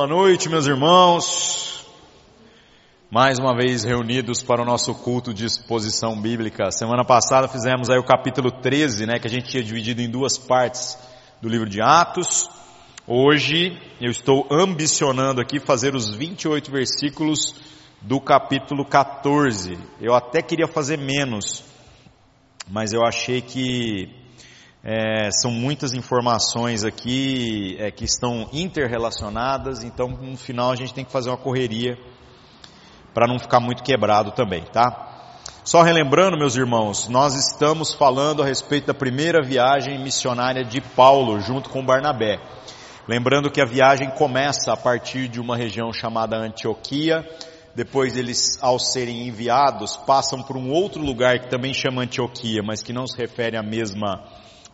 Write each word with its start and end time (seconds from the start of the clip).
Boa 0.00 0.08
noite, 0.08 0.48
meus 0.48 0.66
irmãos. 0.66 1.86
Mais 3.10 3.38
uma 3.38 3.54
vez 3.54 3.84
reunidos 3.84 4.42
para 4.42 4.62
o 4.62 4.64
nosso 4.64 4.94
culto 4.94 5.34
de 5.34 5.44
exposição 5.44 6.18
bíblica. 6.18 6.70
Semana 6.70 7.04
passada 7.04 7.46
fizemos 7.46 7.90
aí 7.90 7.98
o 7.98 8.02
capítulo 8.02 8.50
13, 8.50 9.04
né, 9.04 9.18
que 9.18 9.26
a 9.26 9.30
gente 9.30 9.50
tinha 9.50 9.62
dividido 9.62 10.00
em 10.00 10.08
duas 10.08 10.38
partes 10.38 10.96
do 11.42 11.50
livro 11.50 11.68
de 11.68 11.82
Atos. 11.82 12.48
Hoje 13.06 13.78
eu 14.00 14.10
estou 14.10 14.48
ambicionando 14.50 15.38
aqui 15.38 15.60
fazer 15.60 15.94
os 15.94 16.08
28 16.08 16.70
versículos 16.70 17.54
do 18.00 18.18
capítulo 18.22 18.86
14. 18.86 19.76
Eu 20.00 20.14
até 20.14 20.40
queria 20.40 20.66
fazer 20.66 20.96
menos, 20.96 21.62
mas 22.66 22.94
eu 22.94 23.04
achei 23.04 23.42
que 23.42 24.19
é, 24.82 25.30
são 25.30 25.50
muitas 25.50 25.92
informações 25.92 26.84
aqui 26.84 27.76
é, 27.78 27.90
que 27.90 28.04
estão 28.04 28.48
interrelacionadas, 28.52 29.84
então 29.84 30.08
no 30.08 30.36
final 30.36 30.72
a 30.72 30.76
gente 30.76 30.94
tem 30.94 31.04
que 31.04 31.12
fazer 31.12 31.28
uma 31.28 31.36
correria 31.36 31.98
para 33.12 33.26
não 33.26 33.38
ficar 33.38 33.60
muito 33.60 33.82
quebrado 33.82 34.32
também, 34.32 34.64
tá? 34.72 35.08
Só 35.62 35.82
relembrando, 35.82 36.38
meus 36.38 36.56
irmãos, 36.56 37.08
nós 37.08 37.34
estamos 37.34 37.92
falando 37.92 38.42
a 38.42 38.46
respeito 38.46 38.86
da 38.86 38.94
primeira 38.94 39.42
viagem 39.42 40.02
missionária 40.02 40.64
de 40.64 40.80
Paulo 40.80 41.38
junto 41.40 41.68
com 41.68 41.84
Barnabé. 41.84 42.40
Lembrando 43.06 43.50
que 43.50 43.60
a 43.60 43.66
viagem 43.66 44.10
começa 44.10 44.72
a 44.72 44.76
partir 44.76 45.28
de 45.28 45.38
uma 45.38 45.56
região 45.56 45.92
chamada 45.92 46.36
Antioquia, 46.36 47.28
depois 47.74 48.16
eles, 48.16 48.58
ao 48.62 48.78
serem 48.78 49.28
enviados, 49.28 49.96
passam 49.98 50.42
por 50.42 50.56
um 50.56 50.70
outro 50.70 51.02
lugar 51.02 51.38
que 51.38 51.50
também 51.50 51.74
chama 51.74 52.02
Antioquia, 52.02 52.62
mas 52.64 52.82
que 52.82 52.92
não 52.92 53.06
se 53.06 53.18
refere 53.18 53.56
à 53.56 53.62
mesma 53.62 54.24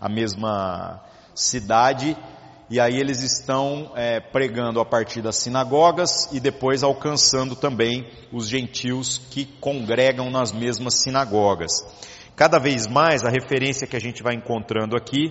a 0.01 0.09
mesma 0.09 1.03
cidade, 1.35 2.17
e 2.69 2.81
aí 2.81 2.99
eles 2.99 3.23
estão 3.23 3.93
é, 3.95 4.19
pregando 4.19 4.81
a 4.81 4.85
partir 4.85 5.23
das 5.23 5.37
sinagogas 5.37 6.29
e 6.33 6.41
depois 6.41 6.83
alcançando 6.83 7.55
também 7.55 8.11
os 8.33 8.49
gentios 8.49 9.19
que 9.31 9.45
congregam 9.45 10.31
nas 10.31 10.53
mesmas 10.53 11.03
sinagogas. 11.03 11.71
Cada 12.35 12.59
vez 12.59 12.87
mais 12.87 13.25
a 13.25 13.31
referência 13.31 13.87
que 13.87 13.97
a 13.97 14.01
gente 14.01 14.23
vai 14.23 14.35
encontrando 14.35 14.97
aqui 14.97 15.31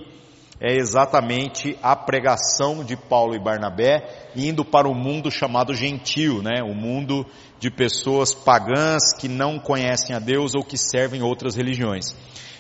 é 0.59 0.73
exatamente 0.77 1.77
a 1.83 1.95
pregação 1.95 2.83
de 2.83 2.95
Paulo 2.95 3.36
e 3.36 3.39
Barnabé 3.39 4.30
indo 4.36 4.63
para 4.63 4.88
o 4.88 4.95
mundo 4.95 5.30
chamado 5.30 5.75
gentio, 5.75 6.41
né? 6.41 6.63
O 6.63 6.73
mundo 6.73 7.25
de 7.59 7.69
pessoas 7.69 8.33
pagãs 8.33 9.13
que 9.13 9.27
não 9.27 9.59
conhecem 9.59 10.16
a 10.16 10.19
Deus 10.19 10.55
ou 10.55 10.63
que 10.63 10.77
servem 10.77 11.21
outras 11.21 11.55
religiões. 11.55 12.16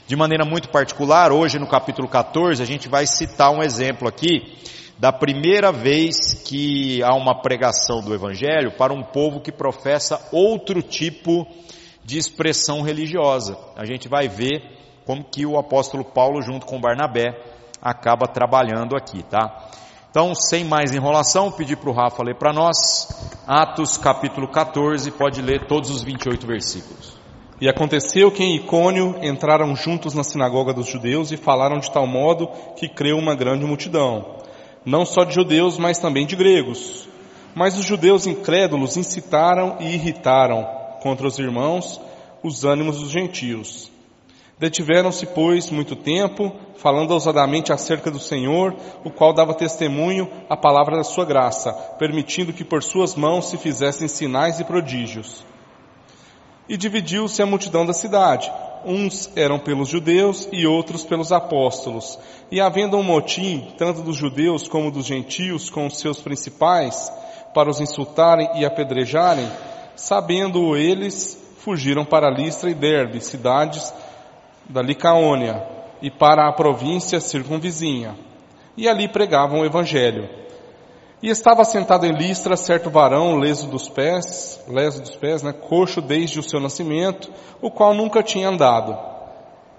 De 0.07 0.15
maneira 0.15 0.45
muito 0.45 0.69
particular, 0.69 1.31
hoje 1.31 1.57
no 1.57 1.65
capítulo 1.65 2.07
14, 2.07 2.61
a 2.61 2.65
gente 2.65 2.87
vai 2.87 3.07
citar 3.07 3.51
um 3.51 3.63
exemplo 3.63 4.07
aqui 4.07 4.55
da 4.99 5.11
primeira 5.11 5.71
vez 5.71 6.43
que 6.45 7.01
há 7.01 7.15
uma 7.15 7.41
pregação 7.41 8.01
do 8.01 8.13
Evangelho 8.13 8.77
para 8.77 8.93
um 8.93 9.01
povo 9.01 9.41
que 9.41 9.51
professa 9.51 10.21
outro 10.31 10.83
tipo 10.83 11.47
de 12.03 12.19
expressão 12.19 12.83
religiosa. 12.83 13.57
A 13.75 13.83
gente 13.83 14.07
vai 14.07 14.27
ver 14.27 14.61
como 15.07 15.23
que 15.23 15.43
o 15.43 15.57
apóstolo 15.57 16.05
Paulo, 16.05 16.39
junto 16.39 16.67
com 16.67 16.79
Barnabé, 16.79 17.35
acaba 17.81 18.27
trabalhando 18.27 18.95
aqui, 18.95 19.23
tá? 19.23 19.71
Então, 20.11 20.35
sem 20.35 20.63
mais 20.63 20.93
enrolação, 20.93 21.51
pedir 21.51 21.77
para 21.77 21.89
o 21.89 21.93
Rafa 21.93 22.23
ler 22.23 22.35
para 22.35 22.53
nós, 22.53 22.75
Atos 23.47 23.97
capítulo 23.97 24.47
14, 24.49 25.09
pode 25.11 25.41
ler 25.41 25.65
todos 25.65 25.89
os 25.89 26.03
28 26.03 26.45
versículos. 26.45 27.24
E 27.59 27.69
aconteceu 27.69 28.29
que 28.29 28.43
em 28.43 28.57
Icônio 28.57 29.15
entraram 29.21 29.73
juntos 29.75 30.13
na 30.13 30.23
sinagoga 30.23 30.73
dos 30.73 30.87
judeus 30.87 31.31
e 31.31 31.37
falaram 31.37 31.79
de 31.79 31.89
tal 31.89 32.05
modo 32.05 32.49
que 32.75 32.89
creu 32.89 33.17
uma 33.17 33.33
grande 33.33 33.63
multidão, 33.63 34.35
não 34.85 35.05
só 35.05 35.23
de 35.23 35.33
judeus, 35.33 35.77
mas 35.77 35.97
também 35.97 36.25
de 36.25 36.35
gregos. 36.35 37.07
Mas 37.55 37.77
os 37.77 37.85
judeus 37.85 38.27
incrédulos 38.27 38.97
incitaram 38.97 39.77
e 39.79 39.93
irritaram 39.93 40.67
contra 41.01 41.25
os 41.25 41.39
irmãos 41.39 42.01
os 42.43 42.65
ânimos 42.65 42.99
dos 42.99 43.09
gentios. 43.09 43.89
Detiveram-se, 44.59 45.25
pois, 45.27 45.71
muito 45.71 45.95
tempo, 45.95 46.53
falando 46.75 47.11
ousadamente 47.11 47.71
acerca 47.71 48.11
do 48.11 48.19
Senhor, 48.19 48.75
o 49.03 49.09
qual 49.09 49.33
dava 49.33 49.53
testemunho 49.53 50.29
à 50.49 50.57
palavra 50.57 50.97
da 50.97 51.03
sua 51.03 51.25
graça, 51.25 51.73
permitindo 51.97 52.53
que 52.53 52.63
por 52.63 52.83
suas 52.83 53.15
mãos 53.15 53.49
se 53.49 53.57
fizessem 53.57 54.07
sinais 54.07 54.59
e 54.59 54.63
prodígios. 54.65 55.43
E 56.67 56.77
dividiu-se 56.77 57.41
a 57.41 57.45
multidão 57.45 57.85
da 57.85 57.93
cidade. 57.93 58.51
Uns 58.85 59.29
eram 59.35 59.59
pelos 59.59 59.89
judeus 59.89 60.47
e 60.51 60.65
outros 60.67 61.03
pelos 61.03 61.31
apóstolos. 61.31 62.19
E 62.51 62.61
havendo 62.61 62.97
um 62.97 63.03
motim, 63.03 63.73
tanto 63.77 64.01
dos 64.01 64.15
judeus 64.15 64.67
como 64.67 64.91
dos 64.91 65.05
gentios, 65.05 65.69
com 65.69 65.87
os 65.87 65.99
seus 65.99 66.19
principais, 66.19 67.11
para 67.53 67.69
os 67.69 67.79
insultarem 67.79 68.49
e 68.55 68.65
apedrejarem, 68.65 69.49
sabendo 69.95 70.75
eles, 70.75 71.41
fugiram 71.59 72.05
para 72.05 72.29
Listra 72.29 72.69
e 72.69 72.73
Derbe, 72.73 73.21
cidades 73.21 73.93
da 74.69 74.81
Licaônia, 74.81 75.63
e 76.01 76.11
para 76.11 76.47
a 76.47 76.53
província 76.53 77.19
circunvizinha. 77.19 78.15
E 78.77 78.87
ali 78.87 79.07
pregavam 79.07 79.61
o 79.61 79.65
evangelho. 79.65 80.29
E 81.23 81.29
estava 81.29 81.63
sentado 81.63 82.05
em 82.05 82.11
Listra 82.11 82.57
certo 82.57 82.89
varão, 82.89 83.37
leso 83.37 83.67
dos 83.67 83.87
pés, 83.87 84.63
leso 84.67 85.01
dos 85.01 85.15
pés, 85.15 85.41
né, 85.41 85.53
coxo 85.53 86.01
desde 86.01 86.39
o 86.39 86.43
seu 86.43 86.59
nascimento, 86.59 87.31
o 87.61 87.71
qual 87.71 87.93
nunca 87.93 88.21
tinha 88.21 88.49
andado. 88.49 88.97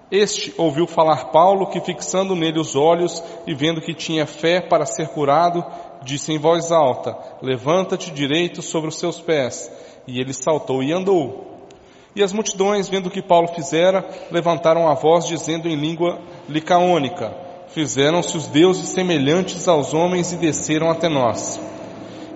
Este 0.09 0.53
ouviu 0.57 0.87
falar 0.87 1.25
Paulo, 1.31 1.67
que 1.67 1.81
fixando 1.81 2.35
nele 2.35 2.59
os 2.59 2.75
olhos 2.75 3.21
e 3.45 3.53
vendo 3.53 3.81
que 3.81 3.93
tinha 3.93 4.25
fé 4.25 4.61
para 4.61 4.85
ser 4.85 5.09
curado, 5.09 5.63
disse 6.01 6.31
em 6.31 6.39
voz 6.39 6.71
alta, 6.71 7.17
levanta-te 7.41 8.11
direito 8.11 8.61
sobre 8.61 8.89
os 8.89 8.97
seus 8.97 9.19
pés. 9.19 9.71
E 10.07 10.19
ele 10.19 10.33
saltou 10.33 10.81
e 10.81 10.93
andou. 10.93 11.45
E 12.15 12.23
as 12.23 12.33
multidões, 12.33 12.89
vendo 12.89 13.07
o 13.07 13.11
que 13.11 13.21
Paulo 13.21 13.49
fizera, 13.49 14.07
levantaram 14.31 14.87
a 14.87 14.95
voz 14.95 15.27
dizendo 15.27 15.67
em 15.67 15.75
língua 15.75 16.19
licaônica, 16.47 17.46
fizeram-se 17.69 18.35
os 18.37 18.47
deuses 18.47 18.89
semelhantes 18.89 19.67
aos 19.67 19.93
homens 19.93 20.31
e 20.31 20.37
desceram 20.37 20.89
até 20.89 21.09
nós. 21.09 21.59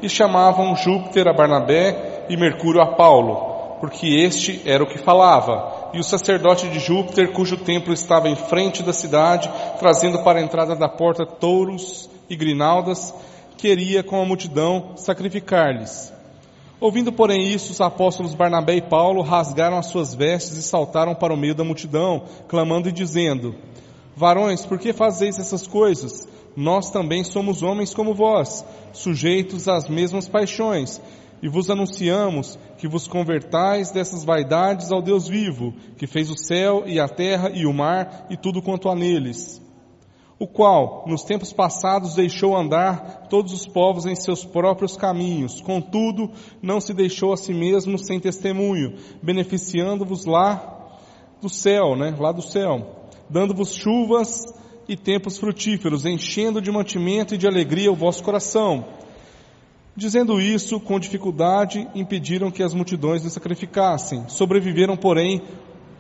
E 0.02 0.10
chamavam 0.10 0.76
Júpiter 0.76 1.28
a 1.28 1.34
Barnabé 1.34 2.26
e 2.30 2.38
Mercúrio 2.38 2.82
a 2.82 2.96
Paulo, 2.96 3.78
porque 3.80 4.08
este 4.08 4.62
era 4.66 4.84
o 4.84 4.88
que 4.88 4.98
falava. 4.98 5.92
E 5.94 6.00
o 6.00 6.04
sacerdote 6.04 6.70
de 6.70 6.80
Júpiter, 6.80 7.32
cujo 7.34 7.58
templo 7.58 7.94
estava 7.94 8.30
em 8.30 8.36
frente 8.36 8.82
da 8.84 8.94
cidade, 8.94 9.52
trazendo 9.80 10.24
para 10.24 10.40
a 10.40 10.42
entrada 10.42 10.76
da 10.76 10.88
porta 10.88 11.26
touros 11.26 12.10
e 12.30 12.36
grinaldas, 12.36 13.14
queria 13.58 14.02
com 14.02 14.22
a 14.22 14.26
multidão 14.26 14.94
sacrificar-lhes. 14.96 16.12
Ouvindo, 16.80 17.12
porém, 17.12 17.48
isso, 17.48 17.72
os 17.72 17.80
apóstolos 17.80 18.34
Barnabé 18.34 18.74
e 18.74 18.82
Paulo 18.82 19.22
rasgaram 19.22 19.78
as 19.78 19.86
suas 19.86 20.16
vestes 20.16 20.58
e 20.58 20.64
saltaram 20.64 21.14
para 21.14 21.32
o 21.32 21.38
meio 21.38 21.54
da 21.54 21.64
multidão, 21.64 22.24
clamando 22.48 22.90
e 22.90 22.92
dizendo: 22.92 23.56
Varões, 24.16 24.66
por 24.66 24.78
que 24.78 24.92
fazeis 24.92 25.40
essas 25.40 25.66
coisas? 25.66 26.28
Nós 26.56 26.90
também 26.90 27.24
somos 27.24 27.64
homens 27.64 27.94
como 27.94 28.14
vós, 28.14 28.66
sujeitos 28.92 29.70
às 29.70 29.88
mesmas 29.88 30.28
paixões, 30.28 31.02
e 31.42 31.48
vos 31.48 31.70
anunciamos 31.70 32.60
que 32.78 32.88
vos 32.88 33.08
convertais 33.08 33.90
dessas 33.90 34.24
vaidades 34.24 34.92
ao 34.92 35.02
Deus 35.02 35.28
vivo, 35.28 35.74
que 35.98 36.06
fez 36.06 36.30
o 36.30 36.38
céu 36.38 36.84
e 36.86 37.00
a 37.00 37.08
terra 37.08 37.50
e 37.54 37.66
o 37.66 37.74
mar 37.74 38.28
e 38.30 38.36
tudo 38.36 38.62
quanto 38.62 38.90
há 38.90 38.96
neles. 38.96 39.62
O 40.38 40.46
qual, 40.46 41.06
nos 41.08 41.24
tempos 41.24 41.54
passados, 41.54 42.16
deixou 42.16 42.56
andar 42.58 43.28
todos 43.30 43.54
os 43.54 43.66
povos 43.68 44.06
em 44.06 44.16
seus 44.16 44.44
próprios 44.44 44.98
caminhos, 44.98 45.62
contudo, 45.62 46.32
não 46.62 46.82
se 46.82 46.94
deixou 46.94 47.32
a 47.32 47.38
si 47.38 47.54
mesmo 47.54 47.98
sem 47.98 48.20
testemunho, 48.20 48.96
beneficiando-vos 49.22 50.26
lá 50.26 51.00
do 51.42 51.50
céu, 51.50 51.96
né? 51.96 52.14
Lá 52.20 52.32
do 52.32 52.42
céu 52.42 53.01
dando-vos 53.32 53.74
chuvas 53.74 54.54
e 54.88 54.98
tempos 54.98 55.38
frutíferos, 55.38 56.06
enchendo 56.06 56.62
de 56.62 56.70
mantimento 56.70 57.34
e 57.34 57.38
de 57.38 57.48
alegria 57.48 57.92
o 57.92 57.96
vosso 57.96 58.22
coração. 58.24 58.86
Dizendo 59.96 60.40
isso, 60.40 60.80
com 60.80 61.00
dificuldade, 61.00 61.88
impediram 61.96 62.52
que 62.52 62.62
as 62.62 62.74
multidões 62.74 63.24
lhe 63.24 63.30
sacrificassem. 63.30 64.28
Sobreviveram, 64.28 64.98
porém, 64.98 65.42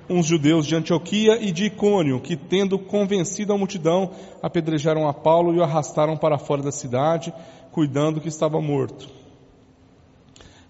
uns 0.10 0.26
judeus 0.26 0.66
de 0.66 0.76
Antioquia 0.76 1.38
e 1.42 1.52
de 1.52 1.66
Icônio, 1.66 2.20
que, 2.20 2.36
tendo 2.36 2.78
convencido 2.78 3.54
a 3.54 3.58
multidão, 3.58 4.12
apedrejaram 4.42 5.08
a 5.08 5.14
Paulo 5.14 5.54
e 5.54 5.60
o 5.60 5.64
arrastaram 5.64 6.18
para 6.18 6.38
fora 6.38 6.62
da 6.62 6.72
cidade, 6.72 7.34
cuidando 7.72 8.20
que 8.20 8.28
estava 8.28 8.60
morto. 8.60 9.08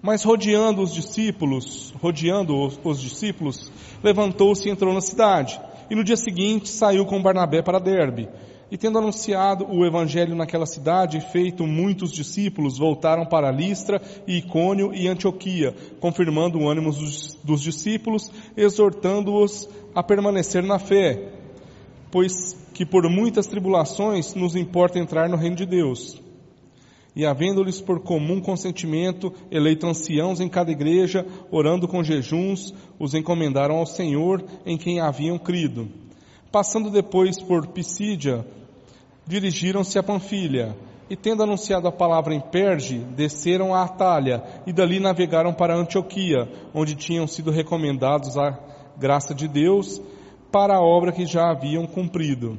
Mas 0.02 0.24
rodeando 0.24 0.82
os 0.82 0.94
discípulos, 0.94 1.94
rodeando 2.02 2.56
os, 2.56 2.80
os 2.84 3.00
discípulos, 3.00 3.72
levantou-se 4.04 4.68
e 4.68 4.72
entrou 4.72 4.94
na 4.94 5.02
cidade. 5.02 5.60
E 5.92 5.96
no 5.96 6.06
dia 6.06 6.16
seguinte 6.16 6.70
saiu 6.70 7.06
com 7.06 7.22
Barnabé 7.22 7.62
para 7.62 7.78
Derbe. 7.78 8.30
E 8.72 8.78
tendo 8.78 8.98
anunciado 8.98 9.68
o 9.70 9.86
evangelho 9.86 10.34
naquela 10.34 10.66
cidade 10.66 11.18
e 11.18 11.20
feito 11.22 11.68
muitos 11.68 12.14
discípulos, 12.14 12.78
voltaram 12.78 13.26
para 13.26 13.52
Listra 13.52 14.02
e 14.26 14.38
Icônio 14.38 14.94
e 14.94 15.10
Antioquia, 15.10 15.76
confirmando 16.00 16.58
o 16.58 16.70
ânimo 16.70 16.94
dos, 16.94 17.38
dos 17.44 17.62
discípulos, 17.62 18.32
exortando-os 18.56 19.68
a 19.94 20.02
permanecer 20.02 20.64
na 20.64 20.80
fé, 20.80 21.34
pois 22.10 22.58
que 22.74 22.86
por 22.86 23.04
muitas 23.10 23.46
tribulações 23.46 24.34
nos 24.34 24.56
importa 24.56 24.98
entrar 24.98 25.28
no 25.28 25.36
reino 25.36 25.58
de 25.58 25.66
Deus. 25.66 26.22
E 27.16 27.26
havendo-lhes 27.26 27.82
por 27.82 28.00
comum 28.00 28.40
consentimento 28.40 29.34
eleito 29.52 29.86
anciãos 29.86 30.40
em 30.40 30.48
cada 30.48 30.72
igreja, 30.72 31.26
orando 31.52 31.88
com 31.88 32.04
jejuns, 32.04 32.74
os 32.98 33.14
encomendaram 33.14 33.76
ao 33.76 33.86
Senhor 33.86 34.44
em 34.66 34.78
quem 34.78 35.02
haviam 35.02 35.38
crido. 35.38 35.90
Passando 36.52 36.90
depois 36.90 37.42
por 37.42 37.68
Pisídia, 37.68 38.46
dirigiram-se 39.28 40.00
a 40.00 40.04
Panfilha, 40.04 40.76
e 41.10 41.16
tendo 41.18 41.44
anunciado 41.44 41.90
a 41.90 41.92
palavra 41.92 42.34
em 42.34 42.40
Perge, 42.40 43.00
desceram 43.00 43.76
a 43.76 43.84
Atalha, 43.84 44.42
e 44.66 44.72
dali 44.72 44.98
navegaram 44.98 45.54
para 45.54 45.76
Antioquia, 45.76 46.48
onde 46.74 46.96
tinham 46.96 47.28
sido 47.28 47.52
recomendados 47.52 48.38
a 48.38 48.58
graça 48.98 49.36
de 49.36 49.46
Deus 49.46 50.02
para 50.50 50.78
a 50.78 50.82
obra 50.82 51.12
que 51.12 51.26
já 51.26 51.52
haviam 51.52 51.86
cumprido. 51.86 52.58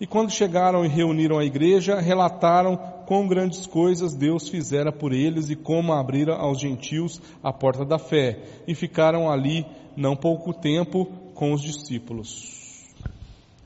E 0.00 0.06
quando 0.06 0.30
chegaram 0.30 0.84
e 0.84 0.88
reuniram 0.88 1.38
a 1.38 1.44
igreja, 1.44 2.00
relataram 2.00 2.97
quão 3.08 3.26
grandes 3.26 3.66
coisas 3.66 4.12
Deus 4.12 4.50
fizera 4.50 4.92
por 4.92 5.14
eles 5.14 5.48
e 5.48 5.56
como 5.56 5.94
abrira 5.94 6.36
aos 6.36 6.60
gentios 6.60 7.22
a 7.42 7.50
porta 7.50 7.82
da 7.82 7.98
fé, 7.98 8.38
e 8.66 8.74
ficaram 8.74 9.30
ali 9.30 9.64
não 9.96 10.14
pouco 10.14 10.52
tempo 10.52 11.06
com 11.34 11.54
os 11.54 11.62
discípulos. 11.62 12.84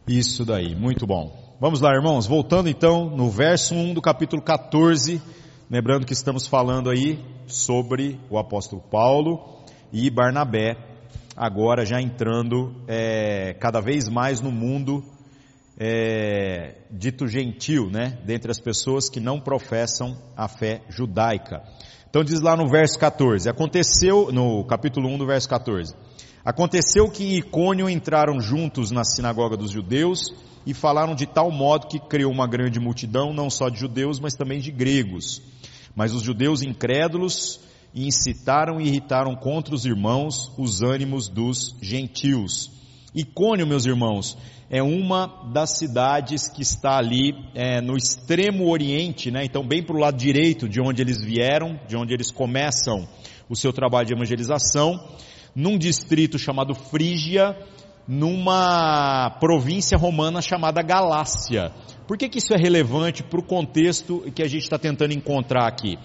Isso 0.06 0.44
daí, 0.44 0.76
muito 0.76 1.08
bom. 1.08 1.32
Vamos 1.60 1.80
lá, 1.80 1.92
irmãos, 1.92 2.24
voltando 2.24 2.68
então 2.68 3.10
no 3.10 3.28
verso 3.28 3.74
1 3.74 3.94
do 3.94 4.00
capítulo 4.00 4.40
14, 4.40 5.20
lembrando 5.68 6.06
que 6.06 6.12
estamos 6.12 6.46
falando 6.46 6.88
aí 6.88 7.18
sobre 7.48 8.20
o 8.30 8.38
apóstolo 8.38 8.80
Paulo 8.80 9.40
e 9.92 10.08
Barnabé, 10.08 10.76
agora 11.36 11.84
já 11.84 12.00
entrando 12.00 12.76
é, 12.86 13.54
cada 13.54 13.80
vez 13.80 14.08
mais 14.08 14.40
no 14.40 14.52
mundo 14.52 15.02
é, 15.78 16.74
dito 16.90 17.26
gentil, 17.26 17.90
né? 17.90 18.19
Dentre 18.24 18.50
as 18.50 18.60
pessoas 18.60 19.08
que 19.08 19.20
não 19.20 19.40
professam 19.40 20.16
a 20.36 20.48
fé 20.48 20.82
judaica. 20.88 21.62
Então 22.08 22.22
diz 22.22 22.40
lá 22.40 22.54
no 22.56 22.69
verso 22.69 22.98
14, 22.98 23.48
aconteceu, 23.48 24.30
no 24.30 24.64
capítulo 24.64 25.08
1 25.08 25.19
do 25.19 25.26
verso 25.26 25.48
14, 25.48 25.94
aconteceu 26.44 27.10
que 27.10 27.38
Icônio 27.38 27.88
entraram 27.88 28.38
juntos 28.38 28.90
na 28.90 29.02
sinagoga 29.02 29.56
dos 29.56 29.70
judeus 29.70 30.34
e 30.66 30.74
falaram 30.74 31.14
de 31.14 31.26
tal 31.26 31.50
modo 31.50 31.86
que 31.86 31.98
criou 31.98 32.30
uma 32.30 32.46
grande 32.46 32.78
multidão, 32.78 33.32
não 33.32 33.48
só 33.48 33.69
de 33.69 33.78
judeus, 33.78 34.20
mas 34.20 34.34
também 34.34 34.60
de 34.60 34.70
gregos. 34.70 35.40
Mas 35.96 36.12
os 36.12 36.22
judeus 36.22 36.62
incrédulos 36.62 37.60
incitaram 37.94 38.80
e 38.80 38.88
irritaram 38.88 39.34
contra 39.34 39.74
os 39.74 39.84
irmãos 39.84 40.52
os 40.56 40.82
ânimos 40.82 41.28
dos 41.28 41.74
gentios. 41.80 42.70
Icônio, 43.14 43.66
meus 43.66 43.84
irmãos, 43.84 44.38
é 44.72 44.82
uma 44.82 45.26
das 45.52 45.76
cidades 45.76 46.48
que 46.48 46.62
está 46.62 46.96
ali 46.96 47.34
é, 47.54 47.82
no 47.82 47.94
extremo 47.94 48.70
oriente, 48.70 49.30
né? 49.30 49.44
então 49.44 49.62
bem 49.62 49.82
para 49.82 49.94
o 49.94 49.98
lado 49.98 50.16
direito 50.16 50.66
de 50.66 50.80
onde 50.80 51.02
eles 51.02 51.22
vieram, 51.22 51.78
de 51.86 51.94
onde 51.94 52.14
eles 52.14 52.30
começam 52.30 53.06
o 53.50 53.54
seu 53.54 53.70
trabalho 53.70 54.06
de 54.06 54.14
evangelização, 54.14 54.98
num 55.54 55.76
distrito 55.76 56.38
chamado 56.38 56.74
Frígia, 56.74 57.54
numa 58.08 59.36
província 59.38 59.98
romana 59.98 60.40
chamada 60.40 60.80
Galácia. 60.80 61.70
Por 62.08 62.16
que, 62.16 62.30
que 62.30 62.38
isso 62.38 62.54
é 62.54 62.56
relevante 62.56 63.22
para 63.22 63.40
o 63.40 63.42
contexto 63.42 64.22
que 64.34 64.42
a 64.42 64.48
gente 64.48 64.62
está 64.62 64.78
tentando 64.78 65.12
encontrar 65.12 65.69
aqui? 65.69 65.98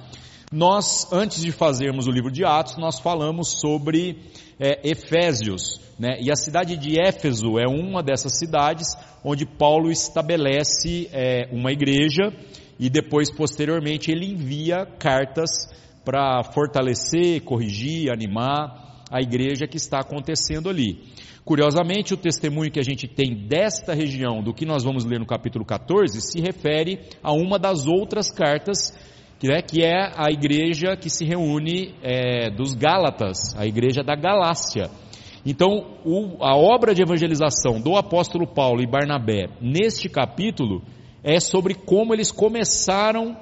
Nós, 0.52 1.12
antes 1.12 1.42
de 1.42 1.52
fazermos 1.52 2.08
o 2.08 2.12
livro 2.12 2.32
de 2.32 2.46
Atos, 2.46 2.78
nós 2.78 3.02
falamos 3.02 3.60
sobre 3.60 4.18
é, 4.58 4.80
Efésios, 4.90 5.82
né? 6.00 6.18
E 6.22 6.32
a 6.32 6.38
cidade 6.38 6.78
de 6.78 6.98
Éfeso 6.98 7.60
é 7.60 7.68
uma 7.68 8.02
dessas 8.02 8.38
cidades 8.38 8.96
onde 9.26 9.46
Paulo 9.46 9.92
estabelece 9.92 11.10
é, 11.12 11.50
uma 11.52 11.74
igreja 11.74 12.32
e 12.80 12.90
depois, 12.90 13.30
posteriormente, 13.30 14.10
ele 14.10 14.32
envia 14.32 14.86
cartas 14.86 15.50
para 16.06 16.42
fortalecer, 16.44 17.42
corrigir, 17.42 18.10
animar 18.10 19.04
a 19.12 19.22
igreja 19.22 19.68
que 19.68 19.76
está 19.76 20.00
acontecendo 20.00 20.70
ali. 20.70 21.04
Curiosamente, 21.44 22.14
o 22.14 22.18
testemunho 22.18 22.72
que 22.72 22.80
a 22.80 22.84
gente 22.84 23.06
tem 23.06 23.48
desta 23.48 23.94
região, 23.94 24.42
do 24.42 24.54
que 24.54 24.66
nós 24.66 24.86
vamos 24.86 25.04
ler 25.04 25.20
no 25.20 25.26
capítulo 25.26 25.66
14, 25.66 26.22
se 26.22 26.40
refere 26.40 27.02
a 27.22 27.34
uma 27.34 27.60
das 27.60 27.86
outras 27.86 28.32
cartas, 28.32 28.94
que 29.39 29.51
é, 29.51 29.62
que 29.62 29.84
é 29.84 30.12
a 30.16 30.31
igreja 30.31 30.98
que 30.98 31.10
se 31.10 31.24
reúne 31.24 31.94
é, 32.01 32.50
dos 32.50 32.74
Gálatas, 32.74 33.56
a 33.56 33.66
igreja 33.66 34.04
da 34.04 34.16
Galácia. 34.16 34.89
Então, 35.45 36.00
o, 36.04 36.44
a 36.44 36.57
obra 36.57 36.94
de 36.94 37.01
evangelização 37.01 37.80
do 37.80 37.95
apóstolo 37.95 38.48
Paulo 38.48 38.81
e 38.81 38.88
Barnabé, 38.88 39.48
neste 39.62 40.10
capítulo, 40.10 40.81
é 41.24 41.39
sobre 41.39 41.74
como 41.74 42.13
eles 42.13 42.31
começaram 42.31 43.38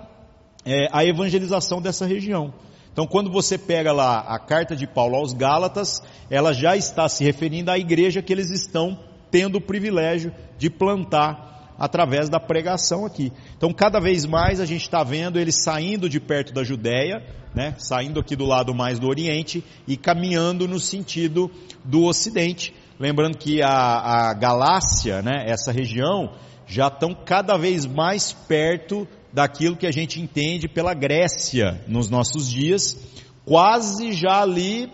é, 0.65 0.87
a 0.91 1.05
evangelização 1.05 1.81
dessa 1.81 2.05
região. 2.05 2.53
Então, 2.91 3.07
quando 3.07 3.31
você 3.31 3.57
pega 3.57 3.91
lá 3.91 4.19
a 4.19 4.39
carta 4.39 4.75
de 4.75 4.87
Paulo 4.87 5.15
aos 5.15 5.33
Gálatas, 5.33 6.01
ela 6.29 6.53
já 6.53 6.75
está 6.75 7.09
se 7.09 7.23
referindo 7.23 7.71
à 7.71 7.77
igreja 7.77 8.21
que 8.21 8.31
eles 8.31 8.49
estão 8.51 8.97
tendo 9.31 9.57
o 9.57 9.61
privilégio 9.61 10.33
de 10.57 10.69
plantar 10.69 11.54
através 11.77 12.29
da 12.29 12.39
pregação 12.39 13.05
aqui. 13.05 13.31
Então, 13.57 13.73
cada 13.73 13.99
vez 13.99 14.25
mais 14.25 14.59
a 14.59 14.65
gente 14.65 14.83
está 14.83 15.03
vendo 15.03 15.39
eles 15.39 15.63
saindo 15.63 16.09
de 16.09 16.19
perto 16.19 16.53
da 16.53 16.63
Judéia, 16.63 17.23
né, 17.53 17.75
saindo 17.77 18.19
aqui 18.19 18.35
do 18.35 18.45
lado 18.45 18.73
mais 18.73 18.99
do 18.99 19.07
Oriente 19.07 19.63
e 19.87 19.95
caminhando 19.95 20.67
no 20.67 20.79
sentido 20.79 21.49
do 21.83 22.03
Ocidente. 22.03 22.73
Lembrando 22.99 23.37
que 23.37 23.61
a, 23.61 24.29
a 24.29 24.33
Galácia, 24.33 25.21
né, 25.21 25.43
essa 25.47 25.71
região, 25.71 26.33
já 26.65 26.87
estão 26.87 27.13
cada 27.13 27.57
vez 27.57 27.85
mais 27.85 28.31
perto 28.31 29.07
daquilo 29.31 29.75
que 29.75 29.85
a 29.85 29.91
gente 29.91 30.21
entende 30.21 30.67
pela 30.67 30.93
Grécia 30.93 31.81
nos 31.87 32.09
nossos 32.09 32.49
dias, 32.49 32.97
quase 33.43 34.13
já 34.13 34.41
ali 34.41 34.89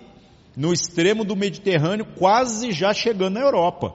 no 0.58 0.74
extremo 0.74 1.24
do 1.24 1.36
Mediterrâneo, 1.36 2.06
quase 2.18 2.72
já 2.72 2.94
chegando 2.94 3.36
na 3.36 3.42
Europa. 3.42 3.94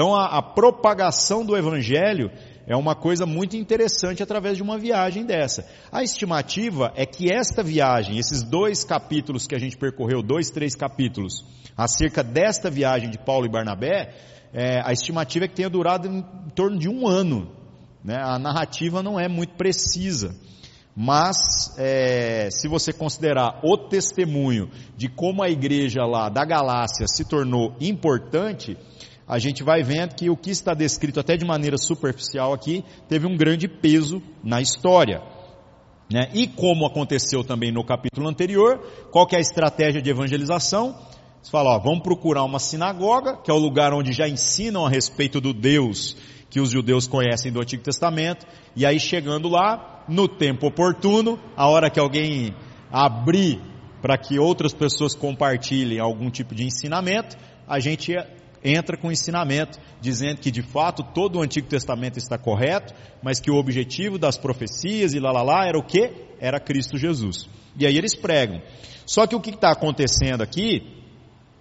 Então 0.00 0.16
a, 0.16 0.38
a 0.38 0.40
propagação 0.40 1.44
do 1.44 1.54
Evangelho 1.54 2.30
é 2.66 2.74
uma 2.74 2.94
coisa 2.94 3.26
muito 3.26 3.54
interessante 3.54 4.22
através 4.22 4.56
de 4.56 4.62
uma 4.62 4.78
viagem 4.78 5.26
dessa. 5.26 5.68
A 5.92 6.02
estimativa 6.02 6.90
é 6.96 7.04
que 7.04 7.30
esta 7.30 7.62
viagem, 7.62 8.16
esses 8.16 8.42
dois 8.42 8.82
capítulos 8.82 9.46
que 9.46 9.54
a 9.54 9.58
gente 9.58 9.76
percorreu, 9.76 10.22
dois, 10.22 10.50
três 10.50 10.74
capítulos, 10.74 11.44
acerca 11.76 12.22
desta 12.22 12.70
viagem 12.70 13.10
de 13.10 13.18
Paulo 13.18 13.44
e 13.44 13.50
Barnabé, 13.50 14.14
é, 14.54 14.80
a 14.82 14.90
estimativa 14.90 15.44
é 15.44 15.48
que 15.48 15.56
tenha 15.56 15.68
durado 15.68 16.08
em 16.08 16.22
torno 16.54 16.78
de 16.78 16.88
um 16.88 17.06
ano. 17.06 17.54
Né? 18.02 18.16
A 18.16 18.38
narrativa 18.38 19.02
não 19.02 19.20
é 19.20 19.28
muito 19.28 19.52
precisa. 19.52 20.34
Mas, 20.96 21.76
é, 21.76 22.48
se 22.50 22.68
você 22.68 22.90
considerar 22.90 23.60
o 23.62 23.76
testemunho 23.76 24.70
de 24.96 25.10
como 25.10 25.42
a 25.42 25.50
igreja 25.50 26.06
lá 26.06 26.30
da 26.30 26.44
Galácia 26.46 27.06
se 27.06 27.22
tornou 27.22 27.76
importante, 27.78 28.78
a 29.30 29.38
gente 29.38 29.62
vai 29.62 29.80
vendo 29.80 30.16
que 30.16 30.28
o 30.28 30.36
que 30.36 30.50
está 30.50 30.74
descrito 30.74 31.20
até 31.20 31.36
de 31.36 31.44
maneira 31.44 31.78
superficial 31.78 32.52
aqui 32.52 32.84
teve 33.08 33.28
um 33.28 33.36
grande 33.36 33.68
peso 33.68 34.20
na 34.42 34.60
história. 34.60 35.22
Né? 36.12 36.28
E 36.34 36.48
como 36.48 36.84
aconteceu 36.84 37.44
também 37.44 37.70
no 37.70 37.84
capítulo 37.84 38.28
anterior, 38.28 38.80
qual 39.12 39.24
que 39.28 39.36
é 39.36 39.38
a 39.38 39.40
estratégia 39.40 40.02
de 40.02 40.10
evangelização? 40.10 40.98
Você 41.40 41.48
fala, 41.48 41.76
ó, 41.76 41.78
vamos 41.78 42.00
procurar 42.00 42.42
uma 42.42 42.58
sinagoga, 42.58 43.36
que 43.36 43.52
é 43.52 43.54
o 43.54 43.58
lugar 43.58 43.94
onde 43.94 44.12
já 44.12 44.28
ensinam 44.28 44.84
a 44.84 44.90
respeito 44.90 45.40
do 45.40 45.54
Deus 45.54 46.16
que 46.50 46.58
os 46.58 46.70
judeus 46.70 47.06
conhecem 47.06 47.52
do 47.52 47.60
Antigo 47.60 47.84
Testamento, 47.84 48.44
e 48.74 48.84
aí 48.84 48.98
chegando 48.98 49.48
lá, 49.48 50.04
no 50.08 50.26
tempo 50.26 50.66
oportuno, 50.66 51.38
a 51.56 51.68
hora 51.68 51.88
que 51.88 52.00
alguém 52.00 52.52
abrir 52.90 53.60
para 54.02 54.18
que 54.18 54.40
outras 54.40 54.74
pessoas 54.74 55.14
compartilhem 55.14 56.00
algum 56.00 56.28
tipo 56.28 56.52
de 56.52 56.64
ensinamento, 56.64 57.36
a 57.68 57.78
gente 57.78 58.12
entra 58.64 58.96
com 58.96 59.08
o 59.08 59.12
ensinamento, 59.12 59.78
dizendo 60.00 60.40
que 60.40 60.50
de 60.50 60.62
fato 60.62 61.02
todo 61.02 61.38
o 61.38 61.42
Antigo 61.42 61.68
Testamento 61.68 62.18
está 62.18 62.36
correto, 62.36 62.94
mas 63.22 63.40
que 63.40 63.50
o 63.50 63.56
objetivo 63.56 64.18
das 64.18 64.36
profecias 64.36 65.14
e 65.14 65.20
lá 65.20 65.32
lá 65.32 65.42
lá 65.42 65.66
era 65.66 65.78
o 65.78 65.82
que? 65.82 66.10
Era 66.38 66.60
Cristo 66.60 66.98
Jesus. 66.98 67.48
E 67.78 67.86
aí 67.86 67.96
eles 67.96 68.14
pregam. 68.14 68.60
Só 69.06 69.26
que 69.26 69.34
o 69.34 69.40
que 69.40 69.50
está 69.50 69.70
acontecendo 69.70 70.42
aqui 70.42 71.00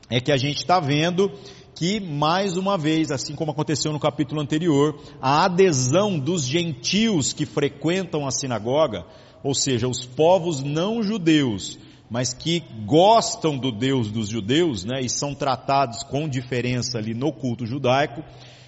é 0.10 0.20
que 0.20 0.32
a 0.32 0.38
gente 0.38 0.58
está 0.58 0.80
vendo 0.80 1.32
que 1.76 2.00
mais 2.00 2.58
uma 2.58 2.78
vez, 2.78 3.10
assim 3.10 3.36
como 3.36 3.52
aconteceu 3.52 3.94
no 3.94 4.00
capítulo 4.00 4.42
anterior, 4.42 5.00
a 5.22 5.46
adesão 5.46 6.20
dos 6.20 6.44
gentios 6.44 7.32
que 7.32 7.46
frequentam 7.46 8.28
a 8.28 8.32
sinagoga, 8.32 9.06
ou 9.42 9.56
seja, 9.56 9.88
os 9.88 10.06
povos 10.06 10.62
não 10.62 11.02
judeus, 11.02 11.80
mas 12.10 12.34
que 12.34 12.64
gostam 12.86 13.58
do 13.58 13.72
Deus 13.72 14.12
dos 14.12 14.30
judeus, 14.30 14.84
né, 14.84 15.02
e 15.02 15.10
são 15.10 15.36
tratados 15.36 16.04
com 16.04 16.28
diferença 16.28 16.98
ali 16.98 17.14
no 17.14 17.32
culto 17.32 17.66
judaico, 17.66 18.24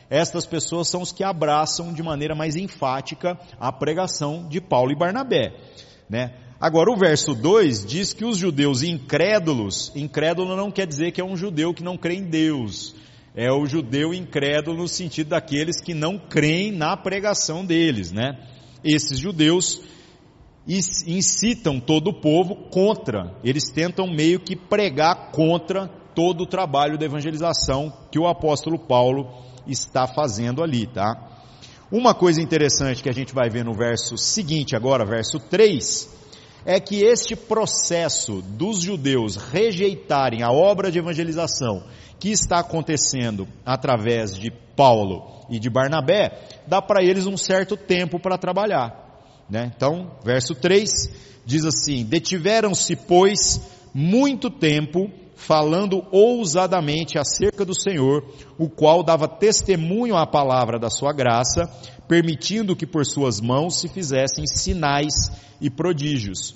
estas 0.10 0.45
pessoas 0.45 0.89
são 0.89 1.01
os 1.01 1.12
que 1.12 1.24
abraçam 1.24 1.93
de 1.93 2.03
maneira 2.03 2.36
mais 2.36 2.55
enfática 2.55 3.39
a 3.60 3.71
pregação 3.71 4.48
de 4.48 4.60
Paulo 4.60 4.91
e 4.91 4.95
Barnabé, 4.95 5.53
né? 6.10 6.33
Agora 6.60 6.91
o 6.91 6.95
verso 6.95 7.33
2 7.33 7.86
diz 7.86 8.13
que 8.13 8.24
os 8.24 8.38
judeus 8.38 8.83
incrédulos, 8.83 9.91
incrédulo 9.95 10.55
não 10.55 10.69
quer 10.69 10.86
dizer 10.86 11.12
que 11.12 11.19
é 11.19 11.24
um 11.24 11.36
judeu 11.36 11.74
que 11.74 11.81
não 11.81 11.98
crê 11.98 12.15
em 12.15 12.25
Deus, 12.25 12.93
é 13.33 13.51
o 13.51 13.65
judeu 13.65 14.13
incrédulo 14.13 14.77
no 14.77 14.88
sentido 14.88 15.29
daqueles 15.29 15.81
que 15.81 15.93
não 15.93 16.19
creem 16.19 16.71
na 16.71 16.95
pregação 16.95 17.65
deles, 17.65 18.12
né? 18.12 18.38
Esses 18.83 19.17
judeus 19.17 19.81
e 20.67 20.77
incitam 21.07 21.79
todo 21.79 22.09
o 22.09 22.21
povo 22.21 22.55
contra, 22.69 23.35
eles 23.43 23.69
tentam 23.69 24.07
meio 24.07 24.39
que 24.39 24.55
pregar 24.55 25.31
contra 25.31 25.87
todo 26.13 26.41
o 26.41 26.47
trabalho 26.47 26.97
da 26.97 27.05
evangelização 27.05 27.91
que 28.11 28.19
o 28.19 28.27
apóstolo 28.27 28.77
Paulo 28.77 29.27
está 29.65 30.07
fazendo 30.07 30.63
ali, 30.63 30.85
tá? 30.87 31.29
Uma 31.91 32.13
coisa 32.13 32.41
interessante 32.41 33.03
que 33.03 33.09
a 33.09 33.13
gente 33.13 33.33
vai 33.33 33.49
ver 33.49 33.65
no 33.65 33.73
verso 33.73 34.17
seguinte 34.17 34.75
agora, 34.75 35.05
verso 35.05 35.39
3, 35.39 36.09
é 36.65 36.79
que 36.79 37.03
este 37.03 37.35
processo 37.35 38.41
dos 38.41 38.81
judeus 38.81 39.35
rejeitarem 39.35 40.43
a 40.43 40.51
obra 40.51 40.91
de 40.91 40.99
evangelização 40.99 41.83
que 42.19 42.29
está 42.29 42.59
acontecendo 42.59 43.47
através 43.65 44.37
de 44.37 44.51
Paulo 44.75 45.45
e 45.49 45.59
de 45.59 45.69
Barnabé, 45.69 46.47
dá 46.67 46.81
para 46.81 47.03
eles 47.03 47.25
um 47.25 47.35
certo 47.35 47.75
tempo 47.75 48.19
para 48.19 48.37
trabalhar. 48.37 49.10
Né? 49.51 49.70
Então, 49.75 50.17
verso 50.24 50.55
3 50.55 50.89
diz 51.46 51.65
assim: 51.65 52.05
Detiveram-se, 52.05 52.96
pois, 52.96 53.60
muito 53.93 54.50
tempo 54.50 55.12
falando 55.36 56.05
ousadamente 56.12 57.17
acerca 57.17 57.65
do 57.65 57.74
Senhor, 57.74 58.24
o 58.58 58.70
qual 58.70 59.03
dava 59.03 59.27
testemunho 59.27 60.15
à 60.15 60.25
palavra 60.25 60.79
da 60.79 60.89
sua 60.89 61.12
graça, 61.12 61.70
permitindo 62.08 62.75
que 62.75 62.86
por 62.86 63.05
suas 63.05 63.41
mãos 63.41 63.79
se 63.79 63.89
fizessem 63.89 64.46
sinais 64.48 65.13
e 65.60 65.70
prodígios. 65.70 66.55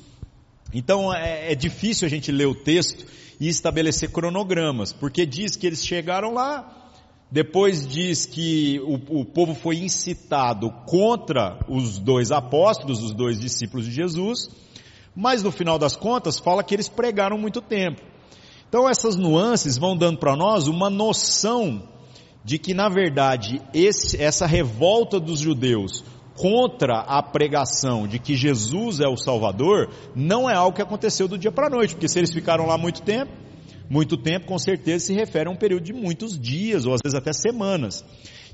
Então 0.73 1.13
é, 1.13 1.51
é 1.51 1.55
difícil 1.55 2.05
a 2.05 2.09
gente 2.09 2.31
ler 2.31 2.45
o 2.45 2.55
texto 2.55 3.05
e 3.39 3.47
estabelecer 3.49 4.11
cronogramas, 4.11 4.93
porque 4.93 5.25
diz 5.25 5.55
que 5.55 5.67
eles 5.67 5.83
chegaram 5.83 6.33
lá, 6.33 6.84
depois 7.31 7.85
diz 7.87 8.25
que 8.25 8.79
o, 8.81 9.21
o, 9.21 9.25
povo 9.25 9.55
foi 9.55 9.77
incitado 9.77 10.69
contra 10.85 11.59
os 11.67 11.97
dois 11.97 12.31
apóstolos, 12.31 13.01
os 13.01 13.13
dois 13.13 13.39
discípulos 13.39 13.85
de 13.85 13.91
Jesus, 13.91 14.49
mas 15.15 15.41
no 15.41 15.51
final 15.51 15.79
das 15.79 15.95
contas 15.95 16.37
fala 16.37 16.63
que 16.63 16.73
eles 16.73 16.87
pregaram 16.87 17.37
muito 17.37 17.61
tempo. 17.61 18.01
Então 18.69 18.87
essas 18.87 19.15
nuances 19.15 19.77
vão 19.77 19.97
dando 19.97 20.19
para 20.19 20.35
nós 20.35 20.67
uma 20.67 20.89
noção 20.89 21.83
de 22.43 22.59
que 22.59 22.73
na 22.73 22.89
verdade 22.89 23.61
esse, 23.73 24.21
essa 24.21 24.45
revolta 24.45 25.19
dos 25.19 25.39
judeus 25.39 26.03
contra 26.35 26.99
a 26.99 27.23
pregação 27.23 28.07
de 28.07 28.19
que 28.19 28.35
Jesus 28.35 28.99
é 28.99 29.07
o 29.07 29.17
Salvador 29.17 29.89
não 30.13 30.49
é 30.49 30.53
algo 30.53 30.75
que 30.75 30.81
aconteceu 30.81 31.27
do 31.27 31.37
dia 31.37 31.51
para 31.51 31.67
a 31.67 31.69
noite, 31.69 31.95
porque 31.95 32.07
se 32.07 32.19
eles 32.19 32.33
ficaram 32.33 32.67
lá 32.67 32.77
muito 32.77 33.01
tempo, 33.01 33.31
muito 33.89 34.17
tempo 34.17 34.47
com 34.47 34.57
certeza 34.57 35.05
se 35.05 35.13
refere 35.13 35.49
a 35.49 35.51
um 35.51 35.55
período 35.55 35.83
de 35.83 35.93
muitos 35.93 36.39
dias 36.39 36.85
ou 36.85 36.93
às 36.93 37.01
vezes 37.03 37.17
até 37.17 37.33
semanas. 37.33 38.03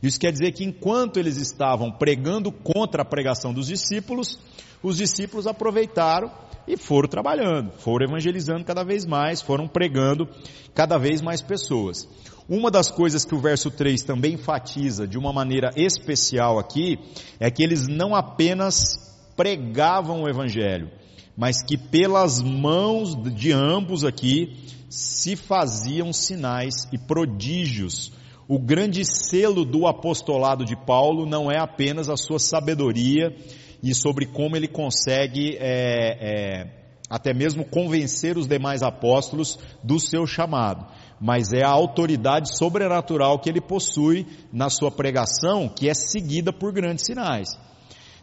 Isso 0.02 0.20
quer 0.20 0.32
dizer 0.32 0.52
que 0.52 0.64
enquanto 0.64 1.18
eles 1.18 1.38
estavam 1.38 1.92
pregando 1.92 2.52
contra 2.52 3.04
a 3.04 3.06
pregação 3.06 3.54
dos 3.54 3.68
discípulos, 3.68 4.40
os 4.82 4.98
discípulos 4.98 5.46
aproveitaram 5.46 6.32
e 6.68 6.76
foram 6.78 7.08
trabalhando, 7.08 7.72
foram 7.78 8.08
evangelizando 8.08 8.64
cada 8.64 8.84
vez 8.84 9.06
mais, 9.06 9.42
foram 9.42 9.68
pregando 9.68 10.28
cada 10.74 10.98
vez 10.98 11.22
mais 11.22 11.42
pessoas. 11.42 12.08
Uma 12.50 12.72
das 12.72 12.90
coisas 12.90 13.24
que 13.24 13.36
o 13.36 13.40
verso 13.40 13.70
3 13.70 14.02
também 14.04 14.34
enfatiza 14.34 15.08
de 15.08 15.18
uma 15.18 15.32
maneira 15.32 15.72
especial 15.76 16.60
aqui 16.60 17.00
é 17.40 17.50
que 17.50 17.64
eles 17.64 17.88
não 17.88 18.16
apenas 18.16 19.12
pregavam 19.36 20.24
o 20.24 20.30
evangelho, 20.30 20.90
mas 21.36 21.62
que 21.62 21.78
pelas 21.78 22.42
mãos 22.42 23.16
de 23.34 23.52
ambos 23.52 24.04
aqui 24.04 24.58
se 24.90 25.36
faziam 25.36 26.12
sinais 26.12 26.88
e 26.92 26.98
prodígios. 26.98 28.12
O 28.48 28.60
grande 28.60 29.04
selo 29.06 29.64
do 29.64 29.88
apostolado 29.88 30.66
de 30.66 30.76
Paulo 30.76 31.26
não 31.26 31.50
é 31.50 31.58
apenas 31.58 32.10
a 32.10 32.18
sua 32.18 32.40
sabedoria 32.40 33.34
e 33.82 33.96
sobre 33.96 34.26
como 34.26 34.56
ele 34.58 34.68
consegue 34.68 35.58
é, 35.58 36.18
é, 36.20 36.82
até 37.10 37.34
mesmo 37.34 37.66
convencer 37.66 38.38
os 38.38 38.48
demais 38.48 38.84
apóstolos 38.84 39.58
do 39.84 40.00
seu 40.00 40.26
chamado, 40.28 40.86
mas 41.20 41.52
é 41.52 41.64
a 41.64 41.70
autoridade 41.70 42.58
sobrenatural 42.58 43.40
que 43.40 43.50
ele 43.50 43.62
possui 43.62 44.26
na 44.52 44.70
sua 44.70 44.92
pregação, 44.92 45.68
que 45.68 45.90
é 45.90 45.94
seguida 45.94 46.54
por 46.54 46.72
grandes 46.72 47.06
sinais. 47.06 47.50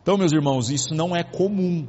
Então, 0.03 0.17
meus 0.17 0.33
irmãos, 0.33 0.71
isso 0.71 0.95
não 0.95 1.15
é 1.15 1.23
comum. 1.23 1.87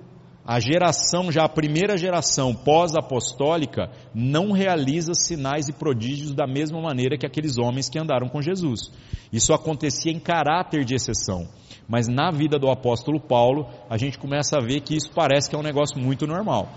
A 0.51 0.60
geração, 0.60 1.32
já 1.32 1.44
a 1.44 1.48
primeira 1.48 1.96
geração 1.96 2.56
pós-apostólica, 2.56 3.91
não 4.15 4.51
realiza 4.51 5.13
sinais 5.13 5.70
e 5.70 5.74
prodígios 5.74 6.34
da 6.34 6.48
mesma 6.48 6.82
maneira 6.82 7.20
que 7.20 7.25
aqueles 7.27 7.60
homens 7.60 7.88
que 7.88 8.00
andaram 8.00 8.27
com 8.27 8.41
Jesus. 8.41 8.91
Isso 9.32 9.53
acontecia 9.53 10.12
em 10.12 10.20
caráter 10.20 10.84
de 10.84 10.96
exceção. 10.96 11.48
Mas 11.88 12.08
na 12.08 12.32
vida 12.32 12.58
do 12.58 12.68
apóstolo 12.68 13.20
Paulo, 13.20 13.68
a 13.88 13.96
gente 13.96 14.18
começa 14.18 14.58
a 14.58 14.60
ver 14.60 14.82
que 14.82 14.96
isso 14.96 15.12
parece 15.13 15.48
que 15.48 15.56
é 15.56 15.60
um 15.60 15.62
negócio 15.62 16.01
muito 16.01 16.25
normal. 16.25 16.68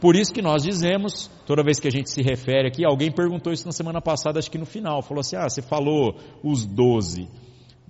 Por 0.00 0.16
isso 0.16 0.34
que 0.34 0.42
nós 0.42 0.64
dizemos, 0.64 1.30
toda 1.46 1.62
vez 1.62 1.78
que 1.78 1.86
a 1.86 1.92
gente 1.92 2.10
se 2.10 2.22
refere 2.22 2.66
aqui, 2.66 2.84
alguém 2.84 3.12
perguntou 3.12 3.52
isso 3.52 3.64
na 3.64 3.70
semana 3.70 4.02
passada, 4.02 4.40
acho 4.40 4.50
que 4.50 4.58
no 4.58 4.66
final, 4.66 5.02
falou 5.02 5.20
assim, 5.20 5.36
ah, 5.36 5.48
você 5.48 5.62
falou 5.62 6.16
os 6.42 6.66
doze, 6.66 7.28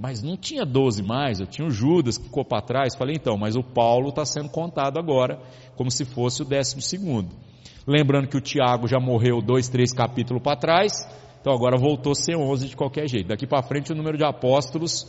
mas 0.00 0.22
não 0.22 0.34
tinha 0.34 0.64
doze 0.64 1.02
mais, 1.02 1.40
eu 1.40 1.46
tinha 1.46 1.68
o 1.68 1.70
Judas 1.70 2.16
que 2.16 2.24
ficou 2.24 2.42
para 2.42 2.62
trás, 2.62 2.96
falei 2.96 3.16
então, 3.16 3.36
mas 3.36 3.54
o 3.54 3.62
Paulo 3.62 4.08
está 4.08 4.24
sendo 4.24 4.48
contado 4.48 4.98
agora, 4.98 5.38
como 5.76 5.90
se 5.90 6.06
fosse 6.06 6.40
o 6.40 6.44
décimo 6.46 6.80
segundo. 6.80 7.28
Lembrando 7.86 8.26
que 8.26 8.36
o 8.36 8.40
Tiago 8.40 8.88
já 8.88 8.98
morreu 8.98 9.42
dois, 9.42 9.68
três 9.68 9.92
capítulos 9.92 10.42
para 10.42 10.56
trás, 10.56 11.06
então 11.38 11.52
agora 11.52 11.76
voltou 11.76 12.12
a 12.12 12.14
ser 12.14 12.34
onze 12.34 12.66
de 12.66 12.76
qualquer 12.76 13.06
jeito. 13.10 13.28
Daqui 13.28 13.46
para 13.46 13.62
frente 13.62 13.92
o 13.92 13.94
número 13.94 14.16
de 14.16 14.24
apóstolos 14.24 15.06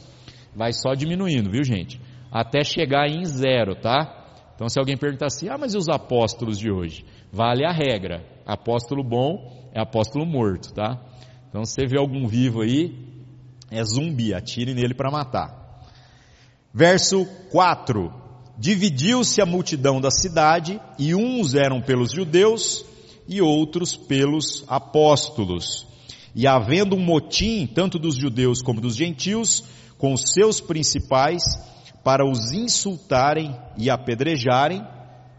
vai 0.54 0.74
só 0.74 0.94
diminuindo, 0.94 1.50
viu 1.50 1.64
gente? 1.64 1.98
Até 2.30 2.62
chegar 2.62 3.08
em 3.08 3.24
zero, 3.24 3.76
tá? 3.76 4.52
Então 4.56 4.68
se 4.68 4.78
alguém 4.78 4.98
perguntar 4.98 5.28
assim, 5.28 5.48
ah, 5.48 5.58
mas 5.58 5.74
e 5.74 5.78
os 5.78 5.88
apóstolos 5.88 6.60
de 6.60 6.70
hoje? 6.70 7.06
Vale 7.32 7.66
a 7.66 7.72
regra. 7.72 8.26
Apóstolo 8.46 9.06
bom 9.06 9.70
é 9.74 9.80
apóstolo 9.80 10.26
morto, 10.26 10.74
tá? 10.74 11.02
Então 11.48 11.64
se 11.64 11.76
você 11.76 11.86
vê 11.86 11.98
algum 11.98 12.28
vivo 12.28 12.62
aí, 12.62 13.11
é 13.72 13.84
zumbi, 13.84 14.34
atire 14.34 14.74
nele 14.74 14.94
para 14.94 15.10
matar. 15.10 15.82
Verso 16.74 17.26
4. 17.52 18.14
Dividiu-se 18.58 19.42
a 19.42 19.46
multidão 19.46 20.00
da 20.00 20.12
cidade, 20.12 20.80
e 21.00 21.16
uns 21.16 21.56
eram 21.56 21.82
pelos 21.82 22.12
judeus, 22.12 22.86
e 23.28 23.42
outros 23.42 23.96
pelos 23.96 24.64
apóstolos. 24.68 25.88
E 26.36 26.46
havendo 26.46 26.96
um 26.96 27.04
motim, 27.04 27.66
tanto 27.66 27.98
dos 27.98 28.16
judeus 28.16 28.62
como 28.62 28.82
dos 28.82 28.96
gentios, 28.96 29.64
com 29.98 30.16
seus 30.18 30.60
principais 30.60 31.44
para 32.04 32.26
os 32.26 32.52
insultarem 32.52 33.56
e 33.78 33.90
apedrejarem. 33.90 34.86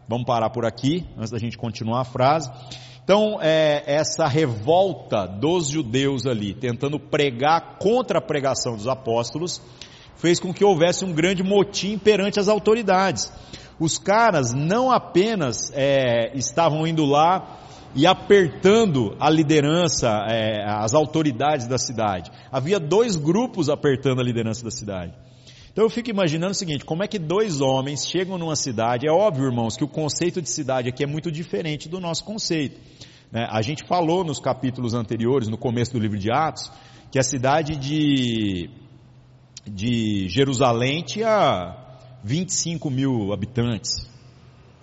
Vamos 0.08 0.26
parar 0.26 0.50
por 0.50 0.64
aqui, 0.64 1.06
antes 1.16 1.30
da 1.30 1.38
gente 1.38 1.58
continuar 1.58 2.00
a 2.00 2.04
frase. 2.04 2.50
Então, 3.04 3.38
é, 3.40 3.82
essa 3.86 4.28
revolta 4.28 5.26
dos 5.26 5.68
judeus 5.68 6.24
ali, 6.24 6.54
tentando 6.54 7.00
pregar 7.00 7.78
contra 7.78 8.18
a 8.18 8.22
pregação 8.22 8.76
dos 8.76 8.86
apóstolos, 8.86 9.60
fez 10.16 10.38
com 10.38 10.54
que 10.54 10.64
houvesse 10.64 11.04
um 11.04 11.12
grande 11.12 11.42
motim 11.42 11.98
perante 11.98 12.38
as 12.38 12.48
autoridades. 12.48 13.32
Os 13.80 13.98
caras 13.98 14.54
não 14.54 14.92
apenas 14.92 15.72
é, 15.74 16.30
estavam 16.36 16.86
indo 16.86 17.04
lá 17.04 17.58
e 17.94 18.06
apertando 18.06 19.16
a 19.18 19.28
liderança, 19.28 20.08
é, 20.28 20.64
as 20.64 20.94
autoridades 20.94 21.66
da 21.66 21.78
cidade. 21.78 22.30
Havia 22.52 22.78
dois 22.78 23.16
grupos 23.16 23.68
apertando 23.68 24.20
a 24.20 24.24
liderança 24.24 24.64
da 24.64 24.70
cidade. 24.70 25.12
Então 25.72 25.84
eu 25.84 25.90
fico 25.90 26.10
imaginando 26.10 26.52
o 26.52 26.54
seguinte: 26.54 26.84
como 26.84 27.02
é 27.02 27.08
que 27.08 27.18
dois 27.18 27.60
homens 27.60 28.06
chegam 28.06 28.36
numa 28.36 28.56
cidade? 28.56 29.06
É 29.06 29.10
óbvio, 29.10 29.46
irmãos, 29.46 29.76
que 29.76 29.84
o 29.84 29.88
conceito 29.88 30.40
de 30.40 30.48
cidade 30.48 30.88
aqui 30.88 31.02
é 31.02 31.06
muito 31.06 31.32
diferente 31.32 31.88
do 31.88 31.98
nosso 31.98 32.24
conceito. 32.24 32.78
Né? 33.30 33.46
A 33.50 33.62
gente 33.62 33.84
falou 33.84 34.22
nos 34.22 34.38
capítulos 34.38 34.92
anteriores, 34.92 35.48
no 35.48 35.56
começo 35.56 35.92
do 35.92 35.98
livro 35.98 36.18
de 36.18 36.30
Atos, 36.30 36.70
que 37.10 37.18
a 37.18 37.22
cidade 37.22 37.76
de, 37.76 38.68
de 39.66 40.28
Jerusalém 40.28 41.02
tinha 41.02 41.76
25 42.22 42.90
mil 42.90 43.32
habitantes. 43.32 44.06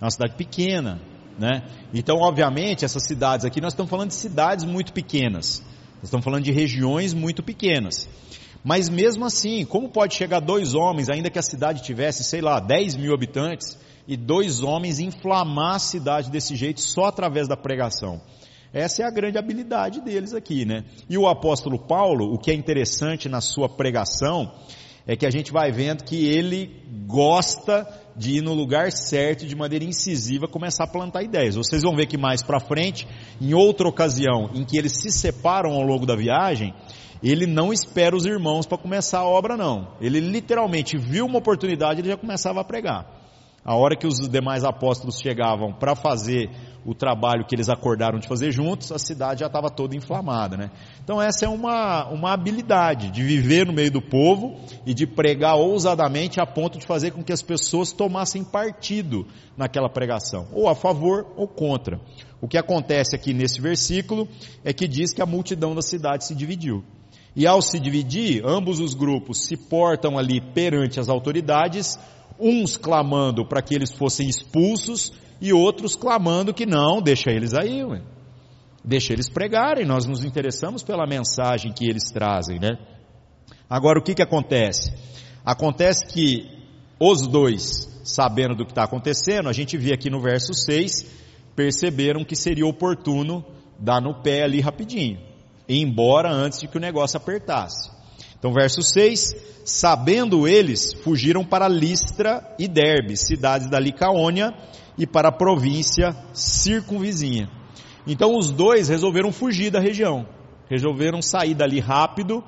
É 0.00 0.04
uma 0.04 0.10
cidade 0.10 0.34
pequena, 0.34 1.00
né? 1.38 1.62
Então, 1.94 2.16
obviamente, 2.16 2.84
essas 2.84 3.04
cidades 3.04 3.46
aqui, 3.46 3.60
nós 3.60 3.72
estamos 3.72 3.90
falando 3.90 4.08
de 4.08 4.14
cidades 4.14 4.64
muito 4.64 4.92
pequenas. 4.92 5.62
Nós 5.96 6.04
estamos 6.04 6.24
falando 6.24 6.42
de 6.42 6.50
regiões 6.50 7.14
muito 7.14 7.42
pequenas. 7.42 8.08
Mas 8.62 8.88
mesmo 8.88 9.24
assim, 9.24 9.64
como 9.64 9.88
pode 9.88 10.14
chegar 10.14 10.40
dois 10.40 10.74
homens, 10.74 11.08
ainda 11.08 11.30
que 11.30 11.38
a 11.38 11.42
cidade 11.42 11.82
tivesse, 11.82 12.22
sei 12.24 12.40
lá, 12.40 12.60
10 12.60 12.96
mil 12.96 13.14
habitantes, 13.14 13.78
e 14.06 14.16
dois 14.16 14.62
homens 14.62 14.98
inflamar 14.98 15.76
a 15.76 15.78
cidade 15.78 16.30
desse 16.30 16.56
jeito 16.56 16.80
só 16.80 17.04
através 17.04 17.46
da 17.46 17.56
pregação? 17.56 18.20
Essa 18.72 19.02
é 19.02 19.06
a 19.06 19.10
grande 19.10 19.38
habilidade 19.38 20.00
deles 20.00 20.32
aqui, 20.34 20.64
né? 20.64 20.84
E 21.08 21.18
o 21.18 21.26
apóstolo 21.26 21.78
Paulo, 21.78 22.32
o 22.32 22.38
que 22.38 22.50
é 22.50 22.54
interessante 22.54 23.28
na 23.28 23.40
sua 23.40 23.68
pregação, 23.68 24.52
é 25.06 25.16
que 25.16 25.26
a 25.26 25.30
gente 25.30 25.50
vai 25.50 25.72
vendo 25.72 26.04
que 26.04 26.26
ele 26.26 26.84
gosta 27.06 27.86
de 28.16 28.36
ir 28.36 28.42
no 28.42 28.54
lugar 28.54 28.92
certo, 28.92 29.46
de 29.46 29.56
maneira 29.56 29.84
incisiva, 29.84 30.46
começar 30.46 30.84
a 30.84 30.86
plantar 30.86 31.22
ideias. 31.22 31.56
Vocês 31.56 31.82
vão 31.82 31.96
ver 31.96 32.06
que 32.06 32.18
mais 32.18 32.42
para 32.42 32.60
frente, 32.60 33.08
em 33.40 33.54
outra 33.54 33.88
ocasião 33.88 34.50
em 34.54 34.64
que 34.64 34.76
eles 34.76 35.00
se 35.00 35.10
separam 35.10 35.72
ao 35.72 35.82
longo 35.82 36.06
da 36.06 36.14
viagem, 36.14 36.74
ele 37.28 37.46
não 37.46 37.72
espera 37.72 38.16
os 38.16 38.24
irmãos 38.24 38.66
para 38.66 38.78
começar 38.78 39.18
a 39.18 39.28
obra 39.28 39.56
não. 39.56 39.88
Ele 40.00 40.20
literalmente 40.20 40.96
viu 40.96 41.26
uma 41.26 41.38
oportunidade, 41.38 42.00
ele 42.00 42.08
já 42.08 42.16
começava 42.16 42.60
a 42.60 42.64
pregar. 42.64 43.20
A 43.62 43.76
hora 43.76 43.94
que 43.94 44.06
os 44.06 44.16
demais 44.28 44.64
apóstolos 44.64 45.20
chegavam 45.20 45.72
para 45.72 45.94
fazer 45.94 46.50
o 46.84 46.94
trabalho 46.94 47.44
que 47.44 47.54
eles 47.54 47.68
acordaram 47.68 48.18
de 48.18 48.26
fazer 48.26 48.50
juntos, 48.50 48.90
a 48.90 48.98
cidade 48.98 49.40
já 49.40 49.46
estava 49.46 49.68
toda 49.68 49.94
inflamada, 49.94 50.56
né? 50.56 50.70
Então 51.04 51.20
essa 51.20 51.44
é 51.44 51.48
uma, 51.48 52.08
uma 52.08 52.32
habilidade 52.32 53.10
de 53.10 53.22
viver 53.22 53.66
no 53.66 53.72
meio 53.72 53.90
do 53.90 54.00
povo 54.00 54.58
e 54.86 54.94
de 54.94 55.06
pregar 55.06 55.56
ousadamente 55.56 56.40
a 56.40 56.46
ponto 56.46 56.78
de 56.78 56.86
fazer 56.86 57.10
com 57.10 57.22
que 57.22 57.34
as 57.34 57.42
pessoas 57.42 57.92
tomassem 57.92 58.42
partido 58.42 59.26
naquela 59.58 59.90
pregação, 59.90 60.48
ou 60.52 60.66
a 60.66 60.74
favor 60.74 61.26
ou 61.36 61.46
contra. 61.46 62.00
O 62.40 62.48
que 62.48 62.56
acontece 62.56 63.14
aqui 63.14 63.34
nesse 63.34 63.60
versículo 63.60 64.26
é 64.64 64.72
que 64.72 64.88
diz 64.88 65.12
que 65.12 65.20
a 65.20 65.26
multidão 65.26 65.74
da 65.74 65.82
cidade 65.82 66.24
se 66.24 66.34
dividiu. 66.34 66.82
E 67.34 67.46
ao 67.46 67.62
se 67.62 67.78
dividir, 67.78 68.42
ambos 68.44 68.80
os 68.80 68.94
grupos 68.94 69.46
se 69.46 69.56
portam 69.56 70.18
ali 70.18 70.40
perante 70.40 70.98
as 70.98 71.08
autoridades, 71.08 71.98
uns 72.38 72.76
clamando 72.76 73.46
para 73.46 73.62
que 73.62 73.74
eles 73.74 73.92
fossem 73.92 74.28
expulsos 74.28 75.12
e 75.40 75.52
outros 75.52 75.94
clamando 75.94 76.52
que 76.52 76.66
não, 76.66 77.00
deixa 77.00 77.30
eles 77.30 77.54
aí, 77.54 77.84
ué. 77.84 78.02
deixa 78.84 79.12
eles 79.12 79.28
pregarem, 79.28 79.86
nós 79.86 80.06
nos 80.06 80.24
interessamos 80.24 80.82
pela 80.82 81.06
mensagem 81.06 81.72
que 81.72 81.88
eles 81.88 82.10
trazem, 82.10 82.58
né? 82.58 82.78
Agora 83.68 83.98
o 83.98 84.02
que 84.02 84.14
que 84.14 84.22
acontece? 84.22 84.92
Acontece 85.44 86.06
que 86.06 86.60
os 86.98 87.26
dois, 87.26 87.88
sabendo 88.04 88.54
do 88.54 88.64
que 88.64 88.72
está 88.72 88.84
acontecendo, 88.84 89.48
a 89.48 89.52
gente 89.52 89.78
vê 89.78 89.92
aqui 89.92 90.10
no 90.10 90.20
verso 90.20 90.52
6, 90.52 91.06
perceberam 91.54 92.24
que 92.24 92.36
seria 92.36 92.66
oportuno 92.66 93.44
dar 93.78 94.02
no 94.02 94.20
pé 94.22 94.42
ali 94.42 94.60
rapidinho, 94.60 95.18
ir 95.74 95.82
embora 95.82 96.30
antes 96.30 96.60
de 96.60 96.68
que 96.68 96.76
o 96.76 96.80
negócio 96.80 97.16
apertasse. 97.16 97.90
Então 98.38 98.52
verso 98.52 98.82
6, 98.82 99.36
sabendo 99.64 100.48
eles, 100.48 100.92
fugiram 101.04 101.44
para 101.44 101.68
Listra 101.68 102.54
e 102.58 102.66
Derbe, 102.66 103.16
cidades 103.16 103.68
da 103.68 103.78
Licaônia, 103.78 104.54
e 104.98 105.06
para 105.06 105.28
a 105.28 105.32
província 105.32 106.14
circunvizinha. 106.32 107.48
Então 108.06 108.36
os 108.36 108.50
dois 108.50 108.88
resolveram 108.88 109.30
fugir 109.30 109.70
da 109.70 109.80
região, 109.80 110.26
resolveram 110.68 111.22
sair 111.22 111.54
dali 111.54 111.80
rápido 111.80 112.42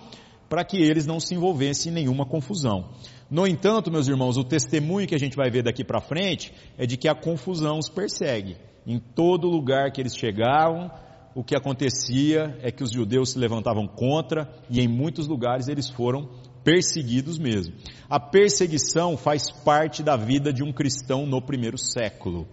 para 0.49 0.65
que 0.65 0.77
eles 0.77 1.07
não 1.07 1.21
se 1.21 1.35
envolvessem 1.35 1.91
em 1.91 1.95
nenhuma 1.95 2.27
confusão. 2.27 2.91
No 3.31 3.47
entanto, 3.47 3.91
meus 3.91 4.09
irmãos, 4.09 4.37
o 4.37 4.45
testemunho 4.45 5.07
que 5.07 5.15
a 5.15 5.19
gente 5.19 5.37
vai 5.37 5.51
ver 5.51 5.63
daqui 5.63 5.83
para 5.83 6.01
frente 6.01 6.53
é 6.77 6.85
de 6.85 6.99
que 6.99 7.09
a 7.09 7.15
confusão 7.15 7.79
os 7.79 7.89
persegue. 7.89 8.57
Em 8.87 8.99
todo 8.99 9.49
lugar 9.49 9.91
que 9.93 10.01
eles 10.01 10.15
chegavam, 10.15 10.91
o 11.35 11.43
que 11.43 11.57
acontecia 11.57 12.59
é 12.63 12.71
que 12.71 12.83
os 12.83 12.91
judeus 12.91 13.31
se 13.31 13.39
levantavam 13.39 13.87
contra 13.87 14.53
e 14.69 14.81
em 14.81 14.89
muitos 14.89 15.27
lugares 15.27 15.69
eles 15.69 15.89
foram 15.89 16.29
perseguidos 16.63 17.39
mesmo. 17.39 17.75
A 18.09 18.21
perseguição 18.21 19.17
faz 19.17 19.51
parte 19.51 20.03
da 20.03 20.17
vida 20.17 20.53
de 20.53 20.63
um 20.63 20.73
cristão 20.73 21.27
no 21.27 21.41
primeiro 21.41 21.79
século. 21.79 22.47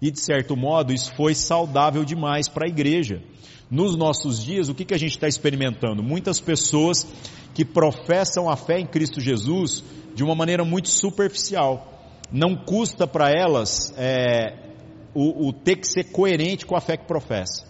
E 0.00 0.10
de 0.10 0.20
certo 0.20 0.56
modo 0.56 0.92
isso 0.92 1.14
foi 1.14 1.34
saudável 1.34 2.04
demais 2.04 2.48
para 2.48 2.66
a 2.66 2.70
igreja. 2.70 3.22
Nos 3.70 3.96
nossos 3.96 4.42
dias, 4.42 4.68
o 4.68 4.74
que, 4.74 4.84
que 4.84 4.94
a 4.94 4.98
gente 4.98 5.12
está 5.12 5.26
experimentando? 5.26 6.02
Muitas 6.02 6.40
pessoas 6.40 7.06
que 7.54 7.64
professam 7.64 8.48
a 8.48 8.56
fé 8.56 8.78
em 8.78 8.86
Cristo 8.86 9.20
Jesus 9.20 9.82
de 10.14 10.22
uma 10.22 10.34
maneira 10.34 10.64
muito 10.64 10.88
superficial. 10.88 11.92
Não 12.30 12.56
custa 12.56 13.06
para 13.06 13.30
elas 13.30 13.92
é, 13.96 14.72
o, 15.14 15.48
o 15.48 15.52
ter 15.52 15.76
que 15.76 15.86
ser 15.86 16.04
coerente 16.04 16.66
com 16.66 16.76
a 16.76 16.80
fé 16.80 16.96
que 16.96 17.06
professa. 17.06 17.65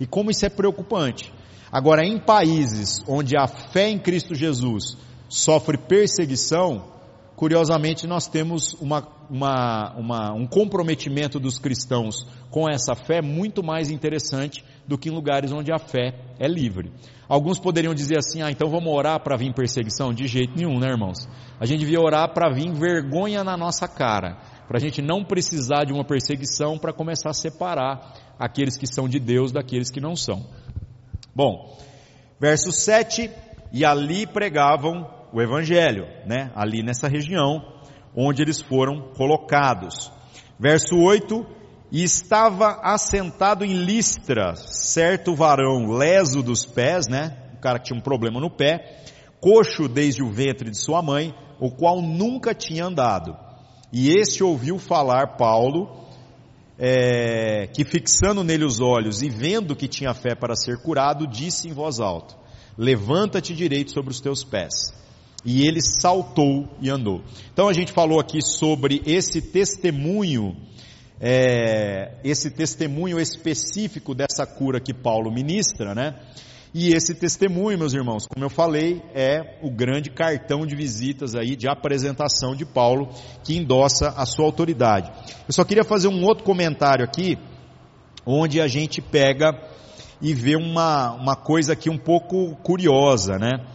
E 0.00 0.06
como 0.06 0.30
isso 0.30 0.46
é 0.46 0.48
preocupante. 0.48 1.32
Agora, 1.70 2.04
em 2.04 2.18
países 2.18 3.04
onde 3.06 3.36
a 3.36 3.46
fé 3.46 3.88
em 3.88 3.98
Cristo 3.98 4.34
Jesus 4.34 4.96
sofre 5.28 5.78
perseguição, 5.78 6.84
curiosamente 7.36 8.06
nós 8.06 8.26
temos 8.26 8.74
uma, 8.80 9.06
uma, 9.30 9.94
uma, 9.96 10.32
um 10.32 10.46
comprometimento 10.46 11.38
dos 11.38 11.58
cristãos 11.58 12.26
com 12.50 12.68
essa 12.68 12.96
fé 12.96 13.22
muito 13.22 13.62
mais 13.62 13.90
interessante 13.90 14.64
do 14.88 14.98
que 14.98 15.08
em 15.08 15.12
lugares 15.12 15.52
onde 15.52 15.72
a 15.72 15.78
fé 15.78 16.14
é 16.40 16.48
livre. 16.48 16.90
Alguns 17.28 17.60
poderiam 17.60 17.94
dizer 17.94 18.18
assim, 18.18 18.42
ah, 18.42 18.50
então 18.50 18.68
vamos 18.68 18.92
orar 18.92 19.20
para 19.22 19.36
vir 19.36 19.54
perseguição? 19.54 20.12
De 20.12 20.26
jeito 20.26 20.56
nenhum, 20.56 20.80
né 20.80 20.88
irmãos? 20.88 21.28
A 21.60 21.64
gente 21.64 21.78
devia 21.80 22.00
orar 22.00 22.34
para 22.34 22.52
vir 22.52 22.72
vergonha 22.72 23.44
na 23.44 23.56
nossa 23.56 23.86
cara, 23.86 24.38
para 24.70 24.78
a 24.78 24.80
gente 24.80 25.02
não 25.02 25.24
precisar 25.24 25.82
de 25.82 25.92
uma 25.92 26.04
perseguição 26.04 26.78
para 26.78 26.92
começar 26.92 27.30
a 27.30 27.34
separar 27.34 28.14
aqueles 28.38 28.76
que 28.76 28.86
são 28.86 29.08
de 29.08 29.18
Deus 29.18 29.50
daqueles 29.50 29.90
que 29.90 30.00
não 30.00 30.14
são. 30.14 30.46
Bom, 31.34 31.76
verso 32.38 32.70
7, 32.70 33.28
e 33.72 33.84
ali 33.84 34.28
pregavam 34.28 35.10
o 35.32 35.42
evangelho, 35.42 36.06
né? 36.24 36.52
Ali 36.54 36.84
nessa 36.84 37.08
região 37.08 37.60
onde 38.14 38.42
eles 38.42 38.60
foram 38.60 39.10
colocados. 39.16 40.12
Verso 40.56 40.96
8, 40.96 41.44
e 41.90 42.04
estava 42.04 42.78
assentado 42.80 43.64
em 43.64 43.72
Listra, 43.72 44.54
certo 44.54 45.34
varão 45.34 45.90
leso 45.90 46.44
dos 46.44 46.64
pés, 46.64 47.08
né? 47.08 47.36
O 47.54 47.60
cara 47.60 47.80
que 47.80 47.86
tinha 47.86 47.98
um 47.98 48.02
problema 48.02 48.38
no 48.38 48.48
pé, 48.48 49.02
coxo 49.40 49.88
desde 49.88 50.22
o 50.22 50.30
ventre 50.30 50.70
de 50.70 50.78
sua 50.78 51.02
mãe, 51.02 51.34
o 51.58 51.72
qual 51.72 52.00
nunca 52.00 52.54
tinha 52.54 52.84
andado. 52.84 53.49
E 53.92 54.10
este 54.10 54.42
ouviu 54.44 54.78
falar 54.78 55.36
Paulo 55.36 56.00
é, 56.78 57.66
que 57.74 57.84
fixando 57.84 58.42
nele 58.42 58.64
os 58.64 58.80
olhos 58.80 59.20
e 59.20 59.28
vendo 59.28 59.76
que 59.76 59.86
tinha 59.86 60.14
fé 60.14 60.34
para 60.34 60.56
ser 60.56 60.78
curado, 60.78 61.26
disse 61.26 61.68
em 61.68 61.72
voz 61.72 62.00
alta: 62.00 62.34
Levanta-te 62.78 63.54
direito 63.54 63.92
sobre 63.92 64.10
os 64.10 64.20
teus 64.20 64.42
pés. 64.42 64.98
E 65.44 65.66
ele 65.66 65.80
saltou 65.82 66.68
e 66.80 66.90
andou. 66.90 67.22
Então 67.52 67.68
a 67.68 67.72
gente 67.72 67.92
falou 67.92 68.20
aqui 68.20 68.40
sobre 68.42 69.02
esse 69.06 69.40
testemunho, 69.40 70.56
é, 71.20 72.18
esse 72.22 72.50
testemunho 72.50 73.18
específico 73.18 74.14
dessa 74.14 74.46
cura 74.46 74.80
que 74.80 74.94
Paulo 74.94 75.30
ministra, 75.30 75.94
né? 75.94 76.18
E 76.72 76.92
esse 76.92 77.14
testemunho, 77.14 77.76
meus 77.76 77.92
irmãos, 77.92 78.26
como 78.26 78.44
eu 78.44 78.50
falei, 78.50 79.02
é 79.12 79.58
o 79.60 79.70
grande 79.70 80.08
cartão 80.08 80.64
de 80.64 80.76
visitas 80.76 81.34
aí, 81.34 81.56
de 81.56 81.68
apresentação 81.68 82.54
de 82.54 82.64
Paulo, 82.64 83.08
que 83.42 83.56
endossa 83.56 84.10
a 84.16 84.24
sua 84.24 84.44
autoridade. 84.44 85.10
Eu 85.48 85.52
só 85.52 85.64
queria 85.64 85.82
fazer 85.82 86.06
um 86.06 86.22
outro 86.24 86.44
comentário 86.44 87.04
aqui, 87.04 87.36
onde 88.24 88.60
a 88.60 88.68
gente 88.68 89.02
pega 89.02 89.52
e 90.22 90.32
vê 90.32 90.54
uma, 90.54 91.12
uma 91.12 91.34
coisa 91.34 91.72
aqui 91.72 91.90
um 91.90 91.98
pouco 91.98 92.54
curiosa, 92.62 93.36
né? 93.36 93.66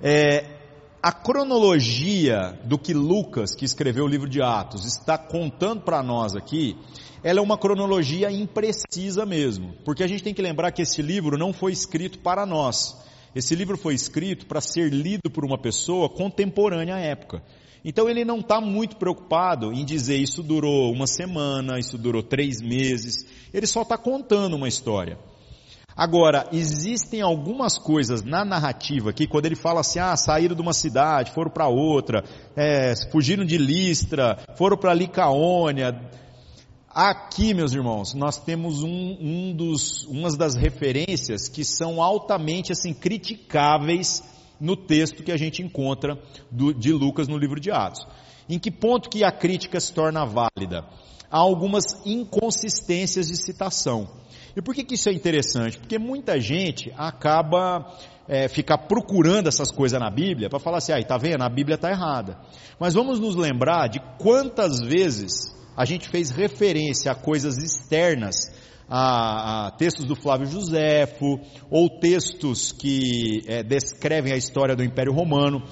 É, 0.00 0.58
a 1.02 1.12
cronologia 1.12 2.58
do 2.64 2.78
que 2.78 2.94
Lucas, 2.94 3.54
que 3.54 3.64
escreveu 3.64 4.04
o 4.04 4.08
livro 4.08 4.28
de 4.28 4.40
Atos, 4.40 4.86
está 4.86 5.18
contando 5.18 5.82
para 5.82 6.02
nós 6.02 6.34
aqui, 6.34 6.76
ela 7.22 7.40
é 7.40 7.42
uma 7.42 7.58
cronologia 7.58 8.30
imprecisa 8.30 9.26
mesmo, 9.26 9.74
porque 9.84 10.02
a 10.02 10.06
gente 10.06 10.22
tem 10.22 10.34
que 10.34 10.42
lembrar 10.42 10.72
que 10.72 10.82
esse 10.82 11.02
livro 11.02 11.36
não 11.36 11.52
foi 11.52 11.72
escrito 11.72 12.18
para 12.18 12.46
nós. 12.46 12.96
Esse 13.34 13.54
livro 13.54 13.76
foi 13.76 13.94
escrito 13.94 14.46
para 14.46 14.60
ser 14.60 14.92
lido 14.92 15.30
por 15.30 15.44
uma 15.44 15.58
pessoa 15.58 16.08
contemporânea 16.08 16.94
à 16.94 17.00
época. 17.00 17.42
Então 17.84 18.08
ele 18.08 18.24
não 18.24 18.40
está 18.40 18.60
muito 18.60 18.96
preocupado 18.96 19.72
em 19.72 19.84
dizer 19.84 20.16
isso 20.16 20.42
durou 20.42 20.92
uma 20.92 21.06
semana, 21.06 21.78
isso 21.78 21.96
durou 21.96 22.22
três 22.22 22.60
meses. 22.60 23.24
Ele 23.52 23.66
só 23.66 23.82
está 23.82 23.96
contando 23.96 24.56
uma 24.56 24.68
história. 24.68 25.18
Agora, 25.96 26.48
existem 26.52 27.20
algumas 27.20 27.76
coisas 27.76 28.22
na 28.22 28.44
narrativa 28.44 29.12
que 29.12 29.26
quando 29.26 29.46
ele 29.46 29.56
fala 29.56 29.80
assim, 29.80 29.98
ah, 29.98 30.16
saíram 30.16 30.54
de 30.54 30.62
uma 30.62 30.72
cidade, 30.72 31.32
foram 31.32 31.50
para 31.50 31.66
outra, 31.66 32.22
é, 32.54 32.94
fugiram 33.10 33.44
de 33.44 33.58
Listra, 33.58 34.38
foram 34.56 34.76
para 34.76 34.94
Licaônia, 34.94 36.00
Aqui, 36.90 37.52
meus 37.52 37.74
irmãos, 37.74 38.14
nós 38.14 38.38
temos 38.38 38.82
um, 38.82 39.16
um 39.20 39.54
dos, 39.54 40.04
umas 40.06 40.38
das 40.38 40.54
referências 40.54 41.46
que 41.46 41.62
são 41.62 42.02
altamente 42.02 42.72
assim 42.72 42.94
criticáveis 42.94 44.22
no 44.58 44.74
texto 44.74 45.22
que 45.22 45.30
a 45.30 45.36
gente 45.36 45.62
encontra 45.62 46.18
do, 46.50 46.72
de 46.72 46.90
Lucas 46.92 47.28
no 47.28 47.36
livro 47.36 47.60
de 47.60 47.70
Atos. 47.70 48.06
Em 48.48 48.58
que 48.58 48.70
ponto 48.70 49.10
que 49.10 49.22
a 49.22 49.30
crítica 49.30 49.78
se 49.78 49.92
torna 49.92 50.24
válida? 50.24 50.86
Há 51.30 51.36
algumas 51.36 51.84
inconsistências 52.06 53.28
de 53.28 53.36
citação. 53.36 54.08
E 54.56 54.62
por 54.62 54.74
que, 54.74 54.82
que 54.82 54.94
isso 54.94 55.10
é 55.10 55.12
interessante? 55.12 55.78
Porque 55.78 55.98
muita 55.98 56.40
gente 56.40 56.90
acaba 56.96 57.94
é, 58.26 58.48
ficar 58.48 58.78
procurando 58.78 59.46
essas 59.46 59.70
coisas 59.70 60.00
na 60.00 60.10
Bíblia 60.10 60.48
para 60.48 60.58
falar 60.58 60.78
assim, 60.78 60.92
ah, 60.92 61.04
tá 61.04 61.18
vendo? 61.18 61.42
A 61.42 61.50
Bíblia 61.50 61.74
está 61.74 61.90
errada. 61.90 62.38
Mas 62.80 62.94
vamos 62.94 63.20
nos 63.20 63.36
lembrar 63.36 63.88
de 63.88 64.00
quantas 64.18 64.80
vezes 64.80 65.57
a 65.78 65.84
gente 65.84 66.08
fez 66.08 66.30
referência 66.30 67.12
a 67.12 67.14
coisas 67.14 67.56
externas, 67.56 68.52
a, 68.90 69.68
a 69.68 69.70
textos 69.70 70.06
do 70.06 70.16
Flávio 70.16 70.48
Josefo, 70.48 71.38
ou 71.70 71.88
textos 72.00 72.72
que 72.72 73.44
é, 73.46 73.62
descrevem 73.62 74.32
a 74.32 74.36
história 74.36 74.74
do 74.74 74.82
Império 74.82 75.12
Romano. 75.12 75.62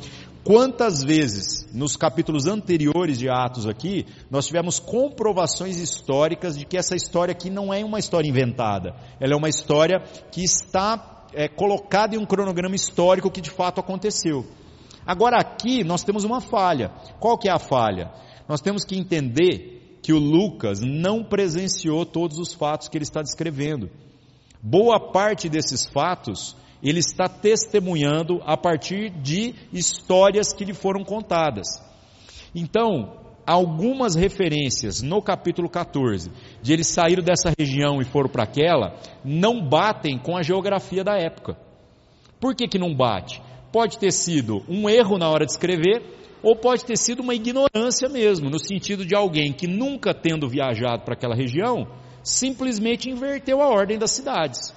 Quantas 0.44 1.02
vezes, 1.02 1.66
nos 1.74 1.96
capítulos 1.96 2.46
anteriores 2.46 3.18
de 3.18 3.28
Atos 3.28 3.66
aqui, 3.66 4.06
nós 4.30 4.46
tivemos 4.46 4.78
comprovações 4.78 5.80
históricas 5.80 6.56
de 6.56 6.64
que 6.64 6.76
essa 6.76 6.94
história 6.94 7.32
aqui 7.32 7.50
não 7.50 7.74
é 7.74 7.84
uma 7.84 7.98
história 7.98 8.28
inventada, 8.28 8.94
ela 9.18 9.32
é 9.32 9.36
uma 9.36 9.48
história 9.48 10.04
que 10.30 10.44
está 10.44 11.26
é, 11.34 11.48
colocada 11.48 12.14
em 12.14 12.18
um 12.18 12.24
cronograma 12.24 12.76
histórico 12.76 13.28
que 13.28 13.40
de 13.40 13.50
fato 13.50 13.80
aconteceu. 13.80 14.46
Agora 15.04 15.36
aqui 15.40 15.82
nós 15.82 16.04
temos 16.04 16.22
uma 16.22 16.40
falha. 16.40 16.92
Qual 17.18 17.36
que 17.36 17.48
é 17.48 17.52
a 17.52 17.58
falha? 17.58 18.12
nós 18.48 18.60
temos 18.60 18.84
que 18.84 18.96
entender 18.96 19.75
que 20.06 20.12
o 20.12 20.20
Lucas 20.20 20.80
não 20.80 21.24
presenciou 21.24 22.06
todos 22.06 22.38
os 22.38 22.54
fatos 22.54 22.86
que 22.86 22.96
ele 22.96 23.02
está 23.02 23.22
descrevendo. 23.22 23.90
Boa 24.62 25.00
parte 25.00 25.48
desses 25.48 25.84
fatos 25.84 26.54
ele 26.80 27.00
está 27.00 27.28
testemunhando 27.28 28.40
a 28.44 28.56
partir 28.56 29.10
de 29.10 29.52
histórias 29.72 30.52
que 30.52 30.64
lhe 30.64 30.72
foram 30.72 31.02
contadas. 31.02 31.82
Então, 32.54 33.16
algumas 33.44 34.14
referências 34.14 35.02
no 35.02 35.20
capítulo 35.20 35.68
14, 35.68 36.30
de 36.62 36.72
eles 36.72 36.86
saíram 36.86 37.24
dessa 37.24 37.52
região 37.58 38.00
e 38.00 38.04
foram 38.04 38.30
para 38.30 38.44
aquela, 38.44 39.00
não 39.24 39.60
batem 39.60 40.16
com 40.20 40.36
a 40.36 40.42
geografia 40.44 41.02
da 41.02 41.16
época. 41.16 41.58
Por 42.38 42.54
que, 42.54 42.68
que 42.68 42.78
não 42.78 42.94
bate? 42.94 43.42
Pode 43.72 43.98
ter 43.98 44.12
sido 44.12 44.62
um 44.68 44.88
erro 44.88 45.18
na 45.18 45.28
hora 45.28 45.44
de 45.44 45.50
escrever, 45.50 46.00
ou 46.42 46.56
pode 46.56 46.84
ter 46.84 46.96
sido 46.96 47.20
uma 47.20 47.34
ignorância 47.34 48.08
mesmo, 48.08 48.50
no 48.50 48.58
sentido 48.58 49.04
de 49.04 49.14
alguém 49.14 49.52
que 49.52 49.66
nunca 49.66 50.14
tendo 50.14 50.48
viajado 50.48 51.04
para 51.04 51.14
aquela 51.14 51.34
região, 51.34 51.86
simplesmente 52.22 53.10
inverteu 53.10 53.60
a 53.62 53.68
ordem 53.68 53.98
das 53.98 54.10
cidades. 54.10 54.74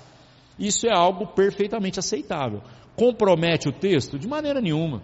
Isso 0.57 0.87
é 0.87 0.93
algo 0.93 1.27
perfeitamente 1.27 1.99
aceitável. 1.99 2.61
Compromete 2.95 3.69
o 3.69 3.71
texto? 3.71 4.19
De 4.19 4.27
maneira 4.27 4.59
nenhuma. 4.59 5.01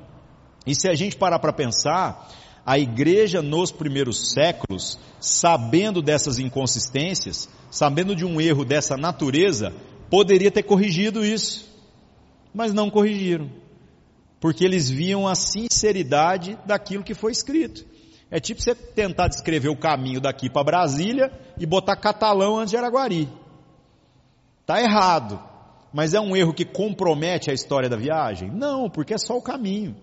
E 0.66 0.76
se 0.76 0.90
a 0.90 0.94
gente 0.94 1.16
parar 1.16 1.40
para 1.40 1.54
pensar, 1.54 2.30
a 2.66 2.80
igreja 2.80 3.42
nos 3.42 3.72
primeiros 3.72 4.32
séculos, 4.32 5.00
sabendo 5.20 6.02
dessas 6.02 6.40
inconsistências, 6.40 7.48
sabendo 7.70 8.16
de 8.16 8.26
um 8.26 8.42
erro 8.42 8.66
dessa 8.66 8.98
natureza, 8.98 9.72
poderia 10.10 10.52
ter 10.52 10.64
corrigido 10.64 11.24
isso, 11.24 11.70
mas 12.54 12.74
não 12.74 12.90
corrigiram, 12.90 13.50
porque 14.40 14.64
eles 14.64 14.90
viam 14.90 15.28
a 15.28 15.36
sinceridade 15.36 16.58
daquilo 16.66 17.04
que 17.04 17.14
foi 17.14 17.32
escrito. 17.32 17.86
É 18.30 18.40
tipo 18.40 18.62
você 18.62 18.74
tentar 18.74 19.28
descrever 19.28 19.70
o 19.70 19.78
caminho 19.78 20.20
daqui 20.20 20.50
para 20.50 20.64
Brasília 20.64 21.32
e 21.58 21.66
botar 21.66 21.96
catalão 21.96 22.58
antes 22.58 22.72
de 22.72 22.78
Araguari. 22.78 23.30
Está 24.62 24.82
errado. 24.82 25.40
Mas 25.94 26.14
é 26.14 26.20
um 26.20 26.36
erro 26.36 26.54
que 26.54 26.66
compromete 26.66 27.50
a 27.50 27.54
história 27.54 27.88
da 27.88 27.96
viagem? 27.96 28.52
Não, 28.52 28.90
porque 28.90 29.14
é 29.14 29.18
só 29.18 29.38
o 29.38 29.42
caminho. 29.42 29.96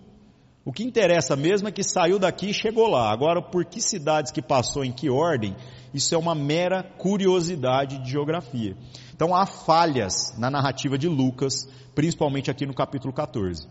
O 0.65 0.71
que 0.71 0.83
interessa 0.83 1.35
mesmo 1.35 1.67
é 1.67 1.71
que 1.71 1.83
saiu 1.83 2.17
daqui 2.17 2.49
e 2.49 2.53
chegou 2.53 2.87
lá. 2.87 3.11
Agora, 3.11 3.41
por 3.41 3.65
que 3.65 3.81
cidades 3.81 4.31
que 4.31 4.41
passou 4.41 4.83
em 4.83 4.91
que 4.91 5.09
ordem, 5.09 5.55
isso 5.93 6.15
é 6.15 6.17
uma 6.17 6.33
mera 6.33 6.81
curiosidade 6.81 7.99
de 7.99 8.09
geografia. 8.09 8.75
Então 9.13 9.35
há 9.35 9.45
falhas 9.45 10.33
na 10.37 10.49
narrativa 10.49 10.97
de 10.97 11.07
Lucas, 11.07 11.67
principalmente 11.93 12.49
aqui 12.49 12.65
no 12.65 12.73
capítulo 12.73 13.13
14. 13.13 13.67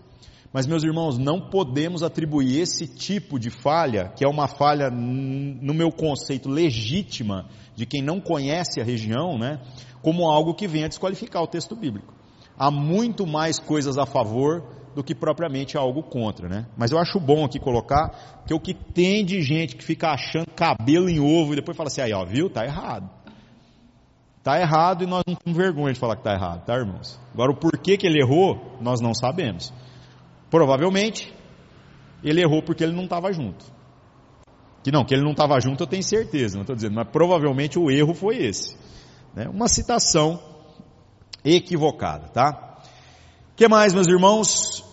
Mas, 0.53 0.67
meus 0.67 0.83
irmãos, 0.83 1.17
não 1.17 1.41
podemos 1.41 2.03
atribuir 2.03 2.61
esse 2.61 2.87
tipo 2.87 3.39
de 3.39 3.49
falha, 3.49 4.13
que 4.15 4.25
é 4.25 4.29
uma 4.29 4.47
falha, 4.47 4.91
no 4.91 5.73
meu 5.73 5.91
conceito, 5.91 6.49
legítima, 6.49 7.47
de 7.75 7.87
quem 7.87 8.03
não 8.03 8.21
conhece 8.21 8.81
a 8.81 8.85
região, 8.85 9.39
né, 9.39 9.61
como 10.03 10.31
algo 10.31 10.55
que 10.55 10.69
venha 10.69 10.89
desqualificar 10.89 11.43
o 11.43 11.47
texto 11.47 11.75
bíblico. 11.75 12.13
Há 12.59 12.71
muito 12.71 13.27
mais 13.27 13.59
coisas 13.59 13.97
a 13.97 14.05
favor 14.05 14.63
do 14.95 15.03
que 15.03 15.15
propriamente 15.15 15.77
algo 15.77 16.03
contra, 16.03 16.49
né? 16.51 16.67
Mas 16.77 16.91
eu 16.91 16.99
acho 16.99 17.19
bom 17.19 17.47
aqui 17.47 17.59
colocar 17.59 18.43
que 18.47 18.53
o 18.53 18.61
que 18.61 18.75
tem 18.75 19.25
de 19.25 19.41
gente 19.41 19.75
que 19.75 19.83
fica 19.83 20.11
achando 20.11 20.51
cabelo 20.55 21.09
em 21.09 21.19
ovo 21.19 21.55
e 21.55 21.57
depois 21.57 21.75
fala 21.75 21.89
assim, 21.89 22.03
aí 22.03 22.13
ó, 22.13 22.27
viu? 22.27 22.51
Tá 22.51 22.65
errado. 22.65 23.09
Tá 24.43 24.61
errado 24.61 25.05
e 25.05 25.07
nós 25.07 25.23
não 25.27 25.35
temos 25.35 25.57
vergonha 25.57 25.95
de 25.95 25.99
falar 25.99 26.17
que 26.17 26.25
tá 26.25 26.35
errado, 26.35 26.65
tá 26.65 26.75
irmãos? 26.75 27.19
Agora 27.33 27.53
o 27.53 27.57
porquê 27.57 27.97
que 27.97 28.07
ele 28.07 28.21
errou, 28.21 28.77
nós 28.81 29.01
não 29.01 29.15
sabemos. 29.15 29.73
Provavelmente, 30.53 31.33
ele 32.23 32.43
errou 32.43 32.63
porque 32.63 32.85
ele 32.85 32.93
não 32.93 33.05
estava 33.05 33.33
junto. 33.33 33.65
Que 34.85 34.93
não, 34.93 35.03
que 35.03 35.15
ele 35.15 35.25
não 35.25 35.31
estava 35.31 35.59
junto 35.59 35.83
eu 35.83 35.87
tenho 35.87 36.03
certeza, 36.03 36.57
não 36.57 36.61
estou 36.61 36.77
dizendo, 36.77 36.95
mas 36.95 37.09
provavelmente 37.09 37.79
o 37.79 37.91
erro 37.91 38.13
foi 38.13 38.37
esse. 38.37 38.77
Né? 39.35 39.49
Uma 39.49 39.67
citação 39.67 40.39
equivocada, 41.43 42.29
tá? 42.29 42.83
que 43.57 43.67
mais, 43.67 43.95
meus 43.95 44.07
irmãos? 44.07 44.85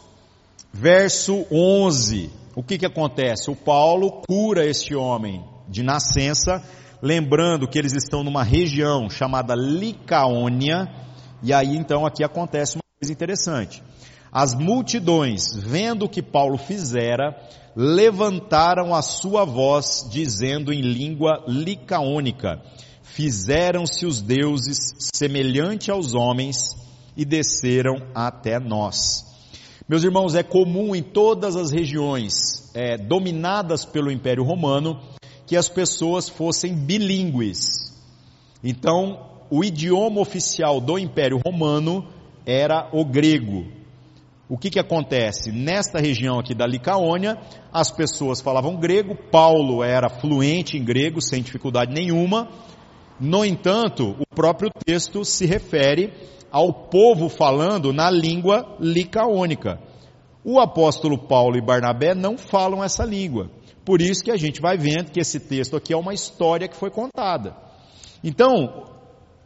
Verso 0.72 1.46
11. 1.52 2.32
O 2.56 2.64
que 2.64 2.78
que 2.78 2.86
acontece? 2.86 3.52
O 3.52 3.56
Paulo 3.56 4.22
cura 4.26 4.66
este 4.66 4.96
homem 4.96 5.44
de 5.68 5.84
nascença, 5.84 6.64
lembrando 7.02 7.68
que 7.68 7.78
eles 7.78 7.94
estão 7.94 8.24
numa 8.24 8.44
região 8.44 9.10
chamada 9.10 9.56
Licaônia, 9.56 10.90
e 11.44 11.52
aí 11.52 11.76
então 11.76 12.06
aqui 12.06 12.24
acontece 12.24 12.78
uma 12.78 12.84
coisa 12.98 13.12
interessante. 13.12 13.84
As 14.32 14.54
multidões, 14.54 15.56
vendo 15.56 16.06
o 16.06 16.10
que 16.10 16.22
Paulo 16.22 16.58
fizera, 16.58 17.36
levantaram 17.76 18.94
a 18.94 19.02
sua 19.02 19.46
voz, 19.46 20.08
dizendo 20.12 20.72
em 20.72 20.82
língua 20.82 21.44
licaônica: 21.48 22.62
Fizeram-se 23.02 24.06
os 24.06 24.22
deuses 24.22 24.94
semelhante 25.14 25.90
aos 25.90 26.14
homens 26.14 26.76
e 27.18 27.26
desceram 27.26 28.02
até 28.14 28.60
nós. 28.60 29.26
Meus 29.88 30.04
irmãos, 30.04 30.36
é 30.36 30.44
comum 30.44 30.96
em 30.96 31.02
todas 31.02 31.56
as 31.56 31.72
regiões 31.72 32.70
é, 32.76 32.96
dominadas 32.96 33.84
pelo 33.84 34.12
Império 34.12 34.44
Romano 34.44 35.00
que 35.48 35.58
as 35.58 35.68
pessoas 35.68 36.30
fossem 36.30 36.76
bilíngues. 36.76 37.98
Então, 38.64 39.26
o 39.50 39.64
idioma 39.64 40.22
oficial 40.22 40.80
do 40.80 41.00
Império 41.00 41.42
Romano 41.44 42.08
era 42.46 42.88
o 42.94 43.04
grego. 43.04 43.79
O 44.50 44.58
que 44.58 44.72
que 44.72 44.80
acontece? 44.80 45.52
Nesta 45.52 46.00
região 46.00 46.40
aqui 46.40 46.56
da 46.56 46.66
Licaônia, 46.66 47.38
as 47.72 47.92
pessoas 47.92 48.42
falavam 48.42 48.78
grego, 48.78 49.16
Paulo 49.16 49.84
era 49.84 50.10
fluente 50.10 50.76
em 50.76 50.84
grego, 50.84 51.22
sem 51.22 51.44
dificuldade 51.44 51.94
nenhuma. 51.94 52.50
No 53.20 53.46
entanto, 53.46 54.16
o 54.20 54.26
próprio 54.36 54.72
texto 54.84 55.24
se 55.24 55.46
refere 55.46 56.12
ao 56.52 56.74
povo 56.74 57.30
falando 57.30 57.94
na 57.94 58.10
língua 58.10 58.76
licaônica. 58.80 59.80
O 60.44 60.60
apóstolo 60.60 61.16
Paulo 61.16 61.56
e 61.56 61.62
Barnabé 61.62 62.16
não 62.16 62.36
falam 62.36 62.84
essa 62.84 63.06
língua. 63.06 63.52
Por 63.86 64.02
isso 64.02 64.24
que 64.24 64.32
a 64.32 64.38
gente 64.38 64.60
vai 64.60 64.80
vendo 64.80 65.12
que 65.12 65.20
esse 65.20 65.40
texto 65.40 65.76
aqui 65.78 65.94
é 65.94 65.98
uma 65.98 66.14
história 66.14 66.68
que 66.68 66.76
foi 66.76 66.90
contada. 66.90 67.56
Então, 68.24 68.86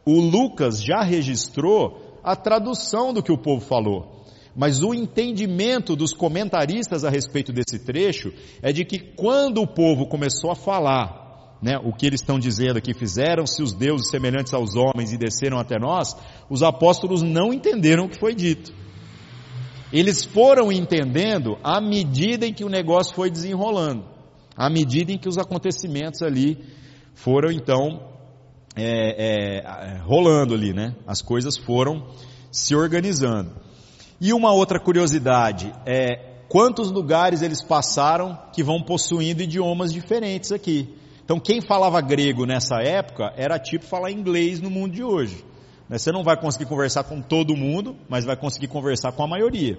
o 0.06 0.18
Lucas 0.18 0.82
já 0.82 1.02
registrou 1.02 2.20
a 2.24 2.34
tradução 2.34 3.12
do 3.12 3.22
que 3.22 3.32
o 3.32 3.36
povo 3.36 3.60
falou. 3.60 4.13
Mas 4.56 4.82
o 4.82 4.94
entendimento 4.94 5.96
dos 5.96 6.12
comentaristas 6.12 7.04
a 7.04 7.10
respeito 7.10 7.52
desse 7.52 7.84
trecho 7.84 8.32
é 8.62 8.72
de 8.72 8.84
que 8.84 8.98
quando 8.98 9.60
o 9.60 9.66
povo 9.66 10.06
começou 10.06 10.50
a 10.50 10.54
falar 10.54 11.58
né, 11.60 11.78
o 11.82 11.92
que 11.92 12.06
eles 12.06 12.20
estão 12.20 12.38
dizendo 12.38 12.76
aqui, 12.76 12.92
fizeram-se 12.92 13.62
os 13.62 13.72
deuses 13.72 14.10
semelhantes 14.10 14.52
aos 14.52 14.76
homens 14.76 15.12
e 15.12 15.16
desceram 15.16 15.58
até 15.58 15.78
nós, 15.78 16.14
os 16.48 16.62
apóstolos 16.62 17.22
não 17.22 17.52
entenderam 17.52 18.04
o 18.04 18.08
que 18.08 18.18
foi 18.18 18.34
dito. 18.34 18.72
Eles 19.92 20.24
foram 20.24 20.70
entendendo 20.70 21.56
à 21.62 21.80
medida 21.80 22.46
em 22.46 22.52
que 22.52 22.64
o 22.64 22.68
negócio 22.68 23.14
foi 23.14 23.30
desenrolando, 23.30 24.04
à 24.56 24.68
medida 24.68 25.10
em 25.10 25.18
que 25.18 25.28
os 25.28 25.38
acontecimentos 25.38 26.20
ali 26.20 26.58
foram 27.14 27.50
então 27.50 28.10
é, 28.76 29.62
é, 29.62 29.98
rolando 29.98 30.52
ali, 30.52 30.72
né? 30.72 30.94
As 31.06 31.22
coisas 31.22 31.56
foram 31.56 32.08
se 32.50 32.74
organizando. 32.74 33.63
E 34.24 34.32
uma 34.32 34.54
outra 34.54 34.80
curiosidade 34.80 35.70
é 35.84 36.18
quantos 36.48 36.90
lugares 36.90 37.42
eles 37.42 37.62
passaram 37.62 38.38
que 38.54 38.62
vão 38.62 38.80
possuindo 38.80 39.42
idiomas 39.42 39.92
diferentes 39.92 40.50
aqui. 40.50 40.88
Então, 41.22 41.38
quem 41.38 41.60
falava 41.60 42.00
grego 42.00 42.46
nessa 42.46 42.76
época 42.76 43.34
era 43.36 43.58
tipo 43.58 43.84
falar 43.84 44.10
inglês 44.10 44.62
no 44.62 44.70
mundo 44.70 44.94
de 44.94 45.04
hoje. 45.04 45.44
Né? 45.90 45.98
Você 45.98 46.10
não 46.10 46.24
vai 46.24 46.40
conseguir 46.40 46.64
conversar 46.64 47.04
com 47.04 47.20
todo 47.20 47.54
mundo, 47.54 47.96
mas 48.08 48.24
vai 48.24 48.34
conseguir 48.34 48.68
conversar 48.68 49.12
com 49.12 49.22
a 49.22 49.28
maioria. 49.28 49.78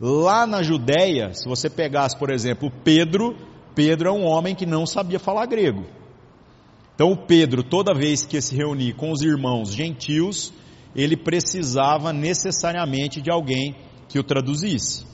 Lá 0.00 0.46
na 0.46 0.62
Judéia, 0.62 1.34
se 1.34 1.46
você 1.46 1.68
pegasse, 1.68 2.16
por 2.16 2.30
exemplo, 2.30 2.72
Pedro, 2.82 3.36
Pedro 3.74 4.08
é 4.08 4.12
um 4.12 4.24
homem 4.24 4.54
que 4.54 4.64
não 4.64 4.86
sabia 4.86 5.18
falar 5.18 5.44
grego. 5.44 5.84
Então, 6.94 7.12
o 7.12 7.18
Pedro, 7.18 7.62
toda 7.62 7.92
vez 7.92 8.24
que 8.24 8.40
se 8.40 8.56
reunir 8.56 8.94
com 8.94 9.12
os 9.12 9.20
irmãos 9.20 9.74
gentios, 9.74 10.54
ele 10.94 11.16
precisava 11.16 12.12
necessariamente 12.12 13.20
de 13.20 13.30
alguém 13.30 13.74
que 14.08 14.18
o 14.18 14.24
traduzisse, 14.24 15.06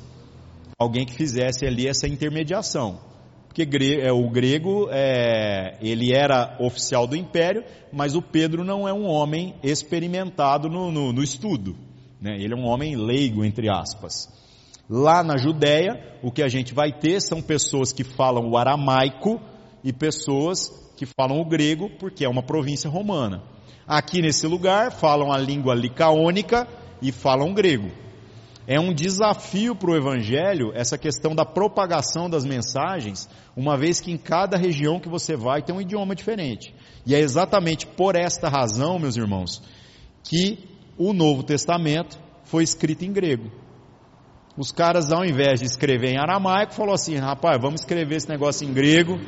alguém 0.78 1.06
que 1.06 1.14
fizesse 1.14 1.66
ali 1.66 1.86
essa 1.86 2.06
intermediação 2.06 3.10
porque 3.50 3.66
é, 4.00 4.12
o 4.12 4.30
grego 4.30 4.88
é, 4.92 5.76
ele 5.82 6.14
era 6.14 6.56
oficial 6.60 7.04
do 7.04 7.16
império, 7.16 7.64
mas 7.92 8.14
o 8.14 8.22
Pedro 8.22 8.64
não 8.64 8.88
é 8.88 8.92
um 8.92 9.04
homem 9.04 9.56
experimentado 9.60 10.68
no, 10.68 10.92
no, 10.92 11.12
no 11.12 11.20
estudo, 11.20 11.76
né? 12.20 12.36
ele 12.40 12.54
é 12.54 12.56
um 12.56 12.64
homem 12.64 12.94
leigo, 12.94 13.44
entre 13.44 13.68
aspas. 13.68 14.28
Lá 14.88 15.24
na 15.24 15.36
Judéia, 15.36 16.00
o 16.22 16.30
que 16.30 16.44
a 16.44 16.48
gente 16.48 16.72
vai 16.72 16.92
ter 16.92 17.20
são 17.20 17.42
pessoas 17.42 17.92
que 17.92 18.04
falam 18.04 18.48
o 18.48 18.56
aramaico 18.56 19.40
e 19.82 19.92
pessoas 19.92 20.70
que 20.96 21.04
falam 21.04 21.40
o 21.40 21.44
grego, 21.44 21.90
porque 21.98 22.24
é 22.24 22.28
uma 22.28 22.42
província 22.44 22.88
romana. 22.88 23.42
Aqui 23.92 24.22
nesse 24.22 24.46
lugar, 24.46 24.92
falam 24.92 25.32
a 25.32 25.36
língua 25.36 25.74
licaônica 25.74 26.64
e 27.02 27.10
falam 27.10 27.52
grego. 27.52 27.90
é 28.64 28.78
um 28.78 28.94
desafio 28.94 29.74
para 29.74 29.90
o 29.90 29.96
Evangelho 29.96 30.70
essa 30.76 30.96
questão 30.96 31.34
da 31.34 31.44
propagação 31.44 32.30
das 32.30 32.44
mensagens, 32.44 33.28
uma 33.56 33.76
vez 33.76 34.00
que 34.00 34.12
em 34.12 34.16
cada 34.16 34.56
região 34.56 35.00
que 35.00 35.08
você 35.08 35.34
vai 35.34 35.60
tem 35.60 35.74
um 35.74 35.80
idioma 35.80 36.14
diferente. 36.14 36.72
E 37.04 37.16
é 37.16 37.18
exatamente 37.18 37.84
por 37.84 38.14
esta 38.14 38.48
razão, 38.48 38.96
meus 38.96 39.16
irmãos, 39.16 39.60
que 40.22 40.68
o 40.96 41.12
Novo 41.12 41.42
Testamento 41.42 42.16
foi 42.44 42.62
escrito 42.62 43.04
em 43.04 43.12
grego. 43.12 43.50
Os 44.60 44.70
caras, 44.70 45.10
ao 45.10 45.24
invés 45.24 45.58
de 45.58 45.64
escrever 45.64 46.10
em 46.10 46.18
aramaico, 46.18 46.74
falou 46.74 46.92
assim: 46.92 47.16
rapaz, 47.16 47.58
vamos 47.58 47.80
escrever 47.80 48.16
esse 48.16 48.28
negócio 48.28 48.68
em 48.68 48.74
grego, 48.74 49.18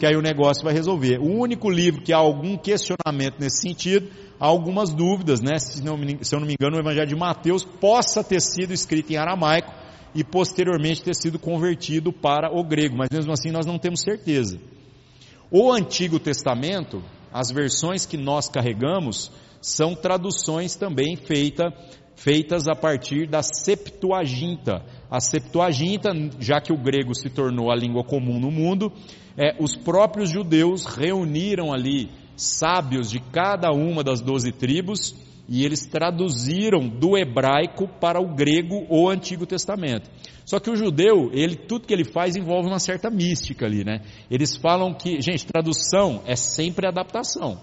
que 0.00 0.04
aí 0.04 0.16
o 0.16 0.20
negócio 0.20 0.64
vai 0.64 0.74
resolver. 0.74 1.20
O 1.20 1.28
único 1.32 1.70
livro 1.70 2.02
que 2.02 2.12
há 2.12 2.16
algum 2.16 2.56
questionamento 2.56 3.36
nesse 3.38 3.68
sentido 3.68 4.10
há 4.40 4.46
algumas 4.46 4.92
dúvidas, 4.92 5.40
né? 5.40 5.60
Se, 5.60 5.80
não, 5.84 5.96
se 6.20 6.34
eu 6.34 6.40
não 6.40 6.46
me 6.48 6.56
engano, 6.58 6.76
o 6.76 6.80
Evangelho 6.80 7.06
de 7.06 7.14
Mateus 7.14 7.62
possa 7.62 8.24
ter 8.24 8.40
sido 8.40 8.72
escrito 8.72 9.12
em 9.12 9.16
aramaico 9.16 9.72
e 10.12 10.24
posteriormente 10.24 11.04
ter 11.04 11.14
sido 11.14 11.38
convertido 11.38 12.12
para 12.12 12.50
o 12.50 12.64
grego, 12.64 12.96
mas 12.96 13.10
mesmo 13.12 13.32
assim 13.32 13.52
nós 13.52 13.66
não 13.66 13.78
temos 13.78 14.00
certeza. 14.00 14.58
O 15.52 15.70
Antigo 15.70 16.18
Testamento, 16.18 17.00
as 17.32 17.52
versões 17.52 18.06
que 18.06 18.16
nós 18.16 18.48
carregamos, 18.48 19.30
são 19.60 19.94
traduções 19.94 20.74
também 20.74 21.14
feita, 21.14 21.72
feitas 22.22 22.68
a 22.68 22.74
partir 22.74 23.26
da 23.26 23.42
Septuaginta. 23.42 24.84
A 25.10 25.20
Septuaginta, 25.20 26.10
já 26.38 26.60
que 26.60 26.72
o 26.72 26.76
grego 26.76 27.14
se 27.14 27.30
tornou 27.30 27.70
a 27.70 27.76
língua 27.76 28.04
comum 28.04 28.38
no 28.38 28.50
mundo, 28.50 28.92
é, 29.36 29.56
os 29.58 29.74
próprios 29.74 30.30
judeus 30.30 30.84
reuniram 30.84 31.72
ali 31.72 32.10
sábios 32.36 33.10
de 33.10 33.20
cada 33.20 33.70
uma 33.72 34.04
das 34.04 34.20
doze 34.20 34.52
tribos 34.52 35.14
e 35.48 35.64
eles 35.64 35.86
traduziram 35.86 36.88
do 36.88 37.16
hebraico 37.16 37.88
para 37.88 38.20
o 38.20 38.34
grego 38.34 38.86
o 38.88 39.08
Antigo 39.08 39.46
Testamento. 39.46 40.10
Só 40.44 40.60
que 40.60 40.70
o 40.70 40.76
judeu, 40.76 41.30
ele 41.32 41.56
tudo 41.56 41.86
que 41.86 41.94
ele 41.94 42.04
faz 42.04 42.36
envolve 42.36 42.68
uma 42.68 42.78
certa 42.78 43.10
mística 43.10 43.66
ali, 43.66 43.82
né? 43.82 44.02
Eles 44.30 44.56
falam 44.56 44.92
que, 44.94 45.20
gente, 45.20 45.46
tradução 45.46 46.22
é 46.26 46.36
sempre 46.36 46.86
adaptação. 46.86 47.58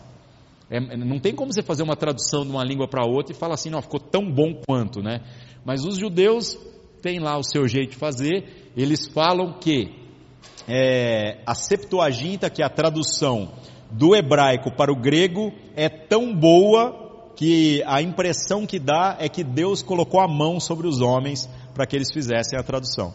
É, 0.69 0.79
não 0.97 1.19
tem 1.19 1.33
como 1.33 1.51
você 1.53 1.63
fazer 1.63 1.83
uma 1.83 1.95
tradução 1.95 2.43
de 2.43 2.51
uma 2.51 2.63
língua 2.63 2.87
para 2.87 3.05
outra 3.05 3.33
e 3.33 3.37
falar 3.37 3.53
assim, 3.53 3.69
não, 3.69 3.81
ficou 3.81 3.99
tão 3.99 4.29
bom 4.29 4.61
quanto, 4.67 5.01
né? 5.01 5.21
Mas 5.63 5.85
os 5.85 5.97
judeus 5.97 6.57
têm 7.01 7.19
lá 7.19 7.37
o 7.37 7.43
seu 7.43 7.67
jeito 7.67 7.91
de 7.91 7.97
fazer. 7.97 8.71
Eles 8.75 9.07
falam 9.07 9.53
que 9.53 9.93
é, 10.67 11.41
a 11.45 11.55
Septuaginta, 11.55 12.49
que 12.49 12.61
é 12.61 12.65
a 12.65 12.69
tradução 12.69 13.53
do 13.91 14.15
hebraico 14.15 14.71
para 14.71 14.91
o 14.91 14.95
grego 14.95 15.53
é 15.75 15.87
tão 15.87 16.35
boa 16.35 17.05
que 17.35 17.83
a 17.85 18.01
impressão 18.01 18.65
que 18.65 18.79
dá 18.79 19.15
é 19.19 19.29
que 19.29 19.43
Deus 19.43 19.81
colocou 19.81 20.19
a 20.19 20.27
mão 20.27 20.59
sobre 20.59 20.87
os 20.87 21.01
homens 21.01 21.47
para 21.73 21.85
que 21.85 21.95
eles 21.95 22.11
fizessem 22.11 22.57
a 22.59 22.63
tradução. 22.63 23.13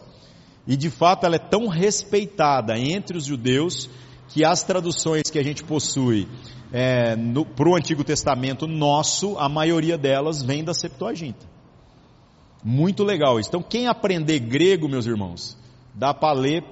E 0.65 0.77
de 0.77 0.89
fato 0.89 1.25
ela 1.25 1.35
é 1.35 1.39
tão 1.39 1.67
respeitada 1.67 2.77
entre 2.77 3.17
os 3.17 3.25
judeus 3.25 3.89
que 4.33 4.43
as 4.43 4.63
traduções 4.63 5.29
que 5.31 5.37
a 5.37 5.43
gente 5.43 5.63
possui 5.63 6.27
é, 6.71 7.15
para 7.55 7.69
o 7.69 7.75
Antigo 7.75 8.03
Testamento 8.03 8.65
nosso, 8.65 9.37
a 9.37 9.47
maioria 9.47 9.95
delas 9.95 10.41
vem 10.41 10.63
da 10.63 10.73
Septuaginta. 10.73 11.45
Muito 12.63 13.03
legal 13.03 13.39
isso. 13.39 13.49
Então 13.49 13.61
quem 13.61 13.87
aprender 13.87 14.39
grego, 14.39 14.89
meus 14.89 15.05
irmãos, 15.05 15.55
dá 15.93 16.15
para 16.15 16.33
ler 16.33 16.63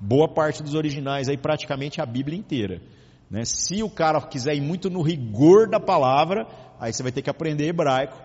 boa 0.00 0.26
parte 0.26 0.60
dos 0.60 0.74
originais, 0.74 1.28
aí 1.28 1.36
praticamente 1.36 2.00
a 2.00 2.06
Bíblia 2.06 2.36
inteira. 2.36 2.82
Né? 3.30 3.44
Se 3.44 3.80
o 3.84 3.88
cara 3.88 4.20
quiser 4.20 4.56
ir 4.56 4.60
muito 4.60 4.90
no 4.90 5.02
rigor 5.02 5.68
da 5.68 5.78
palavra, 5.78 6.48
aí 6.80 6.92
você 6.92 7.04
vai 7.04 7.12
ter 7.12 7.22
que 7.22 7.30
aprender 7.30 7.68
hebraico 7.68 8.16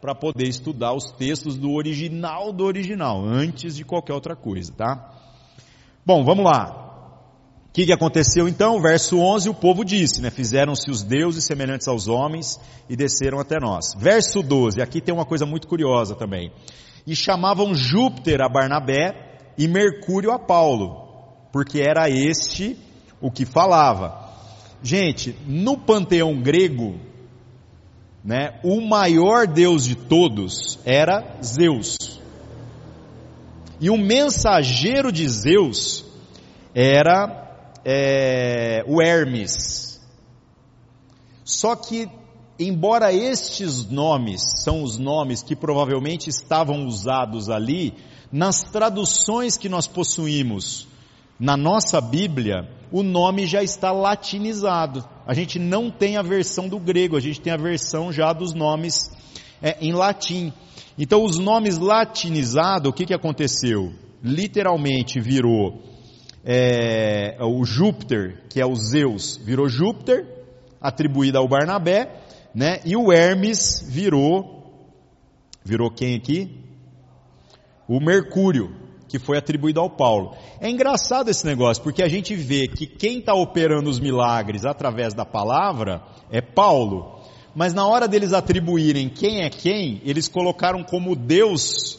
para 0.00 0.14
poder 0.14 0.48
estudar 0.48 0.94
os 0.94 1.12
textos 1.12 1.58
do 1.58 1.72
original 1.72 2.50
do 2.50 2.64
original, 2.64 3.22
antes 3.22 3.76
de 3.76 3.84
qualquer 3.84 4.14
outra 4.14 4.34
coisa, 4.34 4.72
tá? 4.72 5.12
Bom, 6.06 6.24
vamos 6.24 6.46
lá. 6.46 6.83
O 7.74 7.76
que, 7.76 7.86
que 7.86 7.92
aconteceu 7.92 8.46
então? 8.46 8.80
Verso 8.80 9.18
11, 9.18 9.48
o 9.48 9.54
povo 9.54 9.84
disse, 9.84 10.22
né? 10.22 10.30
Fizeram-se 10.30 10.88
os 10.88 11.02
deuses 11.02 11.44
semelhantes 11.44 11.88
aos 11.88 12.06
homens 12.06 12.60
e 12.88 12.94
desceram 12.94 13.40
até 13.40 13.58
nós. 13.58 13.94
Verso 13.98 14.44
12, 14.44 14.80
aqui 14.80 15.00
tem 15.00 15.12
uma 15.12 15.24
coisa 15.24 15.44
muito 15.44 15.66
curiosa 15.66 16.14
também. 16.14 16.52
E 17.04 17.16
chamavam 17.16 17.74
Júpiter 17.74 18.40
a 18.42 18.48
Barnabé 18.48 19.40
e 19.58 19.66
Mercúrio 19.66 20.30
a 20.30 20.38
Paulo, 20.38 21.04
porque 21.50 21.80
era 21.80 22.08
este 22.08 22.78
o 23.20 23.28
que 23.28 23.44
falava. 23.44 24.30
Gente, 24.80 25.36
no 25.44 25.76
panteão 25.76 26.40
grego, 26.40 27.00
né, 28.24 28.60
o 28.62 28.80
maior 28.80 29.48
deus 29.48 29.84
de 29.84 29.96
todos 29.96 30.78
era 30.84 31.40
Zeus. 31.42 32.20
E 33.80 33.90
o 33.90 33.98
mensageiro 33.98 35.10
de 35.10 35.28
Zeus 35.28 36.04
era 36.72 37.43
é, 37.84 38.84
o 38.86 39.02
Hermes. 39.02 40.00
Só 41.44 41.76
que, 41.76 42.08
embora 42.58 43.12
estes 43.12 43.88
nomes 43.88 44.42
são 44.62 44.82
os 44.82 44.98
nomes 44.98 45.42
que 45.42 45.54
provavelmente 45.54 46.30
estavam 46.30 46.86
usados 46.86 47.50
ali, 47.50 47.94
nas 48.32 48.62
traduções 48.62 49.56
que 49.56 49.68
nós 49.68 49.86
possuímos 49.86 50.88
na 51.38 51.56
nossa 51.56 52.00
Bíblia, 52.00 52.68
o 52.90 53.02
nome 53.02 53.46
já 53.46 53.62
está 53.62 53.92
latinizado. 53.92 55.04
A 55.26 55.34
gente 55.34 55.58
não 55.58 55.90
tem 55.90 56.16
a 56.16 56.22
versão 56.22 56.68
do 56.68 56.78
grego, 56.78 57.16
a 57.16 57.20
gente 57.20 57.40
tem 57.40 57.52
a 57.52 57.56
versão 57.56 58.12
já 58.12 58.32
dos 58.32 58.54
nomes 58.54 59.10
é, 59.60 59.76
em 59.80 59.92
latim. 59.92 60.52
Então, 60.98 61.24
os 61.24 61.38
nomes 61.38 61.76
latinizados, 61.78 62.88
o 62.90 62.92
que, 62.92 63.06
que 63.06 63.14
aconteceu? 63.14 63.92
Literalmente 64.22 65.20
virou 65.20 65.93
é, 66.44 67.36
o 67.40 67.64
Júpiter, 67.64 68.42
que 68.48 68.60
é 68.60 68.66
o 68.66 68.74
Zeus, 68.74 69.36
virou 69.42 69.68
Júpiter, 69.68 70.26
atribuído 70.80 71.38
ao 71.38 71.48
Barnabé, 71.48 72.20
né? 72.54 72.80
E 72.84 72.96
o 72.96 73.12
Hermes 73.12 73.84
virou, 73.88 74.88
virou 75.64 75.90
quem 75.90 76.16
aqui? 76.16 76.60
O 77.88 78.00
Mercúrio 78.00 78.84
que 79.14 79.18
foi 79.20 79.38
atribuído 79.38 79.78
ao 79.78 79.88
Paulo. 79.88 80.34
É 80.60 80.68
engraçado 80.68 81.30
esse 81.30 81.46
negócio, 81.46 81.80
porque 81.84 82.02
a 82.02 82.08
gente 82.08 82.34
vê 82.34 82.66
que 82.66 82.84
quem 82.84 83.20
está 83.20 83.32
operando 83.32 83.88
os 83.88 84.00
milagres 84.00 84.64
através 84.64 85.14
da 85.14 85.24
palavra 85.24 86.02
é 86.32 86.40
Paulo. 86.40 87.20
Mas 87.54 87.72
na 87.72 87.86
hora 87.86 88.08
deles 88.08 88.32
atribuírem 88.32 89.08
quem 89.08 89.44
é 89.44 89.50
quem, 89.50 90.02
eles 90.04 90.26
colocaram 90.26 90.82
como 90.82 91.14
Deus 91.14 91.96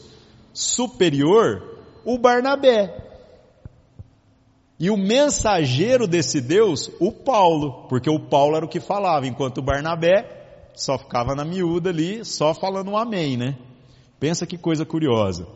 superior 0.52 1.80
o 2.04 2.18
Barnabé. 2.18 3.05
E 4.78 4.90
o 4.90 4.96
mensageiro 4.96 6.06
desse 6.06 6.40
Deus, 6.40 6.90
o 7.00 7.10
Paulo, 7.10 7.86
porque 7.88 8.10
o 8.10 8.20
Paulo 8.20 8.56
era 8.56 8.64
o 8.64 8.68
que 8.68 8.80
falava, 8.80 9.26
enquanto 9.26 9.58
o 9.58 9.62
Barnabé 9.62 10.70
só 10.74 10.98
ficava 10.98 11.34
na 11.34 11.44
miúda 11.44 11.88
ali, 11.88 12.24
só 12.24 12.52
falando 12.52 12.90
um 12.90 12.96
amém, 12.96 13.36
né? 13.36 13.56
Pensa 14.20 14.46
que 14.46 14.58
coisa 14.58 14.84
curiosa. 14.84 15.46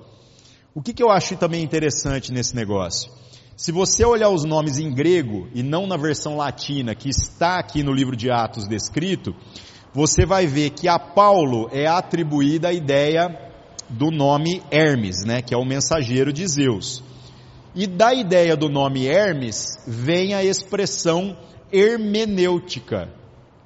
O 0.74 0.80
que, 0.80 0.94
que 0.94 1.02
eu 1.02 1.10
acho 1.10 1.36
também 1.36 1.62
interessante 1.62 2.32
nesse 2.32 2.56
negócio? 2.56 3.10
Se 3.56 3.70
você 3.70 4.02
olhar 4.06 4.30
os 4.30 4.44
nomes 4.44 4.78
em 4.78 4.90
grego 4.90 5.48
e 5.54 5.62
não 5.62 5.86
na 5.86 5.98
versão 5.98 6.36
latina 6.36 6.94
que 6.94 7.10
está 7.10 7.58
aqui 7.58 7.82
no 7.82 7.92
livro 7.92 8.16
de 8.16 8.30
Atos 8.30 8.66
descrito, 8.66 9.36
você 9.92 10.24
vai 10.24 10.46
ver 10.46 10.70
que 10.70 10.88
a 10.88 10.98
Paulo 10.98 11.68
é 11.70 11.86
atribuída 11.86 12.68
a 12.68 12.72
ideia 12.72 13.28
do 13.86 14.10
nome 14.10 14.62
Hermes, 14.70 15.24
né, 15.26 15.42
que 15.42 15.52
é 15.52 15.58
o 15.58 15.64
mensageiro 15.64 16.32
de 16.32 16.46
Zeus. 16.46 17.02
E 17.74 17.86
da 17.86 18.12
ideia 18.12 18.56
do 18.56 18.68
nome 18.68 19.06
Hermes 19.06 19.78
vem 19.86 20.34
a 20.34 20.42
expressão 20.42 21.36
hermenêutica, 21.72 23.08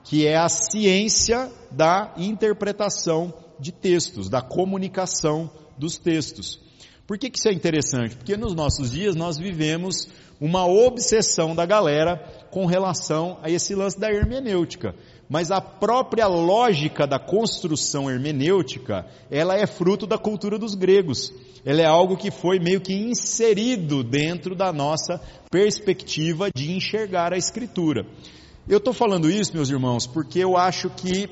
que 0.05 0.27
é 0.27 0.37
a 0.37 0.49
ciência 0.49 1.51
da 1.71 2.13
interpretação 2.19 3.33
de 3.59 3.73
textos, 3.73 4.29
da 4.29 4.43
comunicação 4.43 5.51
dos 5.79 5.97
textos. 5.97 6.61
Por 7.07 7.19
que, 7.19 7.31
que 7.31 7.39
isso 7.39 7.49
é 7.49 7.53
interessante? 7.53 8.17
Porque 8.17 8.37
nos 8.37 8.55
nossos 8.55 8.91
dias 8.91 9.17
nós 9.17 9.39
vivemos 9.39 10.09
uma 10.41 10.67
obsessão 10.67 11.55
da 11.55 11.65
galera 11.65 12.17
com 12.51 12.67
relação 12.67 13.39
a 13.43 13.51
esse 13.51 13.75
lance 13.75 13.99
da 13.99 14.11
hermenêutica. 14.11 14.95
Mas 15.29 15.51
a 15.51 15.61
própria 15.61 16.27
lógica 16.27 17.07
da 17.07 17.19
construção 17.19 18.11
hermenêutica, 18.11 19.07
ela 19.31 19.57
é 19.57 19.67
fruto 19.67 20.07
da 20.07 20.19
cultura 20.19 20.59
dos 20.59 20.75
gregos. 20.75 21.33
Ela 21.65 21.81
é 21.81 21.87
algo 21.87 22.17
que 22.17 22.31
foi 22.31 22.59
meio 22.59 22.81
que 22.81 22.93
inserido 22.93 24.05
dentro 24.05 24.55
da 24.55 24.73
nossa 24.73 25.21
perspectiva 25.51 26.49
de 26.55 26.73
enxergar 26.73 27.33
a 27.33 27.39
escritura. 27.39 28.07
Eu 28.69 28.79
estou 28.79 28.93
falando 28.93 29.31
isso, 29.31 29.55
meus 29.55 29.71
irmãos, 29.71 30.07
porque 30.07 30.39
eu 30.39 30.57
acho 30.57 30.91
que 30.91 31.29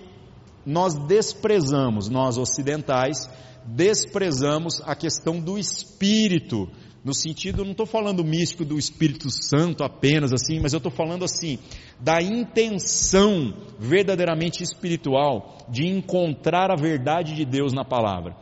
nós 0.64 0.94
desprezamos, 0.94 2.08
nós 2.08 2.38
ocidentais, 2.38 3.28
desprezamos 3.64 4.80
a 4.84 4.94
questão 4.94 5.38
do 5.38 5.58
espírito, 5.58 6.68
no 7.04 7.12
sentido, 7.12 7.64
não 7.64 7.72
estou 7.72 7.86
falando 7.86 8.24
místico 8.24 8.64
do 8.64 8.78
Espírito 8.78 9.28
Santo 9.28 9.82
apenas 9.82 10.32
assim, 10.32 10.60
mas 10.60 10.72
eu 10.72 10.76
estou 10.76 10.92
falando 10.92 11.24
assim, 11.24 11.58
da 11.98 12.22
intenção 12.22 13.52
verdadeiramente 13.76 14.62
espiritual 14.62 15.58
de 15.68 15.84
encontrar 15.88 16.70
a 16.70 16.76
verdade 16.76 17.34
de 17.34 17.44
Deus 17.44 17.72
na 17.72 17.84
palavra. 17.84 18.36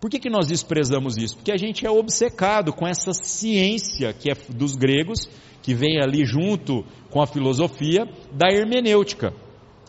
Por 0.00 0.08
que, 0.08 0.18
que 0.18 0.30
nós 0.30 0.46
desprezamos 0.46 1.18
isso? 1.18 1.36
Porque 1.36 1.52
a 1.52 1.58
gente 1.58 1.86
é 1.86 1.90
obcecado 1.90 2.72
com 2.72 2.86
essa 2.86 3.12
ciência 3.12 4.14
que 4.14 4.30
é 4.30 4.34
dos 4.48 4.74
gregos, 4.74 5.28
que 5.62 5.74
vem 5.74 6.00
ali 6.00 6.24
junto 6.24 6.84
com 7.10 7.20
a 7.20 7.26
filosofia 7.26 8.08
da 8.32 8.50
hermenêutica, 8.50 9.34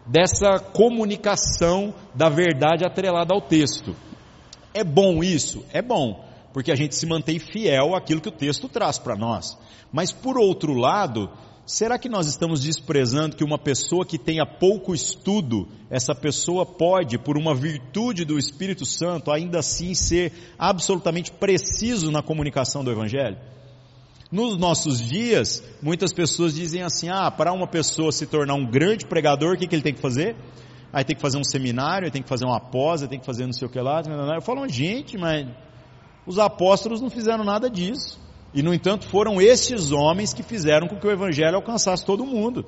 dessa 0.06 0.60
comunicação 0.60 1.94
da 2.14 2.28
verdade 2.28 2.86
atrelada 2.86 3.34
ao 3.34 3.42
texto. 3.42 3.96
É 4.74 4.84
bom 4.84 5.24
isso? 5.24 5.64
É 5.72 5.82
bom, 5.82 6.26
porque 6.52 6.74
a 6.74 6.76
gente 6.76 6.94
se 6.94 7.06
mantém 7.06 7.40
fiel 7.40 7.96
àquilo 7.96 8.20
que 8.20 8.30
o 8.30 8.34
texto 8.34 8.68
traz 8.68 8.98
para 8.98 9.16
nós. 9.16 9.58
Mas 9.94 10.12
por 10.12 10.38
outro 10.38 10.74
lado, 10.74 11.30
Será 11.66 11.98
que 11.98 12.10
nós 12.10 12.28
estamos 12.28 12.62
desprezando 12.62 13.36
que 13.36 13.44
uma 13.44 13.58
pessoa 13.58 14.06
que 14.06 14.18
tenha 14.18 14.46
pouco 14.46 14.94
estudo, 14.94 15.68
essa 15.90 16.14
pessoa 16.14 16.66
pode, 16.66 17.18
por 17.18 17.38
uma 17.38 17.54
virtude 17.54 18.26
do 18.26 18.38
Espírito 18.38 18.86
Santo, 18.86 19.32
ainda 19.32 19.60
assim 19.60 19.94
ser 19.94 20.34
absolutamente 20.58 21.32
preciso 21.32 22.12
na 22.12 22.22
comunicação 22.22 22.84
do 22.84 22.92
Evangelho? 22.92 23.38
Nos 24.32 24.58
nossos 24.58 25.00
dias, 25.00 25.62
muitas 25.82 26.14
pessoas 26.14 26.56
dizem 26.56 26.82
assim: 26.82 27.10
ah, 27.10 27.30
para 27.30 27.54
uma 27.54 27.68
pessoa 27.68 28.12
se 28.12 28.26
tornar 28.26 28.56
um 28.56 28.66
grande 28.66 29.06
pregador, 29.06 29.56
o 29.56 29.58
que, 29.58 29.68
que 29.68 29.76
ele 29.76 29.84
tem 29.84 29.94
que 29.94 30.02
fazer? 30.02 30.36
Aí 30.92 31.04
tem 31.04 31.16
que 31.16 31.22
fazer 31.22 31.38
um 31.38 31.44
seminário, 31.44 32.12
tem 32.12 32.22
que 32.22 32.30
fazer 32.30 32.46
uma 32.46 32.60
pós, 32.60 33.06
tem 33.08 33.20
que 33.20 33.26
fazer 33.26 33.46
não 33.46 33.54
sei 33.54 33.68
o 33.68 33.72
que 33.72 33.80
lá. 33.80 34.02
Eu 34.36 34.42
falo, 34.42 34.68
gente, 34.68 35.18
mas 35.18 35.48
os 36.26 36.40
apóstolos 36.40 37.02
não 37.02 37.10
fizeram 37.10 37.44
nada 37.44 37.70
disso. 37.70 38.20
E, 38.54 38.62
no 38.62 38.74
entanto, 38.74 39.06
foram 39.06 39.42
estes 39.42 39.92
homens 39.92 40.34
que 40.34 40.44
fizeram 40.44 40.88
com 40.88 40.98
que 40.98 41.08
o 41.08 41.12
Evangelho 41.12 41.56
alcançasse 41.56 42.06
todo 42.06 42.26
mundo. 42.26 42.66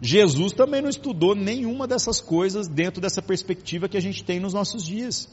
Jesus 0.00 0.52
também 0.52 0.80
não 0.80 0.88
estudou 0.88 1.34
nenhuma 1.34 1.86
dessas 1.86 2.20
coisas 2.20 2.68
dentro 2.68 3.00
dessa 3.00 3.20
perspectiva 3.20 3.88
que 3.88 3.96
a 3.96 4.00
gente 4.00 4.24
tem 4.24 4.38
nos 4.38 4.54
nossos 4.54 4.84
dias. 4.84 5.28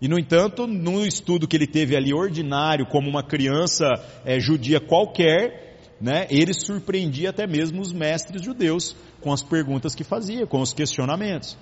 E, 0.00 0.08
no 0.08 0.18
entanto, 0.18 0.66
no 0.66 1.06
estudo 1.06 1.46
que 1.46 1.56
ele 1.56 1.66
teve 1.66 1.96
ali 1.96 2.12
ordinário, 2.12 2.86
como 2.86 3.08
uma 3.08 3.22
criança 3.22 3.86
é, 4.24 4.40
judia 4.40 4.80
qualquer, 4.80 5.78
né, 6.00 6.26
ele 6.28 6.52
surpreendia 6.52 7.30
até 7.30 7.46
mesmo 7.46 7.80
os 7.80 7.92
mestres 7.92 8.42
judeus 8.42 8.96
com 9.20 9.32
as 9.32 9.42
perguntas 9.42 9.94
que 9.94 10.02
fazia, 10.02 10.46
com 10.46 10.60
os 10.60 10.72
questionamentos. 10.72 11.56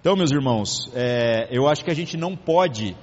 Então, 0.00 0.16
meus 0.16 0.30
irmãos, 0.30 0.90
é, 0.94 1.48
eu 1.50 1.66
acho 1.66 1.84
que 1.84 1.90
a 1.90 1.94
gente 1.94 2.16
não 2.16 2.36
pode 2.36 2.96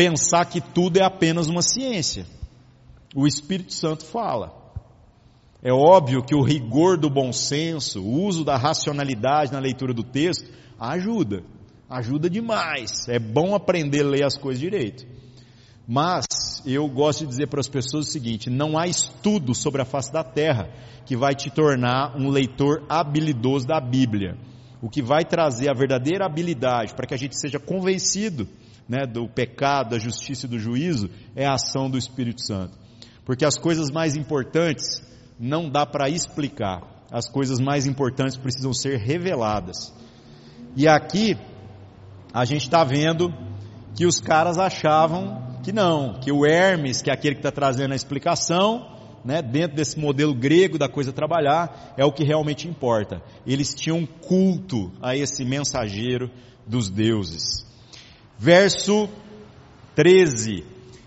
pensar 0.00 0.46
que 0.46 0.62
tudo 0.62 0.96
é 0.96 1.04
apenas 1.04 1.46
uma 1.46 1.60
ciência. 1.60 2.24
O 3.14 3.26
Espírito 3.26 3.74
Santo 3.74 4.02
fala. 4.02 4.50
É 5.62 5.70
óbvio 5.70 6.24
que 6.24 6.34
o 6.34 6.42
rigor 6.42 6.96
do 6.96 7.10
bom 7.10 7.30
senso, 7.34 8.00
o 8.00 8.24
uso 8.24 8.42
da 8.42 8.56
racionalidade 8.56 9.52
na 9.52 9.58
leitura 9.58 9.92
do 9.92 10.02
texto, 10.02 10.48
ajuda. 10.78 11.42
Ajuda 11.86 12.30
demais. 12.30 13.10
É 13.10 13.18
bom 13.18 13.54
aprender 13.54 14.00
a 14.00 14.08
ler 14.08 14.24
as 14.24 14.38
coisas 14.38 14.58
direito. 14.58 15.06
Mas 15.86 16.24
eu 16.64 16.88
gosto 16.88 17.20
de 17.20 17.26
dizer 17.26 17.48
para 17.48 17.60
as 17.60 17.68
pessoas 17.68 18.08
o 18.08 18.10
seguinte: 18.10 18.48
não 18.48 18.78
há 18.78 18.86
estudo 18.86 19.54
sobre 19.54 19.82
a 19.82 19.84
face 19.84 20.10
da 20.10 20.24
terra 20.24 20.70
que 21.04 21.14
vai 21.14 21.34
te 21.34 21.50
tornar 21.50 22.16
um 22.16 22.30
leitor 22.30 22.86
habilidoso 22.88 23.66
da 23.66 23.78
Bíblia. 23.78 24.38
O 24.80 24.88
que 24.88 25.02
vai 25.02 25.26
trazer 25.26 25.68
a 25.68 25.74
verdadeira 25.74 26.24
habilidade 26.24 26.94
para 26.94 27.06
que 27.06 27.12
a 27.12 27.18
gente 27.18 27.38
seja 27.38 27.58
convencido 27.58 28.48
né, 28.90 29.06
do 29.06 29.28
pecado, 29.28 29.90
da 29.90 29.98
justiça 30.00 30.46
e 30.46 30.48
do 30.48 30.58
juízo, 30.58 31.08
é 31.36 31.46
a 31.46 31.54
ação 31.54 31.88
do 31.88 31.96
Espírito 31.96 32.44
Santo. 32.44 32.76
Porque 33.24 33.44
as 33.44 33.56
coisas 33.56 33.88
mais 33.88 34.16
importantes 34.16 35.00
não 35.38 35.70
dá 35.70 35.86
para 35.86 36.08
explicar, 36.08 36.82
as 37.08 37.28
coisas 37.28 37.60
mais 37.60 37.86
importantes 37.86 38.36
precisam 38.36 38.74
ser 38.74 38.98
reveladas. 38.98 39.94
E 40.76 40.88
aqui 40.88 41.38
a 42.34 42.44
gente 42.44 42.62
está 42.62 42.82
vendo 42.82 43.32
que 43.94 44.06
os 44.06 44.20
caras 44.20 44.58
achavam 44.58 45.60
que 45.62 45.70
não, 45.70 46.18
que 46.18 46.32
o 46.32 46.44
Hermes, 46.44 47.00
que 47.00 47.10
é 47.10 47.14
aquele 47.14 47.36
que 47.36 47.40
está 47.40 47.52
trazendo 47.52 47.92
a 47.92 47.96
explicação, 47.96 48.98
né, 49.24 49.40
dentro 49.40 49.76
desse 49.76 50.00
modelo 50.00 50.34
grego 50.34 50.78
da 50.78 50.88
coisa 50.88 51.12
trabalhar, 51.12 51.94
é 51.96 52.04
o 52.04 52.12
que 52.12 52.24
realmente 52.24 52.66
importa. 52.66 53.22
Eles 53.46 53.72
tinham 53.72 54.04
culto 54.04 54.90
a 55.00 55.14
esse 55.14 55.44
mensageiro 55.44 56.28
dos 56.66 56.90
deuses. 56.90 57.69
Verso 58.42 59.06
13. 59.94 60.64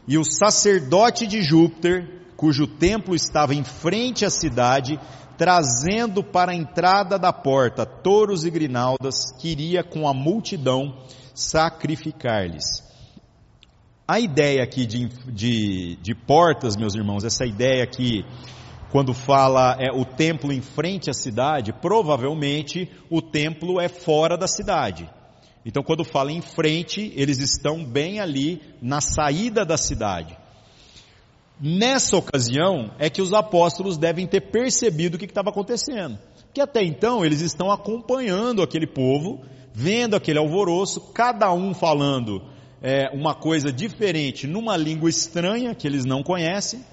E 0.08 0.20
o 0.20 0.24
sacerdote 0.24 1.26
de 1.26 1.42
Júpiter, 1.42 2.08
cujo 2.38 2.68
templo 2.68 3.16
estava 3.16 3.56
em 3.56 3.64
frente 3.64 4.24
à 4.24 4.30
cidade, 4.30 5.00
trazendo 5.36 6.24
para 6.24 6.52
a 6.52 6.56
entrada 6.56 7.18
da 7.18 7.34
porta 7.34 7.88
touros 7.88 8.46
e 8.46 8.52
grinaldas, 8.52 9.32
queria 9.40 9.84
com 9.84 10.08
a 10.08 10.14
multidão 10.14 10.96
sacrificar-lhes. 11.34 12.84
A 14.08 14.20
ideia 14.20 14.62
aqui 14.62 14.86
de, 14.86 15.08
de, 15.32 15.96
de, 16.04 16.14
portas, 16.14 16.78
meus 16.78 16.94
irmãos, 16.94 17.24
essa 17.24 17.48
ideia 17.48 17.84
aqui, 17.84 18.24
quando 18.92 19.12
fala 19.12 19.76
é, 19.80 19.92
o 19.92 20.06
templo 20.06 20.54
em 20.54 20.62
frente 20.62 21.10
à 21.10 21.14
cidade, 21.16 21.74
provavelmente 21.74 22.88
o 23.10 23.24
templo 23.24 23.82
é 23.82 23.90
fora 23.90 24.38
da 24.38 24.48
cidade. 24.48 25.10
Então, 25.66 25.82
quando 25.82 26.04
fala 26.04 26.32
em 26.32 26.42
frente, 26.42 27.14
eles 27.16 27.40
estão 27.40 27.84
bem 27.84 28.20
ali 28.20 28.62
na 28.82 29.00
saída 29.00 29.66
da 29.66 29.78
cidade. 29.78 30.38
Nessa 31.60 32.18
ocasião 32.18 32.92
é 33.00 33.10
que 33.10 33.22
os 33.22 33.34
apóstolos 33.34 33.98
devem 33.98 34.28
ter 34.28 34.42
percebido 34.42 35.16
o 35.16 35.18
que 35.18 35.26
estava 35.26 35.50
acontecendo. 35.50 36.18
Que 36.54 36.60
até 36.60 36.84
então 36.84 37.24
eles 37.24 37.42
estão 37.42 37.72
acompanhando 37.72 38.62
aquele 38.62 38.86
povo, 38.86 39.42
vendo 39.74 40.16
aquele 40.16 40.40
alvoroço, 40.40 41.00
cada 41.14 41.52
um 41.54 41.74
falando 41.74 42.42
é, 42.82 43.10
uma 43.14 43.34
coisa 43.34 43.72
diferente 43.72 44.46
numa 44.46 44.76
língua 44.76 45.10
estranha 45.10 45.74
que 45.74 45.88
eles 45.88 46.04
não 46.04 46.22
conhecem, 46.22 46.84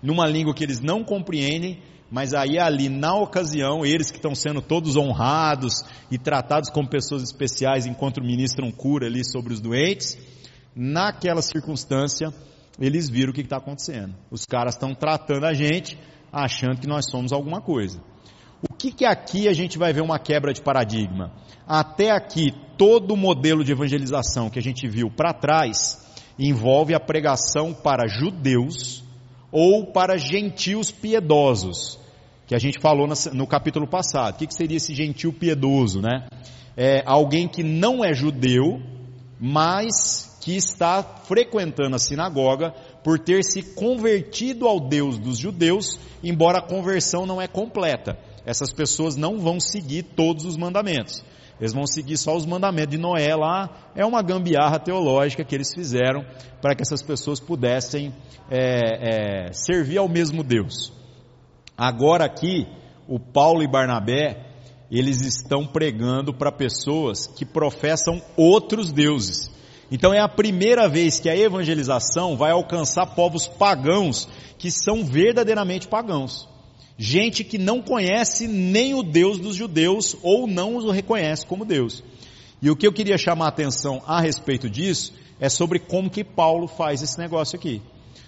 numa 0.00 0.26
língua 0.26 0.54
que 0.54 0.62
eles 0.62 0.80
não 0.80 1.02
compreendem, 1.02 1.82
mas 2.10 2.34
aí 2.34 2.58
ali 2.58 2.88
na 2.88 3.14
ocasião, 3.14 3.86
eles 3.86 4.10
que 4.10 4.16
estão 4.16 4.34
sendo 4.34 4.60
todos 4.60 4.96
honrados 4.96 5.84
e 6.10 6.18
tratados 6.18 6.68
como 6.68 6.88
pessoas 6.88 7.22
especiais 7.22 7.86
enquanto 7.86 8.20
ministram 8.20 8.72
cura 8.72 9.06
ali 9.06 9.24
sobre 9.24 9.52
os 9.52 9.60
doentes, 9.60 10.18
naquela 10.74 11.40
circunstância, 11.40 12.34
eles 12.80 13.08
viram 13.08 13.30
o 13.30 13.34
que 13.34 13.42
está 13.42 13.58
acontecendo. 13.58 14.14
Os 14.30 14.44
caras 14.44 14.74
estão 14.74 14.92
tratando 14.92 15.46
a 15.46 15.54
gente 15.54 15.96
achando 16.32 16.80
que 16.80 16.88
nós 16.88 17.06
somos 17.08 17.32
alguma 17.32 17.60
coisa. 17.60 18.02
O 18.68 18.74
que, 18.74 18.90
que 18.90 19.04
aqui 19.04 19.48
a 19.48 19.52
gente 19.52 19.78
vai 19.78 19.92
ver 19.92 20.02
uma 20.02 20.18
quebra 20.18 20.52
de 20.52 20.60
paradigma? 20.60 21.32
Até 21.66 22.10
aqui, 22.10 22.52
todo 22.76 23.12
o 23.12 23.16
modelo 23.16 23.62
de 23.62 23.72
evangelização 23.72 24.50
que 24.50 24.58
a 24.58 24.62
gente 24.62 24.88
viu 24.88 25.10
para 25.10 25.32
trás 25.32 26.10
envolve 26.38 26.92
a 26.92 27.00
pregação 27.00 27.72
para 27.72 28.08
judeus 28.08 29.04
ou 29.52 29.86
para 29.92 30.18
gentios 30.18 30.90
piedosos 30.90 31.99
que 32.50 32.54
a 32.56 32.58
gente 32.58 32.80
falou 32.80 33.06
no 33.32 33.46
capítulo 33.46 33.86
passado. 33.86 34.34
O 34.34 34.38
que 34.48 34.52
seria 34.52 34.76
esse 34.76 34.92
gentil 34.92 35.32
piedoso, 35.32 36.02
né? 36.02 36.26
É 36.76 37.00
alguém 37.06 37.46
que 37.46 37.62
não 37.62 38.04
é 38.04 38.12
judeu, 38.12 38.82
mas 39.38 40.36
que 40.40 40.56
está 40.56 41.00
frequentando 41.00 41.94
a 41.94 41.98
sinagoga 42.00 42.74
por 43.04 43.20
ter 43.20 43.44
se 43.44 43.62
convertido 43.62 44.66
ao 44.66 44.80
Deus 44.80 45.16
dos 45.16 45.38
judeus, 45.38 46.00
embora 46.24 46.58
a 46.58 46.60
conversão 46.60 47.24
não 47.24 47.40
é 47.40 47.46
completa. 47.46 48.18
Essas 48.44 48.72
pessoas 48.72 49.14
não 49.14 49.38
vão 49.38 49.60
seguir 49.60 50.02
todos 50.02 50.44
os 50.44 50.56
mandamentos. 50.56 51.22
Eles 51.60 51.72
vão 51.72 51.86
seguir 51.86 52.16
só 52.16 52.34
os 52.34 52.44
mandamentos 52.44 52.90
de 52.90 52.98
Noé 52.98 53.32
lá. 53.36 53.92
É 53.94 54.04
uma 54.04 54.22
gambiarra 54.22 54.80
teológica 54.80 55.44
que 55.44 55.54
eles 55.54 55.72
fizeram 55.72 56.26
para 56.60 56.74
que 56.74 56.82
essas 56.82 57.00
pessoas 57.00 57.38
pudessem 57.38 58.12
é, 58.50 59.46
é, 59.46 59.52
servir 59.52 59.98
ao 59.98 60.08
mesmo 60.08 60.42
Deus. 60.42 60.98
Agora 61.80 62.26
aqui, 62.26 62.68
o 63.08 63.18
Paulo 63.18 63.62
e 63.62 63.66
Barnabé, 63.66 64.36
eles 64.90 65.22
estão 65.22 65.66
pregando 65.66 66.30
para 66.34 66.52
pessoas 66.52 67.26
que 67.26 67.46
professam 67.46 68.20
outros 68.36 68.92
deuses. 68.92 69.50
Então 69.90 70.12
é 70.12 70.20
a 70.20 70.28
primeira 70.28 70.86
vez 70.90 71.18
que 71.18 71.30
a 71.30 71.34
evangelização 71.34 72.36
vai 72.36 72.50
alcançar 72.50 73.06
povos 73.14 73.46
pagãos 73.46 74.28
que 74.58 74.70
são 74.70 75.06
verdadeiramente 75.06 75.88
pagãos. 75.88 76.46
Gente 76.98 77.42
que 77.42 77.56
não 77.56 77.80
conhece 77.80 78.46
nem 78.46 78.94
o 78.94 79.02
Deus 79.02 79.38
dos 79.38 79.56
judeus 79.56 80.14
ou 80.22 80.46
não 80.46 80.76
o 80.76 80.90
reconhece 80.90 81.46
como 81.46 81.64
Deus. 81.64 82.04
E 82.60 82.68
o 82.68 82.76
que 82.76 82.86
eu 82.86 82.92
queria 82.92 83.16
chamar 83.16 83.46
a 83.46 83.48
atenção 83.48 84.02
a 84.06 84.20
respeito 84.20 84.68
disso 84.68 85.14
é 85.40 85.48
sobre 85.48 85.78
como 85.78 86.10
que 86.10 86.24
Paulo 86.24 86.68
faz 86.68 87.00
esse 87.00 87.18
negócio 87.18 87.56
aqui. 87.56 87.80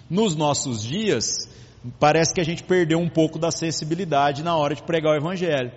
Nos 0.09 0.35
nossos 0.35 0.83
dias, 0.83 1.53
parece 1.99 2.33
que 2.33 2.41
a 2.41 2.45
gente 2.45 2.62
perdeu 2.62 2.99
um 2.99 3.09
pouco 3.09 3.39
da 3.39 3.51
sensibilidade 3.51 4.43
na 4.43 4.57
hora 4.57 4.74
de 4.74 4.83
pregar 4.83 5.12
o 5.12 5.16
evangelho. 5.16 5.72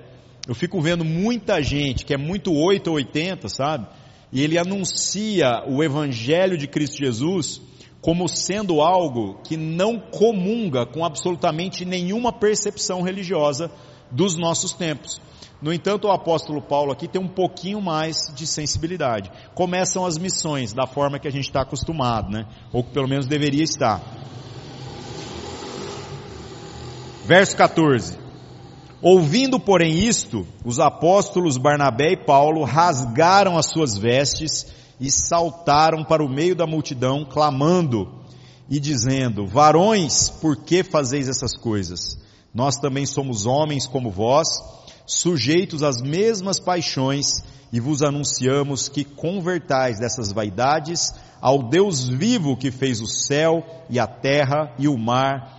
Eu 0.47 0.53
fico 0.53 0.79
vendo 0.79 1.03
muita 1.03 1.61
gente 1.61 2.05
que 2.05 2.13
é 2.13 2.17
muito 2.17 2.53
8 2.53 2.87
ou 2.87 2.95
80, 2.97 3.49
sabe? 3.49 3.87
E 4.31 4.41
ele 4.41 4.57
anuncia 4.57 5.63
o 5.67 5.83
evangelho 5.83 6.57
de 6.57 6.67
Cristo 6.67 6.97
Jesus 6.97 7.61
como 8.01 8.27
sendo 8.27 8.81
algo 8.81 9.39
que 9.43 9.57
não 9.57 9.99
comunga 9.99 10.85
com 10.85 11.03
absolutamente 11.03 11.83
nenhuma 11.83 12.31
percepção 12.31 13.01
religiosa 13.01 13.71
dos 14.11 14.37
nossos 14.37 14.73
tempos. 14.73 15.19
No 15.59 15.73
entanto, 15.73 16.07
o 16.07 16.11
apóstolo 16.11 16.61
Paulo 16.61 16.91
aqui 16.91 17.07
tem 17.07 17.19
um 17.19 17.27
pouquinho 17.27 17.81
mais 17.81 18.31
de 18.35 18.45
sensibilidade. 18.45 19.31
Começam 19.55 20.05
as 20.05 20.19
missões 20.19 20.71
da 20.71 20.85
forma 20.85 21.17
que 21.17 21.27
a 21.27 21.31
gente 21.31 21.45
está 21.45 21.61
acostumado, 21.61 22.29
né? 22.29 22.45
Ou 22.71 22.83
que 22.83 22.91
pelo 22.91 23.07
menos 23.07 23.25
deveria 23.25 23.63
estar. 23.63 23.99
Verso 27.25 27.57
14. 27.57 28.19
Ouvindo, 29.01 29.59
porém, 29.59 29.97
isto, 29.97 30.45
os 30.63 30.79
apóstolos 30.79 31.57
Barnabé 31.57 32.11
e 32.11 32.17
Paulo 32.23 32.63
rasgaram 32.63 33.57
as 33.57 33.65
suas 33.65 33.97
vestes 33.97 34.67
e 34.99 35.09
saltaram 35.09 36.03
para 36.03 36.23
o 36.23 36.29
meio 36.29 36.55
da 36.55 36.67
multidão, 36.67 37.25
clamando 37.25 38.11
e 38.69 38.79
dizendo: 38.79 39.47
Varões, 39.47 40.29
por 40.29 40.55
que 40.55 40.83
fazeis 40.83 41.27
essas 41.27 41.57
coisas? 41.57 42.15
Nós 42.53 42.75
também 42.75 43.07
somos 43.07 43.47
homens 43.47 43.87
como 43.87 44.11
vós, 44.11 44.47
sujeitos 45.07 45.81
às 45.81 46.03
mesmas 46.03 46.59
paixões, 46.59 47.43
e 47.73 47.79
vos 47.79 48.03
anunciamos 48.03 48.87
que 48.87 49.03
convertais 49.03 49.99
dessas 49.99 50.31
vaidades 50.31 51.11
ao 51.41 51.63
Deus 51.63 52.07
vivo 52.07 52.55
que 52.55 52.69
fez 52.69 53.01
o 53.01 53.07
céu 53.07 53.65
e 53.89 53.99
a 53.99 54.05
terra 54.05 54.75
e 54.77 54.87
o 54.87 54.95
mar 54.95 55.54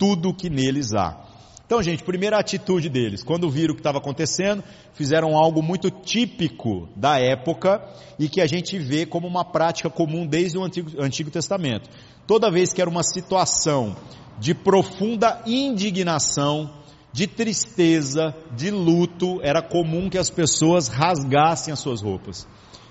tudo 0.00 0.32
que 0.32 0.48
neles 0.48 0.94
há. 0.94 1.26
Então, 1.66 1.80
gente, 1.80 2.02
primeira 2.02 2.36
atitude 2.36 2.88
deles, 2.88 3.22
quando 3.22 3.48
viram 3.48 3.72
o 3.72 3.76
que 3.76 3.80
estava 3.80 3.98
acontecendo, 3.98 4.64
fizeram 4.94 5.36
algo 5.36 5.62
muito 5.62 5.88
típico 5.88 6.88
da 6.96 7.20
época 7.20 7.80
e 8.18 8.28
que 8.28 8.40
a 8.40 8.46
gente 8.46 8.76
vê 8.78 9.06
como 9.06 9.28
uma 9.28 9.44
prática 9.44 9.88
comum 9.88 10.26
desde 10.26 10.58
o 10.58 10.64
Antigo, 10.64 10.90
Antigo 11.00 11.30
Testamento. 11.30 11.88
Toda 12.26 12.50
vez 12.50 12.72
que 12.72 12.80
era 12.80 12.90
uma 12.90 13.04
situação 13.04 13.94
de 14.38 14.52
profunda 14.52 15.42
indignação, 15.46 16.70
de 17.12 17.26
tristeza, 17.26 18.34
de 18.56 18.70
luto, 18.70 19.38
era 19.42 19.62
comum 19.62 20.08
que 20.08 20.18
as 20.18 20.30
pessoas 20.30 20.88
rasgassem 20.88 21.72
as 21.72 21.78
suas 21.78 22.02
roupas. 22.02 22.48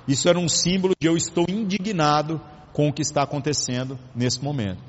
Isso 0.08 0.30
era 0.30 0.40
um 0.40 0.48
símbolo 0.48 0.94
de 0.98 1.08
eu 1.08 1.18
estou 1.18 1.46
indignado 1.50 2.40
com 2.72 2.88
o 2.88 2.94
que 2.94 3.02
está 3.02 3.24
acontecendo 3.24 4.00
nesse 4.16 4.42
momento. 4.44 4.89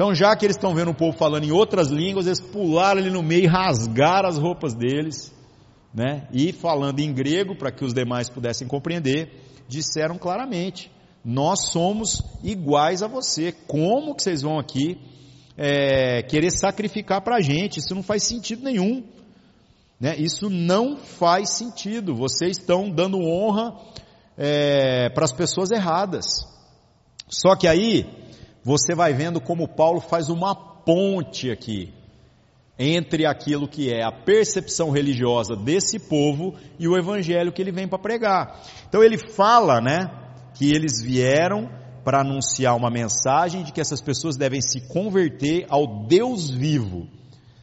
Então, 0.00 0.14
já 0.14 0.34
que 0.34 0.46
eles 0.46 0.56
estão 0.56 0.74
vendo 0.74 0.92
o 0.92 0.94
povo 0.94 1.14
falando 1.14 1.44
em 1.44 1.52
outras 1.52 1.88
línguas, 1.88 2.24
eles 2.24 2.40
pularam 2.40 3.02
ali 3.02 3.10
no 3.10 3.22
meio 3.22 3.44
e 3.44 3.46
rasgaram 3.46 4.30
as 4.30 4.38
roupas 4.38 4.72
deles, 4.72 5.30
né? 5.92 6.26
E 6.32 6.54
falando 6.54 7.00
em 7.00 7.12
grego, 7.12 7.54
para 7.54 7.70
que 7.70 7.84
os 7.84 7.92
demais 7.92 8.30
pudessem 8.30 8.66
compreender, 8.66 9.30
disseram 9.68 10.16
claramente: 10.16 10.90
Nós 11.22 11.70
somos 11.70 12.22
iguais 12.42 13.02
a 13.02 13.08
você. 13.08 13.52
Como 13.52 14.14
que 14.14 14.22
vocês 14.22 14.40
vão 14.40 14.58
aqui 14.58 14.98
é, 15.54 16.22
querer 16.22 16.50
sacrificar 16.50 17.20
para 17.20 17.36
a 17.36 17.42
gente. 17.42 17.78
Isso 17.78 17.94
não 17.94 18.02
faz 18.02 18.22
sentido 18.22 18.64
nenhum. 18.64 19.04
Né? 20.00 20.16
Isso 20.16 20.48
não 20.48 20.96
faz 20.96 21.50
sentido. 21.50 22.14
Vocês 22.14 22.56
estão 22.56 22.88
dando 22.88 23.18
honra 23.20 23.76
é, 24.38 25.10
para 25.10 25.26
as 25.26 25.32
pessoas 25.34 25.70
erradas. 25.70 26.48
Só 27.28 27.54
que 27.54 27.68
aí 27.68 28.19
você 28.62 28.94
vai 28.94 29.12
vendo 29.12 29.40
como 29.40 29.68
Paulo 29.68 30.00
faz 30.00 30.28
uma 30.28 30.54
ponte 30.54 31.50
aqui 31.50 31.92
entre 32.82 33.26
aquilo 33.26 33.68
que 33.68 33.92
é 33.92 34.02
a 34.02 34.10
percepção 34.10 34.90
religiosa 34.90 35.54
desse 35.54 35.98
povo 35.98 36.54
e 36.78 36.88
o 36.88 36.96
evangelho 36.96 37.52
que 37.52 37.60
ele 37.60 37.70
vem 37.70 37.86
para 37.86 37.98
pregar. 37.98 38.62
Então 38.88 39.04
ele 39.04 39.18
fala, 39.18 39.82
né, 39.82 40.10
que 40.54 40.72
eles 40.74 41.02
vieram 41.02 41.68
para 42.02 42.20
anunciar 42.20 42.74
uma 42.74 42.90
mensagem 42.90 43.62
de 43.62 43.72
que 43.72 43.82
essas 43.82 44.00
pessoas 44.00 44.38
devem 44.38 44.62
se 44.62 44.80
converter 44.88 45.66
ao 45.68 46.06
Deus 46.06 46.50
vivo. 46.50 47.06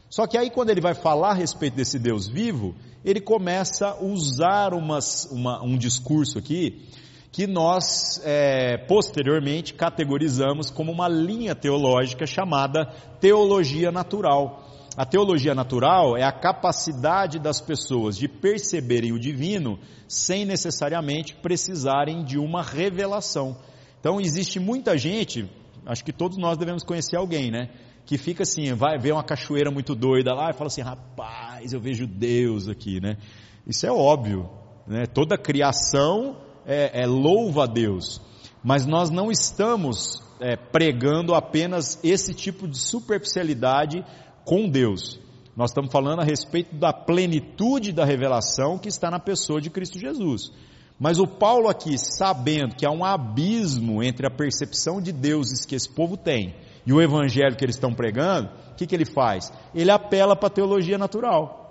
Só 0.08 0.24
que 0.24 0.38
aí 0.38 0.50
quando 0.50 0.70
ele 0.70 0.80
vai 0.80 0.94
falar 0.94 1.30
a 1.30 1.34
respeito 1.34 1.74
desse 1.74 1.98
Deus 1.98 2.28
vivo, 2.28 2.76
ele 3.04 3.20
começa 3.20 3.88
a 3.88 4.00
usar 4.00 4.72
umas, 4.72 5.28
uma, 5.32 5.62
um 5.64 5.76
discurso 5.76 6.38
aqui 6.38 6.86
que 7.30 7.46
nós 7.46 8.20
é, 8.24 8.78
posteriormente 8.78 9.74
categorizamos 9.74 10.70
como 10.70 10.90
uma 10.90 11.08
linha 11.08 11.54
teológica 11.54 12.26
chamada 12.26 12.86
teologia 13.20 13.92
natural. 13.92 14.64
A 14.96 15.04
teologia 15.04 15.54
natural 15.54 16.16
é 16.16 16.24
a 16.24 16.32
capacidade 16.32 17.38
das 17.38 17.60
pessoas 17.60 18.16
de 18.16 18.26
perceberem 18.26 19.12
o 19.12 19.18
divino 19.18 19.78
sem 20.08 20.44
necessariamente 20.44 21.34
precisarem 21.36 22.24
de 22.24 22.38
uma 22.38 22.62
revelação. 22.62 23.56
Então 24.00 24.20
existe 24.20 24.58
muita 24.58 24.96
gente, 24.96 25.48
acho 25.86 26.04
que 26.04 26.12
todos 26.12 26.36
nós 26.38 26.58
devemos 26.58 26.82
conhecer 26.82 27.16
alguém, 27.16 27.50
né? 27.50 27.68
Que 28.06 28.16
fica 28.16 28.42
assim, 28.42 28.72
vai 28.72 28.98
ver 28.98 29.12
uma 29.12 29.22
cachoeira 29.22 29.70
muito 29.70 29.94
doida 29.94 30.34
lá 30.34 30.50
e 30.50 30.54
fala 30.54 30.66
assim, 30.66 30.80
rapaz, 30.80 31.72
eu 31.72 31.80
vejo 31.80 32.06
Deus 32.06 32.68
aqui, 32.68 33.00
né? 33.00 33.18
Isso 33.66 33.86
é 33.86 33.92
óbvio, 33.92 34.48
né? 34.86 35.06
Toda 35.06 35.36
criação 35.38 36.47
é, 36.68 37.02
é 37.02 37.06
louva 37.06 37.64
a 37.64 37.66
Deus, 37.66 38.20
mas 38.62 38.84
nós 38.84 39.08
não 39.08 39.30
estamos 39.30 40.22
é, 40.38 40.54
pregando 40.54 41.34
apenas 41.34 41.98
esse 42.04 42.34
tipo 42.34 42.68
de 42.68 42.76
superficialidade 42.78 44.04
com 44.44 44.68
Deus. 44.68 45.18
Nós 45.56 45.70
estamos 45.70 45.90
falando 45.90 46.20
a 46.20 46.24
respeito 46.24 46.76
da 46.76 46.92
plenitude 46.92 47.90
da 47.90 48.04
revelação 48.04 48.78
que 48.78 48.88
está 48.88 49.10
na 49.10 49.18
pessoa 49.18 49.60
de 49.60 49.70
Cristo 49.70 49.98
Jesus. 49.98 50.52
Mas 51.00 51.18
o 51.18 51.26
Paulo 51.26 51.68
aqui, 51.68 51.96
sabendo 51.96 52.76
que 52.76 52.86
há 52.86 52.90
um 52.90 53.04
abismo 53.04 54.02
entre 54.02 54.26
a 54.26 54.30
percepção 54.30 55.00
de 55.00 55.12
deuses 55.12 55.64
que 55.64 55.74
esse 55.74 55.88
povo 55.88 56.16
tem 56.16 56.54
e 56.84 56.92
o 56.92 57.00
evangelho 57.00 57.56
que 57.56 57.64
eles 57.64 57.76
estão 57.76 57.94
pregando, 57.94 58.50
o 58.72 58.74
que, 58.74 58.86
que 58.86 58.94
ele 58.94 59.04
faz? 59.04 59.52
Ele 59.74 59.90
apela 59.90 60.36
para 60.36 60.48
a 60.48 60.50
teologia 60.50 60.98
natural, 60.98 61.67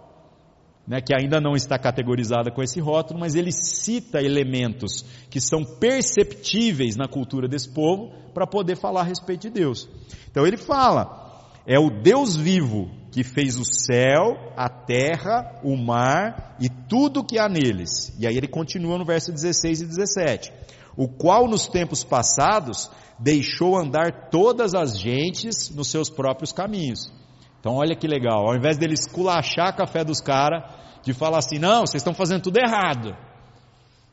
né, 0.88 1.02
que 1.02 1.14
ainda 1.14 1.42
não 1.42 1.54
está 1.54 1.78
categorizada 1.78 2.50
com 2.50 2.64
esse 2.64 2.80
rótulo, 2.80 3.20
mas 3.20 3.36
ele 3.36 3.52
cita 3.52 4.22
elementos 4.22 5.04
que 5.30 5.42
são 5.42 5.64
perceptíveis 5.64 6.96
na 6.96 7.08
cultura 7.08 7.48
desse 7.48 7.70
povo 7.70 8.14
para 8.34 8.48
poder 8.48 8.78
falar 8.78 9.02
a 9.02 9.04
respeito 9.04 9.42
de 9.42 9.50
Deus. 9.50 9.90
Então 10.32 10.48
ele 10.48 10.58
fala, 10.58 11.44
é 11.66 11.78
o 11.78 11.90
Deus 11.90 12.38
vivo 12.38 12.90
que 13.12 13.24
fez 13.24 13.58
o 13.58 13.66
céu, 13.66 14.54
a 14.56 14.70
terra, 14.70 15.60
o 15.64 15.76
mar 15.76 16.56
e 16.60 16.70
tudo 16.70 17.24
que 17.24 17.38
há 17.38 17.50
neles. 17.50 18.16
E 18.18 18.26
aí 18.26 18.38
ele 18.38 18.48
continua 18.48 18.98
no 18.98 19.06
verso 19.06 19.32
16 19.34 19.82
e 19.82 19.86
17. 19.86 20.54
O 20.96 21.08
qual 21.08 21.48
nos 21.48 21.68
tempos 21.68 22.04
passados 22.04 22.90
deixou 23.20 23.78
andar 23.78 24.30
todas 24.30 24.74
as 24.74 24.98
gentes 24.98 25.70
nos 25.70 25.90
seus 25.90 26.10
próprios 26.10 26.52
caminhos. 26.52 27.12
Então 27.60 27.76
olha 27.76 27.96
que 27.96 28.08
legal, 28.08 28.48
ao 28.48 28.56
invés 28.56 28.78
dele 28.78 28.94
esculachar 28.94 29.68
a 29.68 29.74
café 29.74 30.04
dos 30.04 30.22
caras, 30.22 30.64
de 31.04 31.14
falar 31.14 31.40
assim, 31.40 31.60
não, 31.60 31.86
vocês 31.86 32.02
estão 32.02 32.14
fazendo 32.14 32.44
tudo 32.44 32.58
errado. 32.58 33.16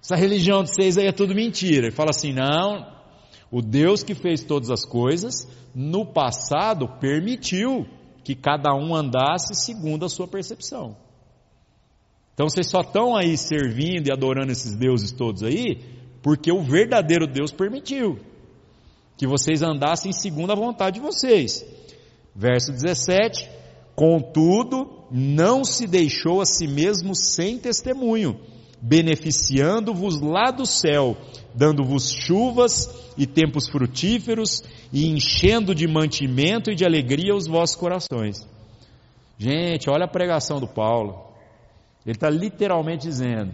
Essa 0.02 0.16
religião 0.16 0.62
de 0.62 0.70
vocês 0.70 0.98
aí 0.98 1.06
é 1.06 1.12
tudo 1.12 1.34
mentira. 1.34 1.86
Ele 1.86 1.94
fala 1.94 2.10
assim, 2.10 2.32
não, 2.32 2.86
o 3.50 3.62
Deus 3.62 4.02
que 4.02 4.14
fez 4.14 4.42
todas 4.42 4.70
as 4.70 4.84
coisas, 4.84 5.48
no 5.74 6.04
passado 6.04 6.88
permitiu 7.00 7.86
que 8.22 8.34
cada 8.34 8.74
um 8.74 8.94
andasse 8.94 9.54
segundo 9.54 10.04
a 10.04 10.08
sua 10.08 10.26
percepção. 10.26 10.96
Então 12.34 12.48
vocês 12.48 12.68
só 12.68 12.80
estão 12.80 13.16
aí 13.16 13.36
servindo 13.36 14.08
e 14.08 14.12
adorando 14.12 14.50
esses 14.50 14.74
deuses 14.74 15.12
todos 15.12 15.42
aí, 15.42 15.80
porque 16.22 16.50
o 16.50 16.62
verdadeiro 16.62 17.26
Deus 17.26 17.52
permitiu 17.52 18.18
que 19.16 19.26
vocês 19.26 19.62
andassem 19.62 20.12
segundo 20.12 20.50
a 20.50 20.56
vontade 20.56 20.98
de 20.98 21.00
vocês. 21.00 21.64
Verso 22.34 22.72
17: 22.72 23.48
Contudo, 23.94 25.04
não 25.10 25.64
se 25.64 25.86
deixou 25.86 26.40
a 26.40 26.46
si 26.46 26.66
mesmo 26.66 27.14
sem 27.14 27.58
testemunho, 27.58 28.40
beneficiando-vos 28.82 30.20
lá 30.20 30.50
do 30.50 30.66
céu, 30.66 31.16
dando-vos 31.54 32.10
chuvas 32.10 32.90
e 33.16 33.26
tempos 33.26 33.68
frutíferos 33.68 34.62
e 34.92 35.06
enchendo 35.06 35.74
de 35.74 35.86
mantimento 35.86 36.70
e 36.70 36.74
de 36.74 36.84
alegria 36.84 37.34
os 37.34 37.46
vossos 37.46 37.76
corações. 37.76 38.44
Gente, 39.38 39.88
olha 39.88 40.06
a 40.06 40.10
pregação 40.10 40.58
do 40.58 40.66
Paulo. 40.66 41.32
Ele 42.04 42.16
está 42.16 42.28
literalmente 42.28 43.06
dizendo: 43.06 43.52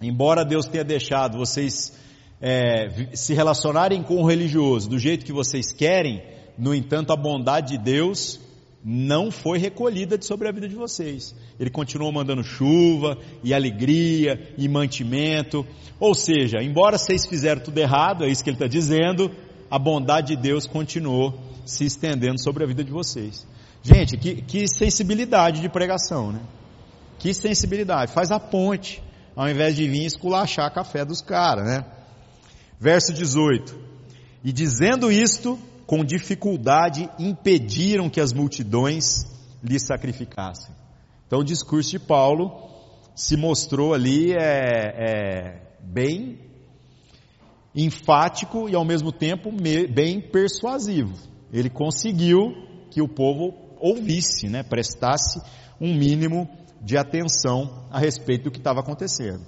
embora 0.00 0.44
Deus 0.44 0.66
tenha 0.66 0.84
deixado 0.84 1.38
vocês 1.38 1.96
é, 2.40 3.14
se 3.14 3.32
relacionarem 3.32 4.02
com 4.02 4.16
o 4.16 4.26
religioso 4.26 4.88
do 4.88 4.98
jeito 4.98 5.24
que 5.24 5.32
vocês 5.32 5.72
querem, 5.72 6.20
no 6.58 6.74
entanto, 6.74 7.12
a 7.12 7.16
bondade 7.16 7.76
de 7.76 7.78
Deus 7.78 8.40
não 8.84 9.30
foi 9.30 9.58
recolhida 9.58 10.18
de 10.18 10.26
sobre 10.26 10.48
a 10.48 10.52
vida 10.52 10.68
de 10.68 10.74
vocês. 10.74 11.34
Ele 11.58 11.70
continuou 11.70 12.12
mandando 12.12 12.42
chuva 12.42 13.16
e 13.42 13.54
alegria 13.54 14.52
e 14.58 14.68
mantimento. 14.68 15.64
Ou 16.00 16.14
seja, 16.14 16.62
embora 16.62 16.98
vocês 16.98 17.26
fizeram 17.26 17.62
tudo 17.62 17.78
errado, 17.78 18.24
é 18.24 18.28
isso 18.28 18.42
que 18.42 18.50
ele 18.50 18.56
está 18.56 18.66
dizendo, 18.66 19.30
a 19.70 19.78
bondade 19.78 20.34
de 20.34 20.42
Deus 20.42 20.66
continuou 20.66 21.38
se 21.64 21.84
estendendo 21.84 22.42
sobre 22.42 22.64
a 22.64 22.66
vida 22.66 22.82
de 22.82 22.90
vocês. 22.90 23.46
Gente, 23.82 24.16
que, 24.16 24.42
que 24.42 24.68
sensibilidade 24.68 25.60
de 25.60 25.68
pregação, 25.68 26.32
né? 26.32 26.40
Que 27.18 27.32
sensibilidade. 27.32 28.12
Faz 28.12 28.32
a 28.32 28.40
ponte, 28.40 29.02
ao 29.36 29.48
invés 29.48 29.76
de 29.76 29.88
vir 29.88 30.04
esculachar 30.04 30.66
a 30.66 30.70
café 30.70 31.04
dos 31.04 31.20
caras, 31.20 31.64
né? 31.64 31.84
Verso 32.80 33.12
18. 33.12 33.78
E 34.44 34.52
dizendo 34.52 35.10
isto, 35.10 35.58
com 35.86 36.04
dificuldade 36.04 37.08
impediram 37.18 38.08
que 38.08 38.20
as 38.20 38.32
multidões 38.32 39.26
lhe 39.62 39.78
sacrificassem. 39.78 40.74
Então 41.26 41.40
o 41.40 41.44
discurso 41.44 41.90
de 41.90 41.98
Paulo 41.98 42.70
se 43.14 43.36
mostrou 43.36 43.94
ali 43.94 44.32
é, 44.32 44.38
é, 44.38 45.62
bem 45.80 46.38
enfático 47.74 48.68
e 48.68 48.74
ao 48.74 48.84
mesmo 48.84 49.12
tempo 49.12 49.50
bem 49.50 50.20
persuasivo. 50.20 51.14
Ele 51.52 51.70
conseguiu 51.70 52.52
que 52.90 53.00
o 53.00 53.08
povo 53.08 53.54
ouvisse, 53.78 54.48
né, 54.48 54.62
prestasse 54.62 55.40
um 55.80 55.94
mínimo 55.94 56.48
de 56.80 56.96
atenção 56.96 57.86
a 57.90 57.98
respeito 57.98 58.44
do 58.44 58.50
que 58.50 58.58
estava 58.58 58.80
acontecendo. 58.80 59.46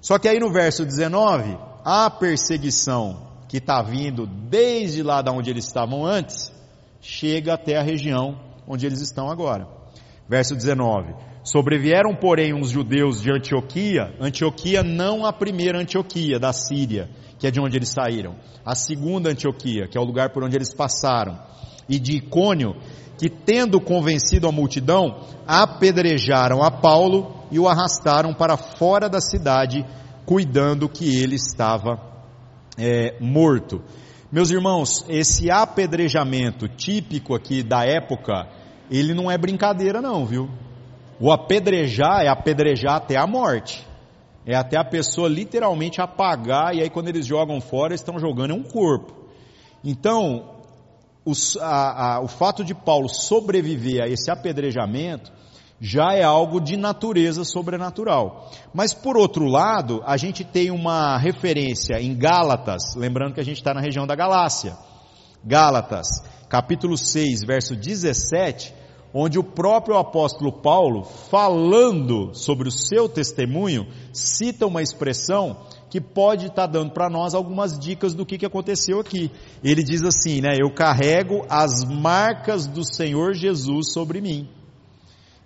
Só 0.00 0.18
que 0.18 0.28
aí 0.28 0.38
no 0.38 0.52
verso 0.52 0.84
19, 0.84 1.58
a 1.84 2.10
perseguição 2.10 3.35
que 3.48 3.58
está 3.58 3.82
vindo 3.82 4.26
desde 4.26 5.02
lá 5.02 5.22
da 5.22 5.32
onde 5.32 5.50
eles 5.50 5.64
estavam 5.64 6.04
antes, 6.04 6.52
chega 7.00 7.54
até 7.54 7.76
a 7.76 7.82
região 7.82 8.38
onde 8.66 8.86
eles 8.86 9.00
estão 9.00 9.30
agora. 9.30 9.68
Verso 10.28 10.54
19. 10.56 11.14
Sobrevieram, 11.44 12.14
porém, 12.16 12.52
uns 12.52 12.70
judeus 12.70 13.22
de 13.22 13.30
Antioquia, 13.30 14.12
Antioquia 14.20 14.82
não 14.82 15.24
a 15.24 15.32
primeira 15.32 15.78
Antioquia 15.78 16.40
da 16.40 16.52
Síria, 16.52 17.08
que 17.38 17.46
é 17.46 17.50
de 17.50 17.60
onde 17.60 17.76
eles 17.76 17.90
saíram, 17.90 18.34
a 18.64 18.74
segunda 18.74 19.30
Antioquia, 19.30 19.86
que 19.86 19.96
é 19.96 20.00
o 20.00 20.04
lugar 20.04 20.30
por 20.30 20.42
onde 20.42 20.56
eles 20.56 20.74
passaram, 20.74 21.38
e 21.88 22.00
de 22.00 22.16
Icônio, 22.16 22.74
que 23.16 23.30
tendo 23.30 23.80
convencido 23.80 24.48
a 24.48 24.52
multidão, 24.52 25.20
apedrejaram 25.46 26.64
a 26.64 26.70
Paulo 26.70 27.46
e 27.52 27.60
o 27.60 27.68
arrastaram 27.68 28.34
para 28.34 28.56
fora 28.56 29.08
da 29.08 29.20
cidade, 29.20 29.86
cuidando 30.24 30.88
que 30.88 31.22
ele 31.22 31.36
estava 31.36 32.15
é, 32.78 33.14
morto. 33.20 33.82
Meus 34.30 34.50
irmãos, 34.50 35.04
esse 35.08 35.50
apedrejamento 35.50 36.68
típico 36.68 37.34
aqui 37.34 37.62
da 37.62 37.84
época, 37.84 38.48
ele 38.90 39.14
não 39.14 39.30
é 39.30 39.38
brincadeira 39.38 40.00
não, 40.00 40.26
viu? 40.26 40.50
O 41.18 41.32
apedrejar 41.32 42.22
é 42.22 42.28
apedrejar 42.28 42.96
até 42.96 43.16
a 43.16 43.26
morte. 43.26 43.86
É 44.44 44.54
até 44.54 44.78
a 44.78 44.84
pessoa 44.84 45.28
literalmente 45.28 46.00
apagar, 46.00 46.74
e 46.74 46.82
aí 46.82 46.90
quando 46.90 47.08
eles 47.08 47.26
jogam 47.26 47.60
fora, 47.60 47.92
eles 47.92 48.00
estão 48.00 48.18
jogando 48.18 48.52
em 48.52 48.58
um 48.58 48.62
corpo. 48.62 49.12
Então, 49.82 50.56
a, 51.60 52.16
a, 52.16 52.20
o 52.20 52.28
fato 52.28 52.62
de 52.62 52.74
Paulo 52.74 53.08
sobreviver 53.08 54.02
a 54.02 54.08
esse 54.08 54.30
apedrejamento 54.30 55.32
já 55.80 56.14
é 56.14 56.22
algo 56.22 56.60
de 56.60 56.76
natureza 56.76 57.44
sobrenatural. 57.44 58.50
Mas 58.72 58.94
por 58.94 59.16
outro 59.16 59.46
lado, 59.46 60.02
a 60.06 60.16
gente 60.16 60.44
tem 60.44 60.70
uma 60.70 61.18
referência 61.18 62.00
em 62.00 62.14
Gálatas, 62.14 62.94
lembrando 62.96 63.34
que 63.34 63.40
a 63.40 63.44
gente 63.44 63.58
está 63.58 63.74
na 63.74 63.80
região 63.80 64.06
da 64.06 64.14
Galácia. 64.14 64.76
Gálatas, 65.44 66.06
capítulo 66.48 66.96
6, 66.96 67.44
verso 67.44 67.76
17, 67.76 68.74
onde 69.12 69.38
o 69.38 69.44
próprio 69.44 69.96
apóstolo 69.96 70.52
Paulo, 70.52 71.04
falando 71.04 72.34
sobre 72.34 72.68
o 72.68 72.72
seu 72.72 73.08
testemunho, 73.08 73.86
cita 74.12 74.66
uma 74.66 74.82
expressão 74.82 75.56
que 75.88 76.00
pode 76.00 76.46
estar 76.46 76.66
tá 76.66 76.72
dando 76.72 76.90
para 76.92 77.08
nós 77.08 77.34
algumas 77.34 77.78
dicas 77.78 78.12
do 78.12 78.26
que, 78.26 78.38
que 78.38 78.46
aconteceu 78.46 79.00
aqui. 79.00 79.30
Ele 79.62 79.82
diz 79.82 80.02
assim, 80.02 80.40
né? 80.40 80.56
Eu 80.58 80.70
carrego 80.70 81.46
as 81.48 81.84
marcas 81.84 82.66
do 82.66 82.84
Senhor 82.84 83.34
Jesus 83.34 83.92
sobre 83.92 84.20
mim. 84.20 84.48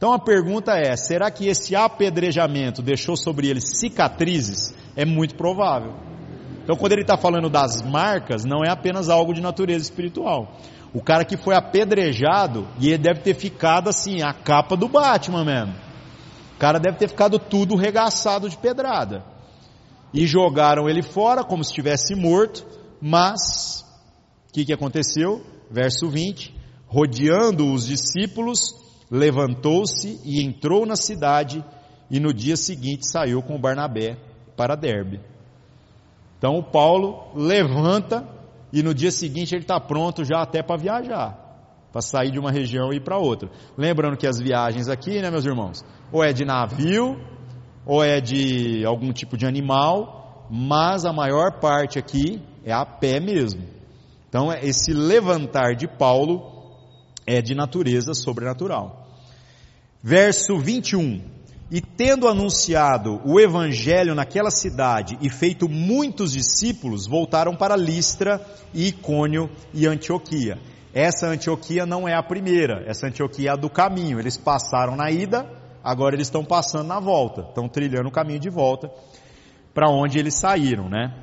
Então 0.01 0.14
a 0.14 0.18
pergunta 0.18 0.72
é: 0.78 0.96
será 0.96 1.30
que 1.30 1.46
esse 1.46 1.76
apedrejamento 1.76 2.80
deixou 2.80 3.18
sobre 3.18 3.48
ele 3.48 3.61
cicatrizes? 3.61 4.74
É 4.96 5.05
muito 5.05 5.34
provável. 5.34 5.92
Então 6.64 6.74
quando 6.74 6.92
ele 6.92 7.03
está 7.03 7.18
falando 7.18 7.51
das 7.51 7.82
marcas, 7.82 8.42
não 8.42 8.64
é 8.64 8.70
apenas 8.70 9.11
algo 9.11 9.34
de 9.34 9.42
natureza 9.42 9.84
espiritual. 9.84 10.57
O 10.94 11.03
cara 11.03 11.22
que 11.22 11.36
foi 11.36 11.55
apedrejado, 11.55 12.66
e 12.80 12.88
ele 12.88 12.96
deve 12.96 13.20
ter 13.20 13.34
ficado 13.34 13.90
assim, 13.90 14.22
a 14.22 14.32
capa 14.32 14.74
do 14.74 14.88
Batman 14.88 15.44
mesmo. 15.44 15.74
O 16.55 16.59
cara 16.59 16.80
deve 16.80 16.96
ter 16.96 17.09
ficado 17.09 17.38
tudo 17.38 17.76
regaçado 17.76 18.48
de 18.48 18.57
pedrada. 18.57 19.22
E 20.14 20.26
jogaram 20.26 20.88
ele 20.88 21.03
fora 21.03 21.44
como 21.44 21.62
se 21.62 21.72
estivesse 21.72 22.14
morto, 22.14 22.66
mas 23.03 23.84
o 24.48 24.53
que, 24.55 24.64
que 24.64 24.72
aconteceu? 24.72 25.44
Verso 25.70 26.09
20: 26.09 26.55
rodeando 26.86 27.70
os 27.70 27.86
discípulos, 27.86 28.80
levantou-se 29.11 30.21
e 30.25 30.43
entrou 30.43 30.87
na 30.87 30.97
cidade, 30.97 31.65
e 32.11 32.21
no 32.21 32.33
dia 32.33 32.57
seguinte 32.57 33.07
saiu 33.07 33.43
com 33.43 33.61
Barnabé 33.61 34.17
para 34.57 34.77
Derbe. 34.77 35.21
Então 36.39 36.57
o 36.57 36.63
Paulo 36.63 37.33
levanta 37.35 38.27
e 38.73 38.83
no 38.83 38.95
dia 38.95 39.11
seguinte 39.11 39.55
ele 39.55 39.63
está 39.63 39.79
pronto 39.81 40.25
já 40.25 40.41
até 40.41 40.63
para 40.63 40.81
viajar, 40.81 41.89
para 41.93 42.01
sair 42.01 42.31
de 42.31 42.39
uma 42.39 42.51
região 42.51 42.93
e 42.93 42.97
ir 42.97 43.01
para 43.01 43.19
outra. 43.19 43.51
Lembrando 43.77 44.17
que 44.17 44.27
as 44.27 44.39
viagens 44.39 44.89
aqui, 44.89 45.21
né, 45.21 45.31
meus 45.31 45.45
irmãos, 45.45 45.85
ou 46.13 46.25
é 46.25 46.33
de 46.33 46.45
navio 46.45 47.17
ou 47.85 48.05
é 48.05 48.21
de 48.21 48.85
algum 48.85 49.13
tipo 49.13 49.37
de 49.37 49.47
animal, 49.47 50.47
mas 50.51 51.05
a 51.05 51.13
maior 51.13 51.61
parte 51.61 51.99
aqui 51.99 52.43
é 52.65 52.73
a 52.73 52.85
pé 52.85 53.21
mesmo. 53.21 53.63
Então, 54.29 54.53
esse 54.53 54.93
levantar 54.93 55.75
de 55.75 55.89
Paulo 55.89 56.61
é 57.27 57.43
de 57.43 57.55
natureza 57.55 58.15
sobrenatural. 58.15 58.99
Verso 60.03 60.59
21. 60.59 61.20
E 61.70 61.80
tendo 61.80 62.26
anunciado 62.26 63.20
o 63.24 63.38
evangelho 63.38 64.14
naquela 64.14 64.51
cidade 64.51 65.16
e 65.20 65.30
feito 65.30 65.68
muitos 65.68 66.32
discípulos, 66.32 67.07
voltaram 67.07 67.55
para 67.55 67.76
Listra, 67.76 68.44
e 68.74 68.88
Icônio 68.88 69.51
e 69.72 69.86
Antioquia. 69.86 70.59
Essa 70.92 71.28
Antioquia 71.28 71.86
não 71.86 72.09
é 72.09 72.14
a 72.14 72.22
primeira, 72.22 72.82
essa 72.86 73.07
Antioquia 73.07 73.51
é 73.51 73.53
a 73.53 73.57
do 73.57 73.70
caminho. 73.70 74.18
Eles 74.18 74.36
passaram 74.36 74.96
na 74.96 75.11
ida, 75.11 75.46
agora 75.84 76.16
eles 76.16 76.26
estão 76.26 76.44
passando 76.44 76.88
na 76.88 76.98
volta, 76.98 77.42
estão 77.42 77.68
trilhando 77.68 78.09
o 78.09 78.12
caminho 78.12 78.40
de 78.40 78.51
volta 78.51 78.90
para 79.72 79.88
onde 79.88 80.18
eles 80.18 80.34
saíram, 80.34 80.88
né? 80.88 81.14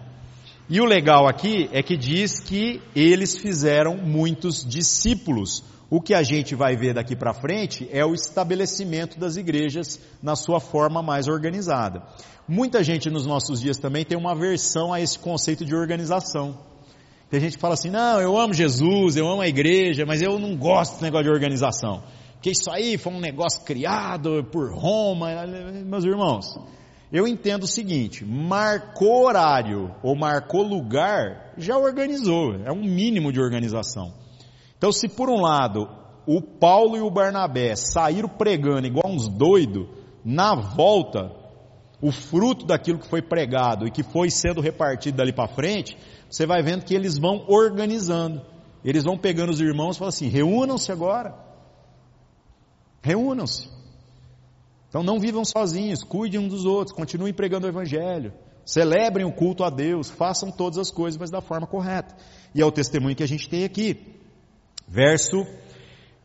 E 0.69 0.81
o 0.81 0.85
legal 0.85 1.27
aqui 1.27 1.69
é 1.71 1.81
que 1.81 1.97
diz 1.97 2.39
que 2.39 2.81
eles 2.95 3.37
fizeram 3.37 3.97
muitos 3.97 4.65
discípulos. 4.65 5.63
O 5.89 6.01
que 6.01 6.13
a 6.13 6.21
gente 6.21 6.53
vai 6.53 6.75
ver 6.75 6.93
daqui 6.93 7.15
para 7.15 7.33
frente 7.33 7.87
é 7.93 8.05
o 8.05 8.13
estabelecimento 8.13 9.17
das 9.17 9.37
igrejas 9.37 9.99
na 10.21 10.35
sua 10.35 10.59
forma 10.59 11.01
mais 11.01 11.29
organizada. 11.29 12.03
Muita 12.45 12.83
gente 12.83 13.09
nos 13.09 13.25
nossos 13.25 13.61
dias 13.61 13.77
também 13.77 14.03
tem 14.03 14.17
uma 14.17 14.33
aversão 14.33 14.91
a 14.91 14.99
esse 14.99 15.17
conceito 15.17 15.63
de 15.63 15.73
organização. 15.73 16.57
Tem 17.29 17.39
gente 17.39 17.55
que 17.55 17.61
fala 17.61 17.75
assim: 17.75 17.89
não, 17.89 18.19
eu 18.19 18.37
amo 18.37 18.53
Jesus, 18.53 19.15
eu 19.15 19.27
amo 19.29 19.41
a 19.41 19.47
igreja, 19.47 20.05
mas 20.05 20.21
eu 20.21 20.37
não 20.37 20.57
gosto 20.57 20.91
desse 20.93 21.03
negócio 21.03 21.25
de 21.25 21.31
organização. 21.31 22.03
Porque 22.33 22.51
isso 22.51 22.69
aí 22.69 22.97
foi 22.97 23.13
um 23.13 23.19
negócio 23.19 23.63
criado 23.63 24.45
por 24.51 24.73
Roma. 24.73 25.29
Meus 25.85 26.03
irmãos, 26.03 26.47
eu 27.13 27.25
entendo 27.25 27.63
o 27.63 27.67
seguinte: 27.67 28.25
marcou 28.25 29.25
horário 29.25 29.95
ou 30.03 30.17
marcou 30.17 30.63
lugar, 30.63 31.53
já 31.57 31.77
organizou. 31.77 32.55
É 32.65 32.71
um 32.73 32.83
mínimo 32.83 33.31
de 33.31 33.39
organização. 33.39 34.26
Então, 34.77 34.91
se 34.91 35.07
por 35.07 35.29
um 35.29 35.41
lado 35.41 35.89
o 36.25 36.41
Paulo 36.41 36.97
e 36.97 37.01
o 37.01 37.09
Barnabé 37.09 37.75
saíram 37.75 38.27
pregando 38.27 38.85
igual 38.85 39.09
uns 39.09 39.27
doidos, 39.27 39.87
na 40.23 40.53
volta, 40.55 41.31
o 42.01 42.11
fruto 42.11 42.65
daquilo 42.65 42.99
que 42.99 43.07
foi 43.07 43.21
pregado 43.21 43.87
e 43.87 43.91
que 43.91 44.03
foi 44.03 44.29
sendo 44.29 44.59
repartido 44.59 45.17
dali 45.17 45.31
para 45.31 45.47
frente, 45.47 45.97
você 46.29 46.45
vai 46.45 46.61
vendo 46.61 46.83
que 46.83 46.93
eles 46.93 47.17
vão 47.17 47.45
organizando. 47.47 48.41
Eles 48.83 49.03
vão 49.03 49.17
pegando 49.17 49.51
os 49.51 49.61
irmãos 49.61 49.95
e 49.95 49.99
falam 49.99 50.09
assim: 50.09 50.27
reúnam-se 50.27 50.91
agora. 50.91 51.33
Reúnam-se. 53.01 53.69
Então 54.89 55.01
não 55.01 55.19
vivam 55.19 55.43
sozinhos, 55.43 56.03
cuidem 56.03 56.39
um 56.39 56.47
dos 56.47 56.65
outros, 56.65 56.95
continuem 56.95 57.33
pregando 57.33 57.67
o 57.67 57.69
Evangelho, 57.69 58.33
celebrem 58.65 59.25
o 59.25 59.31
culto 59.31 59.63
a 59.63 59.69
Deus, 59.69 60.09
façam 60.09 60.51
todas 60.51 60.77
as 60.77 60.91
coisas, 60.91 61.17
mas 61.17 61.29
da 61.29 61.41
forma 61.41 61.67
correta. 61.67 62.15
E 62.53 62.61
é 62.61 62.65
o 62.65 62.71
testemunho 62.71 63.15
que 63.15 63.23
a 63.23 63.27
gente 63.27 63.49
tem 63.49 63.63
aqui. 63.63 64.16
Verso 64.87 65.45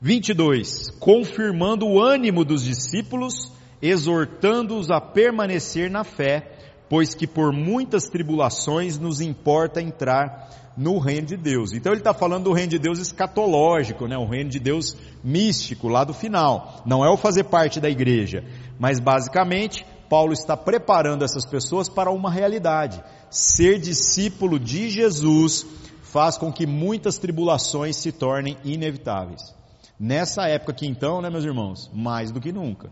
22: 0.01 0.91
Confirmando 1.01 1.87
o 1.87 2.01
ânimo 2.01 2.45
dos 2.45 2.65
discípulos, 2.65 3.51
exortando-os 3.81 4.91
a 4.91 5.01
permanecer 5.01 5.91
na 5.91 6.05
fé, 6.05 6.53
pois 6.89 7.15
que 7.15 7.27
por 7.27 7.53
muitas 7.53 8.05
tribulações 8.05 8.99
nos 8.99 9.21
importa 9.21 9.83
entrar 9.83 10.73
no 10.77 10.99
reino 10.99 11.27
de 11.27 11.37
Deus. 11.37 11.73
Então 11.73 11.93
ele 11.93 12.01
está 12.01 12.15
falando 12.15 12.45
do 12.45 12.53
reino 12.53 12.71
de 12.71 12.79
Deus 12.79 12.99
escatológico, 12.99 14.07
né? 14.07 14.17
o 14.17 14.27
reino 14.27 14.51
de 14.51 14.59
Deus 14.59 14.97
místico, 15.23 15.89
lá 15.89 16.05
do 16.05 16.15
final. 16.15 16.83
Não 16.87 17.05
é 17.05 17.11
o 17.11 17.17
fazer 17.17 17.45
parte 17.45 17.81
da 17.81 17.91
igreja, 17.91 18.45
mas 18.79 19.01
basicamente 19.01 19.85
Paulo 20.09 20.33
está 20.33 20.57
preparando 20.57 21.25
essas 21.25 21.45
pessoas 21.47 21.89
para 21.89 22.11
uma 22.11 22.31
realidade. 22.31 23.03
Ser 23.31 23.79
discípulo 23.79 24.59
de 24.59 24.89
Jesus 24.91 25.67
faz 26.13 26.37
com 26.37 26.53
que 26.53 26.67
muitas 26.67 27.17
tribulações 27.17 27.97
se 27.97 28.13
tornem 28.13 28.59
inevitáveis. 28.63 29.55
Nessa 29.99 30.47
época 30.47 30.73
aqui 30.73 30.87
então, 30.87 31.23
né 31.23 31.31
meus 31.31 31.43
irmãos, 31.43 31.91
mais 31.95 32.31
do 32.31 32.39
que 32.39 32.53
nunca. 32.53 32.91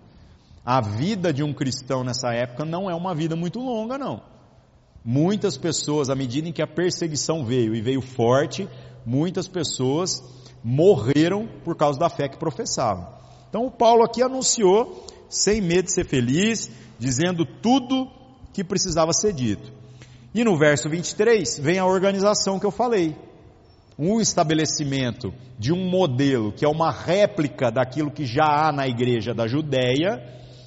A 0.65 0.81
vida 0.81 1.31
de 1.31 1.43
um 1.43 1.53
cristão 1.53 2.03
nessa 2.03 2.33
época 2.33 2.65
não 2.65 2.91
é 2.91 2.95
uma 2.95 3.15
vida 3.15 3.37
muito 3.37 3.61
longa 3.61 3.99
não. 3.99 4.23
Muitas 5.05 5.59
pessoas, 5.59 6.09
à 6.09 6.15
medida 6.15 6.49
em 6.49 6.53
que 6.53 6.63
a 6.63 6.67
perseguição 6.67 7.45
veio 7.45 7.75
e 7.75 7.83
veio 7.83 8.01
forte, 8.01 8.67
muitas 9.05 9.47
pessoas 9.47 10.25
morreram 10.65 11.47
por 11.63 11.77
causa 11.77 11.99
da 11.99 12.09
fé 12.09 12.27
que 12.27 12.39
professavam. 12.39 13.07
Então 13.51 13.67
o 13.67 13.71
Paulo 13.71 14.03
aqui 14.03 14.23
anunciou, 14.23 15.07
sem 15.29 15.61
medo 15.61 15.87
de 15.87 15.93
ser 15.93 16.07
feliz, 16.07 16.71
dizendo 16.99 17.45
tudo 17.45 18.11
que 18.55 18.65
precisava 18.65 19.13
ser 19.13 19.35
dito. 19.35 19.80
E 20.35 20.45
no 20.45 20.57
verso 20.57 20.89
23 20.89 21.59
vem 21.59 21.79
a 21.79 21.87
organização 21.87 22.59
que 22.61 22.67
eu 22.67 22.71
falei. 22.71 23.17
Um 23.99 24.21
estabelecimento 24.21 25.35
de 25.59 25.73
um 25.73 25.89
modelo 25.91 26.53
que 26.53 26.65
é 26.65 26.69
uma 26.69 26.93
réplica 26.93 27.71
daquilo 27.71 28.11
que 28.11 28.25
já 28.25 28.45
há 28.45 28.73
na 28.73 28.87
igreja 28.87 29.35
da 29.35 29.47
Judéia, 29.47 30.23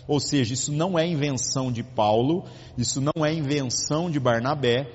ou 0.07 0.19
seja, 0.19 0.53
isso 0.53 0.71
não 0.71 0.99
é 0.99 1.07
invenção 1.07 1.71
de 1.71 1.81
Paulo, 1.81 2.43
isso 2.77 3.01
não 3.01 3.25
é 3.25 3.33
invenção 3.33 4.11
de 4.11 4.19
Barnabé, 4.19 4.87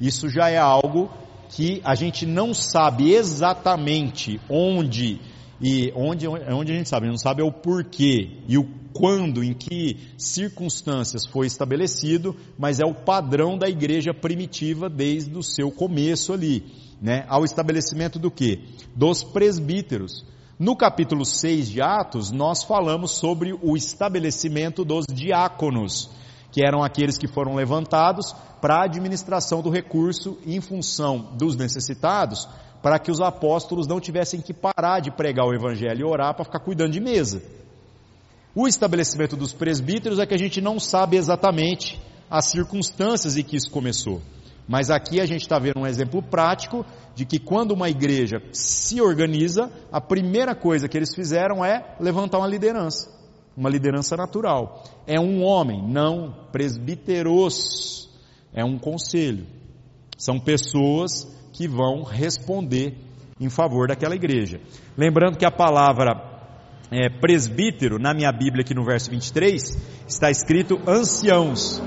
isso 0.00 0.28
já 0.28 0.48
é 0.48 0.58
algo 0.58 1.10
que 1.50 1.80
a 1.84 1.94
gente 1.94 2.24
não 2.24 2.54
sabe 2.54 3.12
exatamente 3.12 4.40
onde 4.48 5.20
e 5.60 5.92
onde, 5.94 6.26
onde 6.26 6.72
a 6.72 6.76
gente 6.76 6.88
sabe, 6.88 7.06
a 7.06 7.08
gente 7.08 7.18
não 7.18 7.22
sabe 7.22 7.42
é 7.42 7.44
o 7.44 7.52
porquê 7.52 8.42
e 8.48 8.58
o 8.58 8.64
quando, 8.92 9.42
em 9.42 9.52
que 9.52 9.98
circunstâncias 10.16 11.26
foi 11.26 11.46
estabelecido, 11.46 12.36
mas 12.56 12.78
é 12.78 12.86
o 12.86 12.94
padrão 12.94 13.58
da 13.58 13.68
igreja 13.68 14.14
primitiva 14.14 14.88
desde 14.88 15.36
o 15.36 15.42
seu 15.42 15.70
começo 15.70 16.32
ali, 16.32 16.64
né? 17.02 17.24
Ao 17.28 17.44
estabelecimento 17.44 18.18
do 18.18 18.30
que? 18.30 18.68
Dos 18.94 19.24
presbíteros. 19.24 20.24
No 20.56 20.76
capítulo 20.76 21.24
6 21.24 21.68
de 21.68 21.82
Atos, 21.82 22.30
nós 22.30 22.62
falamos 22.62 23.16
sobre 23.16 23.52
o 23.60 23.76
estabelecimento 23.76 24.84
dos 24.84 25.04
diáconos, 25.12 26.08
que 26.52 26.64
eram 26.64 26.84
aqueles 26.84 27.18
que 27.18 27.26
foram 27.26 27.56
levantados 27.56 28.32
para 28.60 28.76
a 28.76 28.84
administração 28.84 29.60
do 29.60 29.70
recurso 29.70 30.38
em 30.46 30.60
função 30.60 31.32
dos 31.36 31.56
necessitados, 31.56 32.48
para 32.84 32.98
que 32.98 33.10
os 33.10 33.18
apóstolos 33.22 33.86
não 33.86 33.98
tivessem 33.98 34.42
que 34.42 34.52
parar 34.52 35.00
de 35.00 35.10
pregar 35.10 35.46
o 35.46 35.54
evangelho 35.54 36.00
e 36.00 36.04
orar 36.04 36.34
para 36.34 36.44
ficar 36.44 36.58
cuidando 36.60 36.92
de 36.92 37.00
mesa. 37.00 37.42
O 38.54 38.68
estabelecimento 38.68 39.34
dos 39.36 39.54
presbíteros 39.54 40.18
é 40.18 40.26
que 40.26 40.34
a 40.34 40.38
gente 40.38 40.60
não 40.60 40.78
sabe 40.78 41.16
exatamente 41.16 41.98
as 42.28 42.44
circunstâncias 42.44 43.38
em 43.38 43.42
que 43.42 43.56
isso 43.56 43.70
começou. 43.70 44.20
Mas 44.68 44.90
aqui 44.90 45.18
a 45.18 45.24
gente 45.24 45.40
está 45.40 45.58
vendo 45.58 45.80
um 45.80 45.86
exemplo 45.86 46.22
prático 46.22 46.84
de 47.14 47.24
que 47.24 47.38
quando 47.38 47.70
uma 47.70 47.88
igreja 47.88 48.42
se 48.52 49.00
organiza, 49.00 49.72
a 49.90 49.98
primeira 49.98 50.54
coisa 50.54 50.86
que 50.86 50.98
eles 50.98 51.14
fizeram 51.14 51.64
é 51.64 51.96
levantar 51.98 52.36
uma 52.36 52.46
liderança, 52.46 53.10
uma 53.56 53.70
liderança 53.70 54.14
natural. 54.14 54.84
É 55.06 55.18
um 55.18 55.42
homem, 55.42 55.82
não 55.82 56.34
presbíteros, 56.52 58.10
é 58.52 58.62
um 58.62 58.78
conselho. 58.78 59.46
São 60.18 60.38
pessoas 60.38 61.32
que 61.54 61.68
vão 61.68 62.02
responder 62.02 62.98
em 63.40 63.48
favor 63.48 63.86
daquela 63.86 64.14
igreja. 64.14 64.60
Lembrando 64.96 65.38
que 65.38 65.46
a 65.46 65.52
palavra 65.52 66.34
é, 66.90 67.08
presbítero, 67.08 67.96
na 67.98 68.12
minha 68.12 68.32
Bíblia 68.32 68.62
aqui 68.62 68.74
no 68.74 68.84
verso 68.84 69.08
23, 69.08 69.62
está 70.06 70.30
escrito 70.30 70.80
anciãos. 70.86 71.80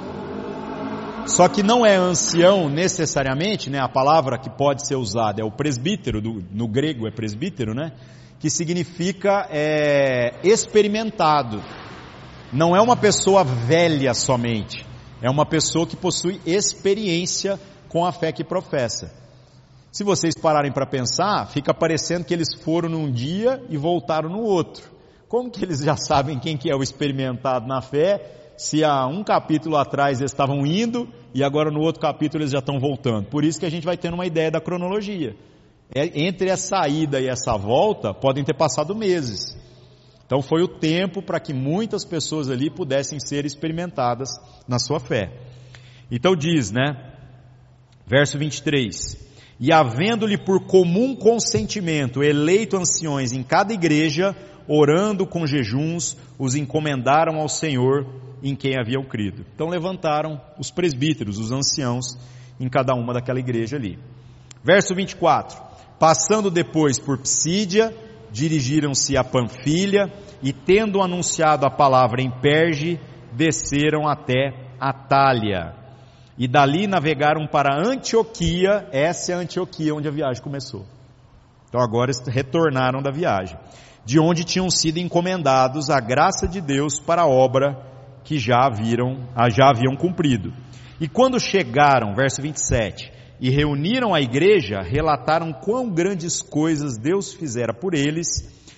Só 1.26 1.50
que 1.50 1.62
não 1.62 1.86
é 1.86 1.98
ancião 1.98 2.70
necessariamente, 2.70 3.70
né? 3.70 3.80
A 3.80 3.90
palavra 3.90 4.38
que 4.38 4.50
pode 4.50 4.88
ser 4.88 4.96
usada 4.96 5.42
é 5.42 5.44
o 5.44 5.52
presbítero, 5.52 6.22
do, 6.22 6.42
no 6.50 6.70
grego 6.70 7.06
é 7.06 7.12
presbítero, 7.12 7.74
né? 7.74 7.92
Que 8.40 8.50
significa 8.50 9.50
é, 9.52 10.40
experimentado. 10.44 11.62
Não 12.54 12.74
é 12.74 12.80
uma 12.80 12.96
pessoa 12.96 13.44
velha 13.44 14.14
somente, 14.14 14.86
é 15.22 15.30
uma 15.30 15.46
pessoa 15.46 15.86
que 15.86 15.98
possui 15.98 16.40
experiência 16.46 17.60
com 17.90 18.06
a 18.06 18.14
fé 18.14 18.32
que 18.32 18.46
professa. 18.46 19.27
Se 19.98 20.04
vocês 20.04 20.36
pararem 20.36 20.72
para 20.72 20.86
pensar, 20.86 21.48
fica 21.48 21.74
parecendo 21.74 22.24
que 22.24 22.32
eles 22.32 22.54
foram 22.54 22.88
num 22.88 23.12
dia 23.12 23.64
e 23.68 23.78
voltaram 23.78 24.30
no 24.30 24.44
outro. 24.44 24.92
Como 25.28 25.50
que 25.50 25.66
eles 25.66 25.80
já 25.80 25.98
sabem 25.98 26.38
quem 26.38 26.56
que 26.56 26.70
é 26.70 26.76
o 26.76 26.84
experimentado 26.84 27.68
na 27.68 27.82
fé, 27.82 28.52
se 28.56 28.84
há 28.84 29.08
um 29.08 29.24
capítulo 29.24 29.76
atrás 29.76 30.20
eles 30.20 30.32
estavam 30.32 30.68
indo 30.68 31.10
e 31.34 31.44
agora 31.44 31.72
no 31.72 31.80
outro 31.80 32.00
capítulo 32.00 32.44
eles 32.44 32.52
já 32.52 32.60
estão 32.60 32.80
voltando? 32.80 33.26
Por 33.26 33.44
isso 33.44 33.60
que 33.60 33.66
a 33.66 33.72
gente 33.72 33.86
vai 33.88 33.98
tendo 33.98 34.14
uma 34.14 34.28
ideia 34.28 34.52
da 34.52 34.62
cronologia. 34.62 35.36
É, 35.92 36.22
entre 36.28 36.52
a 36.52 36.58
saída 36.58 37.20
e 37.20 37.28
essa 37.28 37.58
volta 37.58 38.14
podem 38.14 38.44
ter 38.44 38.54
passado 38.54 38.94
meses. 38.94 39.58
Então 40.28 40.44
foi 40.44 40.62
o 40.62 40.68
tempo 40.68 41.24
para 41.24 41.40
que 41.40 41.56
muitas 41.56 42.06
pessoas 42.06 42.52
ali 42.52 42.70
pudessem 42.70 43.20
ser 43.20 43.48
experimentadas 43.48 44.30
na 44.68 44.78
sua 44.78 45.00
fé. 45.00 45.32
Então 46.12 46.36
diz, 46.36 46.72
né? 46.72 47.16
Verso 48.06 48.38
23 48.38 49.26
e 49.60 49.74
havendo-lhe 49.74 50.38
por 50.38 50.66
comum 50.66 51.16
consentimento 51.16 52.24
eleito 52.24 52.78
anciões 52.78 53.32
em 53.32 53.42
cada 53.42 53.74
igreja, 53.74 54.36
orando 54.68 55.26
com 55.26 55.48
jejuns, 55.48 56.16
os 56.38 56.56
encomendaram 56.56 57.40
ao 57.40 57.50
Senhor 57.50 58.06
em 58.44 58.56
quem 58.56 58.78
haviam 58.80 59.04
crido. 59.04 59.46
Então 59.56 59.68
levantaram 59.68 60.40
os 60.60 60.70
presbíteros, 60.70 61.40
os 61.40 61.52
anciãos, 61.52 62.18
em 62.60 62.70
cada 62.70 62.94
uma 62.94 63.14
daquela 63.14 63.40
igreja 63.40 63.78
ali. 63.78 63.98
Verso 64.64 64.94
24: 64.94 65.60
Passando 66.00 66.52
depois 66.52 67.00
por 67.00 67.18
Psídia, 67.18 67.94
dirigiram-se 68.32 69.18
a 69.18 69.24
Panfilha 69.24 70.12
e, 70.44 70.54
tendo 70.54 71.02
anunciado 71.02 71.66
a 71.66 71.72
palavra 71.72 72.22
em 72.22 72.30
Perge, 72.30 73.00
desceram 73.34 74.08
até 74.08 74.54
Atália 74.80 75.87
e 76.38 76.48
dali 76.48 76.86
navegaram 76.86 77.48
para 77.48 77.76
Antioquia, 77.76 78.88
essa 78.92 79.32
é 79.32 79.36
a 79.36 79.40
Antioquia 79.40 79.96
onde 79.96 80.08
a 80.08 80.12
viagem 80.12 80.44
começou. 80.44 80.86
Então 81.68 81.82
agora 81.82 82.12
retornaram 82.28 83.02
da 83.02 83.12
viagem, 83.12 83.58
de 84.06 84.20
onde 84.20 84.44
tinham 84.44 84.70
sido 84.70 85.00
encomendados 85.00 85.90
a 85.90 86.00
graça 86.00 86.48
de 86.48 86.62
Deus 86.62 87.00
para 87.00 87.24
a 87.24 87.28
obra 87.28 87.76
que 88.24 88.38
já 88.38 88.66
haviam, 88.66 89.28
já 89.50 89.70
haviam 89.70 89.96
cumprido. 89.96 90.54
E 91.00 91.08
quando 91.08 91.40
chegaram, 91.40 92.16
verso 92.16 92.42
27, 92.42 93.12
e 93.40 93.50
reuniram 93.50 94.14
a 94.14 94.22
igreja, 94.22 94.82
relataram 94.82 95.52
quão 95.52 95.90
grandes 95.90 96.42
coisas 96.42 96.98
Deus 96.98 97.34
fizera 97.34 97.74
por 97.74 97.94
eles 97.94 98.28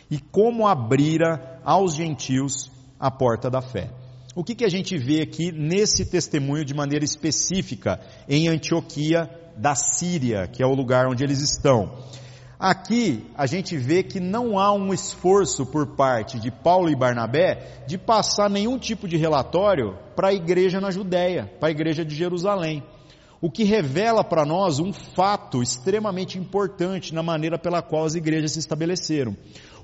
e 0.09 0.19
como 0.19 0.67
abrira 0.67 1.59
aos 1.63 1.95
gentios 1.95 2.71
a 2.99 3.11
porta 3.11 3.49
da 3.49 3.61
fé. 3.61 3.98
O 4.39 4.43
que, 4.45 4.55
que 4.55 4.63
a 4.63 4.69
gente 4.69 4.97
vê 4.97 5.21
aqui 5.21 5.51
nesse 5.51 6.05
testemunho 6.05 6.63
de 6.63 6.73
maneira 6.73 7.03
específica 7.03 7.99
em 8.25 8.47
Antioquia 8.47 9.29
da 9.57 9.75
Síria, 9.75 10.47
que 10.47 10.63
é 10.63 10.65
o 10.65 10.73
lugar 10.73 11.07
onde 11.07 11.25
eles 11.25 11.41
estão? 11.41 11.91
Aqui 12.57 13.29
a 13.35 13.45
gente 13.45 13.75
vê 13.75 14.01
que 14.01 14.17
não 14.17 14.57
há 14.57 14.71
um 14.71 14.93
esforço 14.93 15.65
por 15.65 15.87
parte 15.87 16.39
de 16.39 16.49
Paulo 16.49 16.89
e 16.89 16.95
Barnabé 16.95 17.83
de 17.85 17.97
passar 17.97 18.49
nenhum 18.49 18.79
tipo 18.79 19.09
de 19.09 19.17
relatório 19.17 19.97
para 20.15 20.29
a 20.29 20.33
igreja 20.33 20.79
na 20.79 20.89
Judéia, 20.89 21.51
para 21.59 21.67
a 21.67 21.71
igreja 21.71 22.05
de 22.05 22.15
Jerusalém. 22.15 22.81
O 23.41 23.51
que 23.51 23.65
revela 23.65 24.23
para 24.23 24.45
nós 24.45 24.79
um 24.79 24.93
fato 24.93 25.61
extremamente 25.61 26.39
importante 26.39 27.13
na 27.13 27.21
maneira 27.21 27.59
pela 27.59 27.81
qual 27.81 28.05
as 28.05 28.15
igrejas 28.15 28.53
se 28.53 28.59
estabeleceram. 28.59 29.35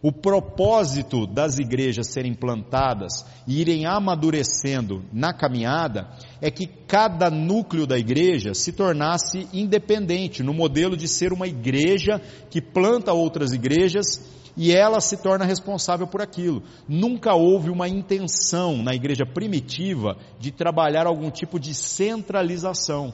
O 0.08 0.12
propósito 0.12 1.26
das 1.26 1.58
igrejas 1.58 2.10
serem 2.10 2.36
plantadas 2.36 3.26
e 3.48 3.60
irem 3.60 3.88
amadurecendo 3.88 5.04
na 5.12 5.34
caminhada 5.34 6.08
é 6.40 6.52
que 6.52 6.68
cada 6.68 7.32
núcleo 7.32 7.88
da 7.88 7.98
igreja 7.98 8.54
se 8.54 8.72
tornasse 8.72 9.48
independente, 9.52 10.44
no 10.44 10.54
modelo 10.54 10.96
de 10.96 11.08
ser 11.08 11.34
uma 11.34 11.48
igreja 11.48 12.22
que 12.52 12.62
planta 12.62 13.14
outras 13.14 13.52
igrejas 13.52 14.22
e 14.56 14.72
ela 14.72 15.02
se 15.02 15.18
torna 15.18 15.44
responsável 15.44 16.06
por 16.06 16.22
aquilo. 16.22 16.62
Nunca 16.88 17.34
houve 17.34 17.72
uma 17.72 17.90
intenção 17.90 18.84
na 18.84 18.94
igreja 18.94 19.26
primitiva 19.26 20.18
de 20.40 20.52
trabalhar 20.52 21.08
algum 21.08 21.32
tipo 21.32 21.60
de 21.60 21.74
centralização, 21.74 23.12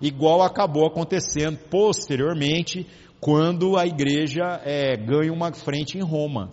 igual 0.00 0.42
acabou 0.42 0.84
acontecendo 0.84 1.58
posteriormente 1.70 2.88
quando 3.24 3.78
a 3.78 3.86
igreja 3.86 4.60
é, 4.66 4.98
ganha 4.98 5.32
uma 5.32 5.50
frente 5.50 5.96
em 5.96 6.02
Roma. 6.02 6.52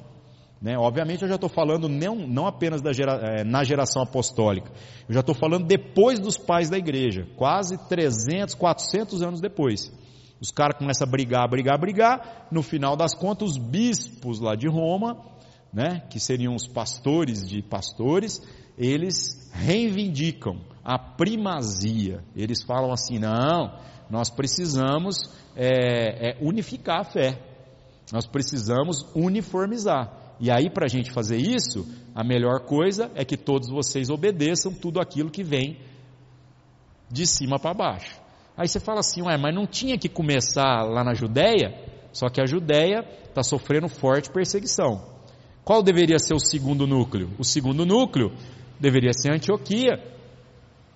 Né? 0.61 0.78
Obviamente 0.78 1.22
eu 1.22 1.28
já 1.28 1.36
estou 1.36 1.49
falando 1.49 1.89
não, 1.89 2.15
não 2.15 2.47
apenas 2.47 2.82
gera, 2.95 3.19
é, 3.22 3.43
na 3.43 3.61
geração 3.65 4.01
apostólica, 4.01 4.72
eu 5.05 5.13
já 5.13 5.19
estou 5.19 5.36
falando 5.36 5.65
depois 5.65 6.17
dos 6.17 6.38
pais 6.38 6.69
da 6.69 6.78
igreja, 6.78 7.28
quase 7.36 7.78
300, 7.89 8.55
400 8.55 9.22
anos 9.22 9.41
depois. 9.41 9.91
Os 10.39 10.49
caras 10.49 10.78
começam 10.78 11.05
a 11.05 11.11
brigar, 11.11 11.45
brigar, 11.49 11.78
brigar, 11.78 12.47
no 12.49 12.63
final 12.63 12.95
das 12.95 13.13
contas 13.13 13.49
os 13.49 13.57
bispos 13.57 14.39
lá 14.39 14.55
de 14.55 14.69
Roma, 14.69 15.17
né, 15.74 16.03
que 16.09 16.22
seriam 16.22 16.55
os 16.55 16.67
pastores 16.67 17.45
de 17.45 17.61
pastores, 17.61 18.41
eles 18.78 19.51
reivindicam 19.53 20.61
a 20.86 20.97
primazia. 20.97 22.24
Eles 22.34 22.63
falam 22.63 22.93
assim: 22.93 23.19
não, 23.19 23.78
nós 24.09 24.30
precisamos 24.30 25.30
é, 25.56 26.30
é, 26.30 26.38
unificar 26.41 27.02
a 27.02 27.04
fé. 27.04 27.39
Nós 28.12 28.26
precisamos 28.26 29.06
uniformizar. 29.16 30.12
E 30.39 30.49
aí, 30.49 30.70
para 30.70 30.86
a 30.86 30.89
gente 30.89 31.12
fazer 31.12 31.38
isso, 31.38 31.88
a 32.16 32.24
melhor 32.24 32.62
coisa 32.62 33.12
é 33.16 33.24
que 33.24 33.38
todos 33.38 33.70
vocês 33.70 34.10
obedeçam 34.10 34.74
tudo 34.74 34.99
aquilo 34.99 35.30
que 35.30 35.43
vem 35.43 35.78
de 37.10 37.28
cima 37.28 37.60
para 37.60 37.74
baixo. 37.74 38.20
Aí 38.58 38.68
você 38.68 38.80
fala 38.80 38.99
assim, 38.99 39.22
ué, 39.22 39.38
mas 39.38 39.54
não 39.54 39.66
tinha 39.66 39.97
que 39.97 40.10
começar 40.10 40.84
lá 40.84 41.04
na 41.04 41.14
Judéia? 41.14 41.74
Só 42.12 42.28
que 42.30 42.41
a 42.41 42.45
Judéia 42.45 43.06
está 43.28 43.43
sofrendo 43.43 43.88
forte 43.88 44.30
perseguição. 44.30 45.06
Qual 45.64 45.82
deveria 45.82 46.20
ser 46.20 46.34
o 46.34 46.39
segundo 46.39 46.86
núcleo? 46.88 47.30
O 47.38 47.43
segundo 47.43 47.86
núcleo 47.86 48.32
deveria 48.80 49.14
ser 49.14 49.32
Antioquia. 49.32 50.04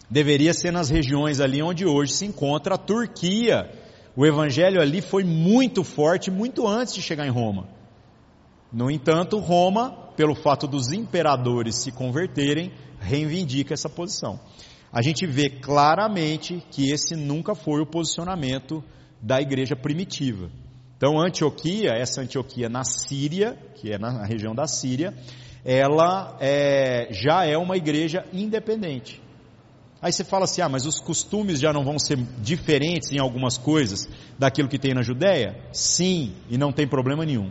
Deveria 0.09 0.53
ser 0.53 0.71
nas 0.71 0.89
regiões 0.89 1.39
ali 1.39 1.61
onde 1.61 1.85
hoje 1.85 2.13
se 2.13 2.25
encontra 2.25 2.75
a 2.75 2.77
Turquia. 2.77 3.69
O 4.15 4.25
evangelho 4.25 4.81
ali 4.81 5.01
foi 5.01 5.23
muito 5.23 5.83
forte 5.83 6.31
muito 6.31 6.67
antes 6.67 6.93
de 6.93 7.01
chegar 7.01 7.27
em 7.27 7.31
Roma. 7.31 7.67
No 8.71 8.89
entanto, 8.89 9.37
Roma, 9.39 9.91
pelo 10.15 10.35
fato 10.35 10.67
dos 10.67 10.91
imperadores 10.91 11.75
se 11.75 11.91
converterem, 11.91 12.71
reivindica 12.99 13.73
essa 13.73 13.89
posição. 13.89 14.39
A 14.91 15.01
gente 15.01 15.25
vê 15.27 15.49
claramente 15.49 16.63
que 16.71 16.89
esse 16.91 17.15
nunca 17.15 17.53
foi 17.53 17.81
o 17.81 17.85
posicionamento 17.85 18.81
da 19.21 19.41
igreja 19.41 19.75
primitiva. 19.75 20.49
Então, 20.95 21.19
Antioquia, 21.19 21.91
essa 21.91 22.21
Antioquia 22.21 22.69
na 22.69 22.85
Síria, 22.85 23.57
que 23.75 23.91
é 23.91 23.97
na 23.97 24.25
região 24.25 24.55
da 24.55 24.65
Síria, 24.65 25.13
ela 25.65 26.37
é, 26.39 27.09
já 27.11 27.43
é 27.45 27.57
uma 27.57 27.75
igreja 27.75 28.25
independente. 28.31 29.21
Aí 30.05 30.13
você 30.13 30.23
fala 30.23 30.43
assim, 30.43 30.61
ah, 30.61 30.69
mas 30.69 30.85
os 30.85 30.99
costumes 30.99 31.59
já 31.59 31.73
não 31.73 31.83
vão 31.83 31.97
ser 31.97 32.15
diferentes 32.37 33.11
em 33.11 33.17
algumas 33.17 33.57
coisas 33.57 34.07
daquilo 34.37 34.69
que 34.69 34.77
tem 34.77 34.93
na 34.93 35.01
Judéia? 35.01 35.59
Sim, 35.71 36.35
e 36.47 36.59
não 36.59 36.71
tem 36.71 36.87
problema 36.87 37.25
nenhum. 37.25 37.49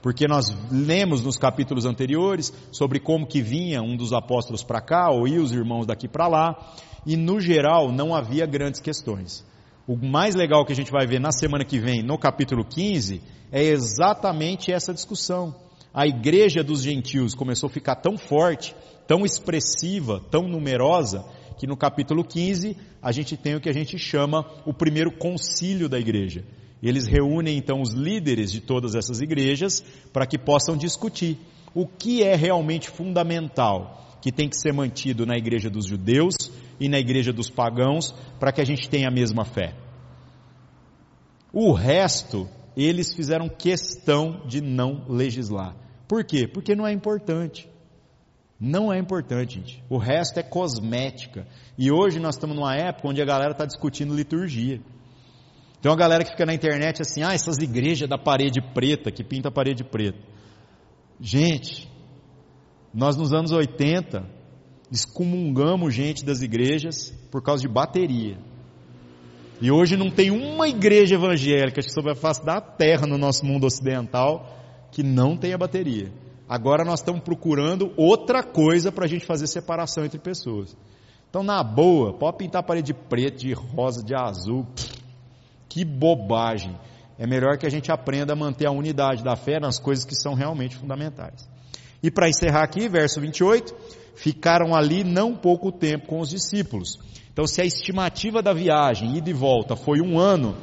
Porque 0.00 0.26
nós 0.26 0.46
lemos 0.70 1.20
nos 1.20 1.36
capítulos 1.36 1.84
anteriores 1.84 2.50
sobre 2.72 2.98
como 2.98 3.26
que 3.26 3.42
vinha 3.42 3.82
um 3.82 3.98
dos 3.98 4.14
apóstolos 4.14 4.62
para 4.62 4.80
cá, 4.80 5.10
ou 5.10 5.28
ia 5.28 5.42
os 5.42 5.52
irmãos 5.52 5.84
daqui 5.84 6.08
para 6.08 6.26
lá, 6.26 6.74
e 7.04 7.18
no 7.18 7.38
geral 7.38 7.92
não 7.92 8.14
havia 8.14 8.46
grandes 8.46 8.80
questões. 8.80 9.44
O 9.86 9.94
mais 9.94 10.34
legal 10.34 10.64
que 10.64 10.72
a 10.72 10.76
gente 10.76 10.90
vai 10.90 11.06
ver 11.06 11.20
na 11.20 11.32
semana 11.32 11.66
que 11.66 11.78
vem, 11.78 12.02
no 12.02 12.16
capítulo 12.16 12.64
15, 12.64 13.20
é 13.52 13.62
exatamente 13.62 14.72
essa 14.72 14.94
discussão. 14.94 15.54
A 15.92 16.06
igreja 16.06 16.64
dos 16.64 16.82
gentios 16.82 17.34
começou 17.34 17.66
a 17.66 17.70
ficar 17.70 17.96
tão 17.96 18.16
forte, 18.16 18.74
tão 19.06 19.26
expressiva, 19.26 20.22
tão 20.30 20.48
numerosa, 20.48 21.22
que 21.52 21.66
no 21.66 21.76
capítulo 21.76 22.24
15 22.24 22.76
a 23.00 23.12
gente 23.12 23.36
tem 23.36 23.54
o 23.54 23.60
que 23.60 23.68
a 23.68 23.72
gente 23.72 23.98
chama 23.98 24.46
o 24.64 24.72
primeiro 24.72 25.10
concílio 25.10 25.88
da 25.88 25.98
igreja. 25.98 26.44
Eles 26.82 27.06
reúnem 27.06 27.56
então 27.56 27.80
os 27.80 27.92
líderes 27.92 28.50
de 28.50 28.60
todas 28.60 28.94
essas 28.94 29.20
igrejas 29.20 29.84
para 30.12 30.26
que 30.26 30.36
possam 30.36 30.76
discutir 30.76 31.38
o 31.74 31.86
que 31.86 32.22
é 32.22 32.34
realmente 32.34 32.90
fundamental, 32.90 34.18
que 34.20 34.32
tem 34.32 34.48
que 34.48 34.58
ser 34.58 34.72
mantido 34.72 35.24
na 35.24 35.36
igreja 35.36 35.70
dos 35.70 35.86
judeus 35.86 36.34
e 36.80 36.88
na 36.88 36.98
igreja 36.98 37.32
dos 37.32 37.48
pagãos, 37.48 38.12
para 38.40 38.52
que 38.52 38.60
a 38.60 38.64
gente 38.64 38.88
tenha 38.88 39.08
a 39.08 39.12
mesma 39.12 39.44
fé. 39.44 39.74
O 41.52 41.72
resto, 41.72 42.48
eles 42.76 43.14
fizeram 43.14 43.48
questão 43.48 44.42
de 44.46 44.60
não 44.60 45.04
legislar. 45.08 45.76
Por 46.08 46.24
quê? 46.24 46.48
Porque 46.48 46.74
não 46.74 46.86
é 46.86 46.92
importante. 46.92 47.68
Não 48.64 48.92
é 48.92 48.98
importante, 48.98 49.56
gente. 49.58 49.82
O 49.90 49.98
resto 49.98 50.38
é 50.38 50.42
cosmética. 50.44 51.48
E 51.76 51.90
hoje 51.90 52.20
nós 52.20 52.36
estamos 52.36 52.54
numa 52.54 52.76
época 52.76 53.08
onde 53.08 53.20
a 53.20 53.24
galera 53.24 53.50
está 53.50 53.66
discutindo 53.66 54.14
liturgia. 54.14 54.80
Tem 55.80 55.90
uma 55.90 55.98
galera 55.98 56.22
que 56.22 56.30
fica 56.30 56.46
na 56.46 56.54
internet 56.54 57.02
assim, 57.02 57.24
ah, 57.24 57.34
essas 57.34 57.58
igrejas 57.58 58.08
da 58.08 58.16
parede 58.16 58.62
preta, 58.72 59.10
que 59.10 59.24
pinta 59.24 59.48
a 59.48 59.50
parede 59.50 59.82
preta. 59.82 60.20
Gente, 61.20 61.90
nós 62.94 63.16
nos 63.16 63.32
anos 63.32 63.50
80 63.50 64.24
excomungamos 64.92 65.92
gente 65.92 66.24
das 66.24 66.40
igrejas 66.40 67.12
por 67.32 67.42
causa 67.42 67.62
de 67.62 67.68
bateria. 67.68 68.38
E 69.60 69.72
hoje 69.72 69.96
não 69.96 70.08
tem 70.08 70.30
uma 70.30 70.68
igreja 70.68 71.16
evangélica 71.16 71.82
sobre 71.82 72.12
a 72.12 72.14
face 72.14 72.44
da 72.44 72.60
terra 72.60 73.08
no 73.08 73.18
nosso 73.18 73.44
mundo 73.44 73.66
ocidental 73.66 74.56
que 74.92 75.02
não 75.02 75.36
tenha 75.36 75.58
bateria. 75.58 76.12
Agora 76.48 76.84
nós 76.84 77.00
estamos 77.00 77.22
procurando 77.22 77.92
outra 77.96 78.42
coisa 78.42 78.92
para 78.92 79.04
a 79.04 79.08
gente 79.08 79.24
fazer 79.24 79.46
separação 79.46 80.04
entre 80.04 80.18
pessoas. 80.18 80.76
Então, 81.30 81.42
na 81.42 81.62
boa, 81.62 82.12
pode 82.12 82.36
pintar 82.36 82.60
a 82.60 82.62
parede 82.62 82.92
de 82.92 82.94
preto, 82.94 83.38
de 83.38 83.52
rosa, 83.52 84.04
de 84.04 84.14
azul. 84.14 84.66
Que 85.68 85.84
bobagem. 85.84 86.78
É 87.18 87.26
melhor 87.26 87.56
que 87.56 87.66
a 87.66 87.70
gente 87.70 87.90
aprenda 87.90 88.34
a 88.34 88.36
manter 88.36 88.66
a 88.66 88.70
unidade 88.70 89.24
da 89.24 89.34
fé 89.36 89.58
nas 89.58 89.78
coisas 89.78 90.04
que 90.04 90.14
são 90.14 90.34
realmente 90.34 90.76
fundamentais. 90.76 91.48
E 92.02 92.10
para 92.10 92.28
encerrar 92.28 92.64
aqui, 92.64 92.88
verso 92.88 93.20
28, 93.20 93.74
ficaram 94.14 94.74
ali 94.74 95.04
não 95.04 95.34
pouco 95.34 95.72
tempo 95.72 96.06
com 96.06 96.20
os 96.20 96.28
discípulos. 96.28 96.98
Então, 97.32 97.46
se 97.46 97.62
a 97.62 97.64
estimativa 97.64 98.42
da 98.42 98.52
viagem, 98.52 99.16
ida 99.16 99.30
e 99.30 99.32
volta, 99.32 99.74
foi 99.74 100.02
um 100.02 100.18
ano, 100.18 100.54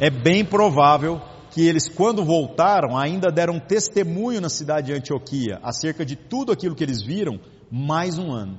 é 0.00 0.10
bem 0.10 0.44
provável 0.44 1.20
que 1.52 1.66
eles, 1.66 1.88
quando 1.88 2.24
voltaram, 2.24 2.96
ainda 2.96 3.30
deram 3.30 3.60
testemunho 3.60 4.40
na 4.40 4.48
cidade 4.48 4.88
de 4.88 4.92
Antioquia 4.94 5.60
acerca 5.62 6.04
de 6.04 6.16
tudo 6.16 6.50
aquilo 6.50 6.74
que 6.74 6.82
eles 6.82 7.00
viram, 7.00 7.38
mais 7.70 8.18
um 8.18 8.32
ano. 8.32 8.58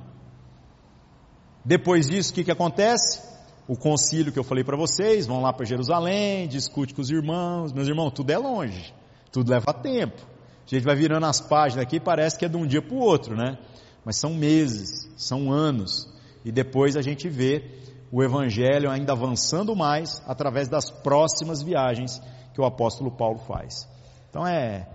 Depois 1.64 2.08
disso, 2.08 2.30
o 2.30 2.34
que, 2.34 2.44
que 2.44 2.50
acontece? 2.50 3.34
o 3.66 3.76
concílio 3.76 4.32
que 4.32 4.38
eu 4.38 4.44
falei 4.44 4.62
para 4.62 4.76
vocês, 4.76 5.26
vão 5.26 5.40
lá 5.40 5.52
para 5.52 5.64
Jerusalém, 5.64 6.46
discute 6.46 6.92
com 6.92 7.00
os 7.00 7.10
irmãos, 7.10 7.72
meus 7.72 7.88
irmãos, 7.88 8.10
tudo 8.10 8.30
é 8.30 8.38
longe, 8.38 8.92
tudo 9.32 9.50
leva 9.50 9.72
tempo. 9.72 10.20
A 10.66 10.68
gente 10.74 10.84
vai 10.84 10.94
virando 10.94 11.26
as 11.26 11.40
páginas 11.40 11.82
aqui, 11.82 11.98
parece 11.98 12.38
que 12.38 12.44
é 12.44 12.48
de 12.48 12.56
um 12.56 12.66
dia 12.66 12.82
para 12.82 12.94
o 12.94 13.00
outro, 13.00 13.34
né? 13.34 13.58
Mas 14.04 14.16
são 14.16 14.34
meses, 14.34 15.10
são 15.16 15.50
anos, 15.50 16.08
e 16.44 16.52
depois 16.52 16.96
a 16.96 17.02
gente 17.02 17.28
vê 17.28 17.64
o 18.12 18.22
evangelho 18.22 18.90
ainda 18.90 19.12
avançando 19.12 19.74
mais 19.74 20.22
através 20.26 20.68
das 20.68 20.90
próximas 20.90 21.62
viagens 21.62 22.20
que 22.54 22.60
o 22.60 22.64
apóstolo 22.64 23.10
Paulo 23.10 23.38
faz. 23.40 23.88
Então 24.30 24.46
é, 24.46 24.88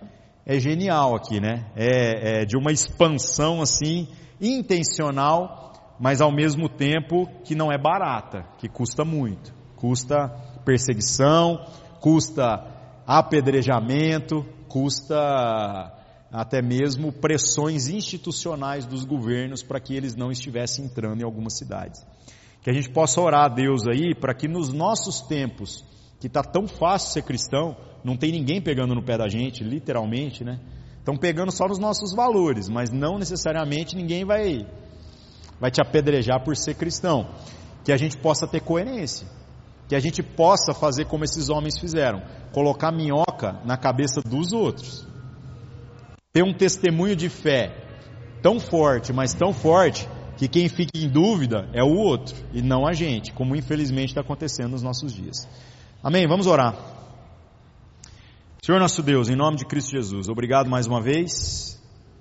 é 0.45 0.59
genial 0.59 1.15
aqui, 1.15 1.39
né? 1.39 1.65
É, 1.75 2.41
é 2.41 2.45
de 2.45 2.57
uma 2.57 2.71
expansão 2.71 3.61
assim 3.61 4.07
intencional 4.41 5.69
mas 5.99 6.21
ao 6.21 6.31
mesmo 6.31 6.69
tempo 6.69 7.27
que 7.43 7.53
não 7.53 7.71
é 7.71 7.77
barata, 7.77 8.45
que 8.57 8.69
custa 8.69 9.03
muito. 9.03 9.53
Custa 9.75 10.29
perseguição, 10.63 11.65
custa 11.99 13.03
apedrejamento, 13.05 14.45
custa 14.67 15.93
até 16.31 16.61
mesmo 16.61 17.11
pressões 17.11 17.87
institucionais 17.89 18.85
dos 18.85 19.03
governos 19.03 19.61
para 19.61 19.79
que 19.79 19.93
eles 19.93 20.15
não 20.15 20.31
estivessem 20.31 20.85
entrando 20.85 21.21
em 21.21 21.25
algumas 21.25 21.57
cidades. 21.57 22.05
Que 22.61 22.69
a 22.69 22.73
gente 22.73 22.89
possa 22.89 23.19
orar 23.19 23.45
a 23.45 23.49
Deus 23.49 23.87
aí 23.87 24.15
para 24.15 24.33
que 24.33 24.47
nos 24.47 24.71
nossos 24.71 25.21
tempos, 25.21 25.83
que 26.19 26.27
está 26.27 26.43
tão 26.43 26.67
fácil 26.67 27.11
ser 27.11 27.23
cristão, 27.23 27.75
não 28.03 28.17
tem 28.17 28.31
ninguém 28.31 28.61
pegando 28.61 28.93
no 28.93 29.03
pé 29.03 29.17
da 29.17 29.27
gente, 29.27 29.63
literalmente, 29.63 30.43
né? 30.43 30.59
Estão 30.97 31.15
pegando 31.15 31.51
só 31.51 31.67
nos 31.67 31.79
nossos 31.79 32.13
valores, 32.13 32.69
mas 32.69 32.91
não 32.91 33.17
necessariamente 33.17 33.95
ninguém 33.95 34.25
vai 34.25 34.67
vai 35.59 35.71
te 35.71 35.81
apedrejar 35.81 36.43
por 36.43 36.55
ser 36.55 36.75
cristão. 36.75 37.29
Que 37.83 37.91
a 37.91 37.97
gente 37.97 38.17
possa 38.17 38.47
ter 38.47 38.61
coerência. 38.61 39.27
Que 39.87 39.95
a 39.95 39.99
gente 39.99 40.21
possa 40.21 40.73
fazer 40.73 41.05
como 41.05 41.23
esses 41.23 41.49
homens 41.49 41.79
fizeram: 41.79 42.21
colocar 42.51 42.91
minhoca 42.91 43.59
na 43.65 43.77
cabeça 43.77 44.21
dos 44.21 44.53
outros. 44.53 45.07
Ter 46.31 46.43
um 46.43 46.53
testemunho 46.53 47.15
de 47.15 47.29
fé 47.29 47.75
tão 48.41 48.59
forte, 48.59 49.11
mas 49.11 49.33
tão 49.33 49.51
forte, 49.51 50.07
que 50.37 50.47
quem 50.47 50.69
fica 50.69 50.97
em 50.97 51.09
dúvida 51.09 51.69
é 51.73 51.83
o 51.83 51.97
outro 51.97 52.35
e 52.53 52.61
não 52.61 52.87
a 52.87 52.93
gente, 52.93 53.33
como 53.33 53.55
infelizmente 53.55 54.09
está 54.09 54.21
acontecendo 54.21 54.69
nos 54.69 54.81
nossos 54.81 55.11
dias. 55.11 55.47
Amém? 56.01 56.25
Vamos 56.25 56.47
orar. 56.47 56.77
Senhor 58.63 58.79
nosso 58.79 59.03
Deus, 59.03 59.27
em 59.27 59.35
nome 59.35 59.57
de 59.57 59.65
Cristo 59.65 59.91
Jesus, 59.91 60.29
obrigado 60.29 60.69
mais 60.69 60.87
uma 60.87 61.01
vez 61.01 61.77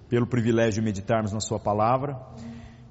pelo 0.08 0.26
privilégio 0.26 0.80
de 0.80 0.84
meditarmos 0.84 1.32
na 1.32 1.38
Sua 1.38 1.60
palavra. 1.60 2.18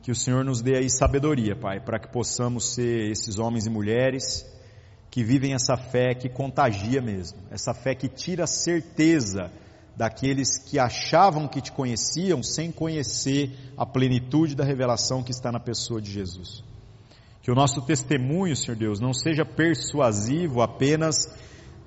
Que 0.01 0.11
o 0.11 0.15
Senhor 0.15 0.45
nos 0.45 0.61
dê 0.61 0.77
aí 0.77 0.89
sabedoria, 0.89 1.57
Pai, 1.57 1.81
para 1.81 1.99
que 1.99 2.07
possamos 2.07 2.73
ser 2.73 3.11
esses 3.11 3.37
homens 3.37 3.65
e 3.65 3.69
mulheres 3.69 4.45
que 5.11 5.25
vivem 5.25 5.53
essa 5.53 5.75
fé 5.75 6.15
que 6.15 6.29
contagia 6.29 7.01
mesmo, 7.01 7.37
essa 7.51 7.73
fé 7.73 7.93
que 7.93 8.07
tira 8.07 8.45
a 8.45 8.47
certeza 8.47 9.51
daqueles 9.97 10.57
que 10.57 10.79
achavam 10.79 11.49
que 11.49 11.59
te 11.59 11.73
conheciam 11.73 12.41
sem 12.41 12.71
conhecer 12.71 13.51
a 13.75 13.85
plenitude 13.85 14.55
da 14.55 14.63
revelação 14.63 15.21
que 15.21 15.31
está 15.31 15.51
na 15.51 15.59
pessoa 15.59 16.01
de 16.01 16.11
Jesus. 16.11 16.63
Que 17.47 17.51
o 17.51 17.55
nosso 17.55 17.81
testemunho, 17.81 18.57
Senhor 18.57 18.75
Deus, 18.75 18.99
não 18.99 19.13
seja 19.13 19.45
persuasivo 19.45 20.61
apenas 20.61 21.33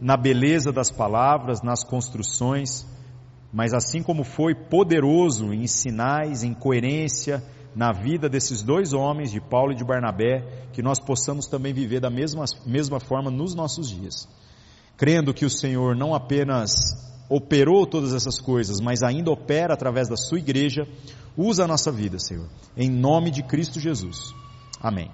na 0.01 0.17
beleza 0.17 0.73
das 0.73 0.91
palavras, 0.91 1.61
nas 1.63 1.85
construções, 1.85 2.87
mas 3.53 3.75
assim 3.75 4.03
como 4.03 4.25
foi 4.25 4.55
poderoso 4.55 5.53
em 5.53 5.67
sinais, 5.67 6.43
em 6.43 6.55
coerência, 6.55 7.45
na 7.77 7.93
vida 7.93 8.27
desses 8.27 8.63
dois 8.63 8.95
homens, 8.95 9.31
de 9.31 9.39
Paulo 9.39 9.73
e 9.73 9.75
de 9.75 9.85
Barnabé, 9.85 10.71
que 10.73 10.81
nós 10.81 10.99
possamos 10.99 11.47
também 11.47 11.75
viver 11.75 12.01
da 12.01 12.09
mesma, 12.09 12.47
mesma 12.65 12.99
forma 12.99 13.31
nos 13.31 13.55
nossos 13.55 13.91
dias. 13.91 14.27
Crendo 14.97 15.35
que 15.35 15.45
o 15.45 15.51
Senhor 15.51 15.95
não 15.95 16.15
apenas 16.15 16.73
operou 17.29 17.87
todas 17.87 18.15
essas 18.15 18.41
coisas, 18.41 18.81
mas 18.81 19.03
ainda 19.03 19.31
opera 19.31 19.75
através 19.75 20.09
da 20.09 20.17
sua 20.17 20.39
igreja, 20.39 20.89
usa 21.37 21.65
a 21.65 21.69
nossa 21.69 21.93
vida, 21.93 22.19
Senhor. 22.19 22.49
Em 22.75 22.89
nome 22.89 23.31
de 23.31 23.43
Cristo 23.43 23.79
Jesus. 23.79 24.35
Amém. 24.81 25.11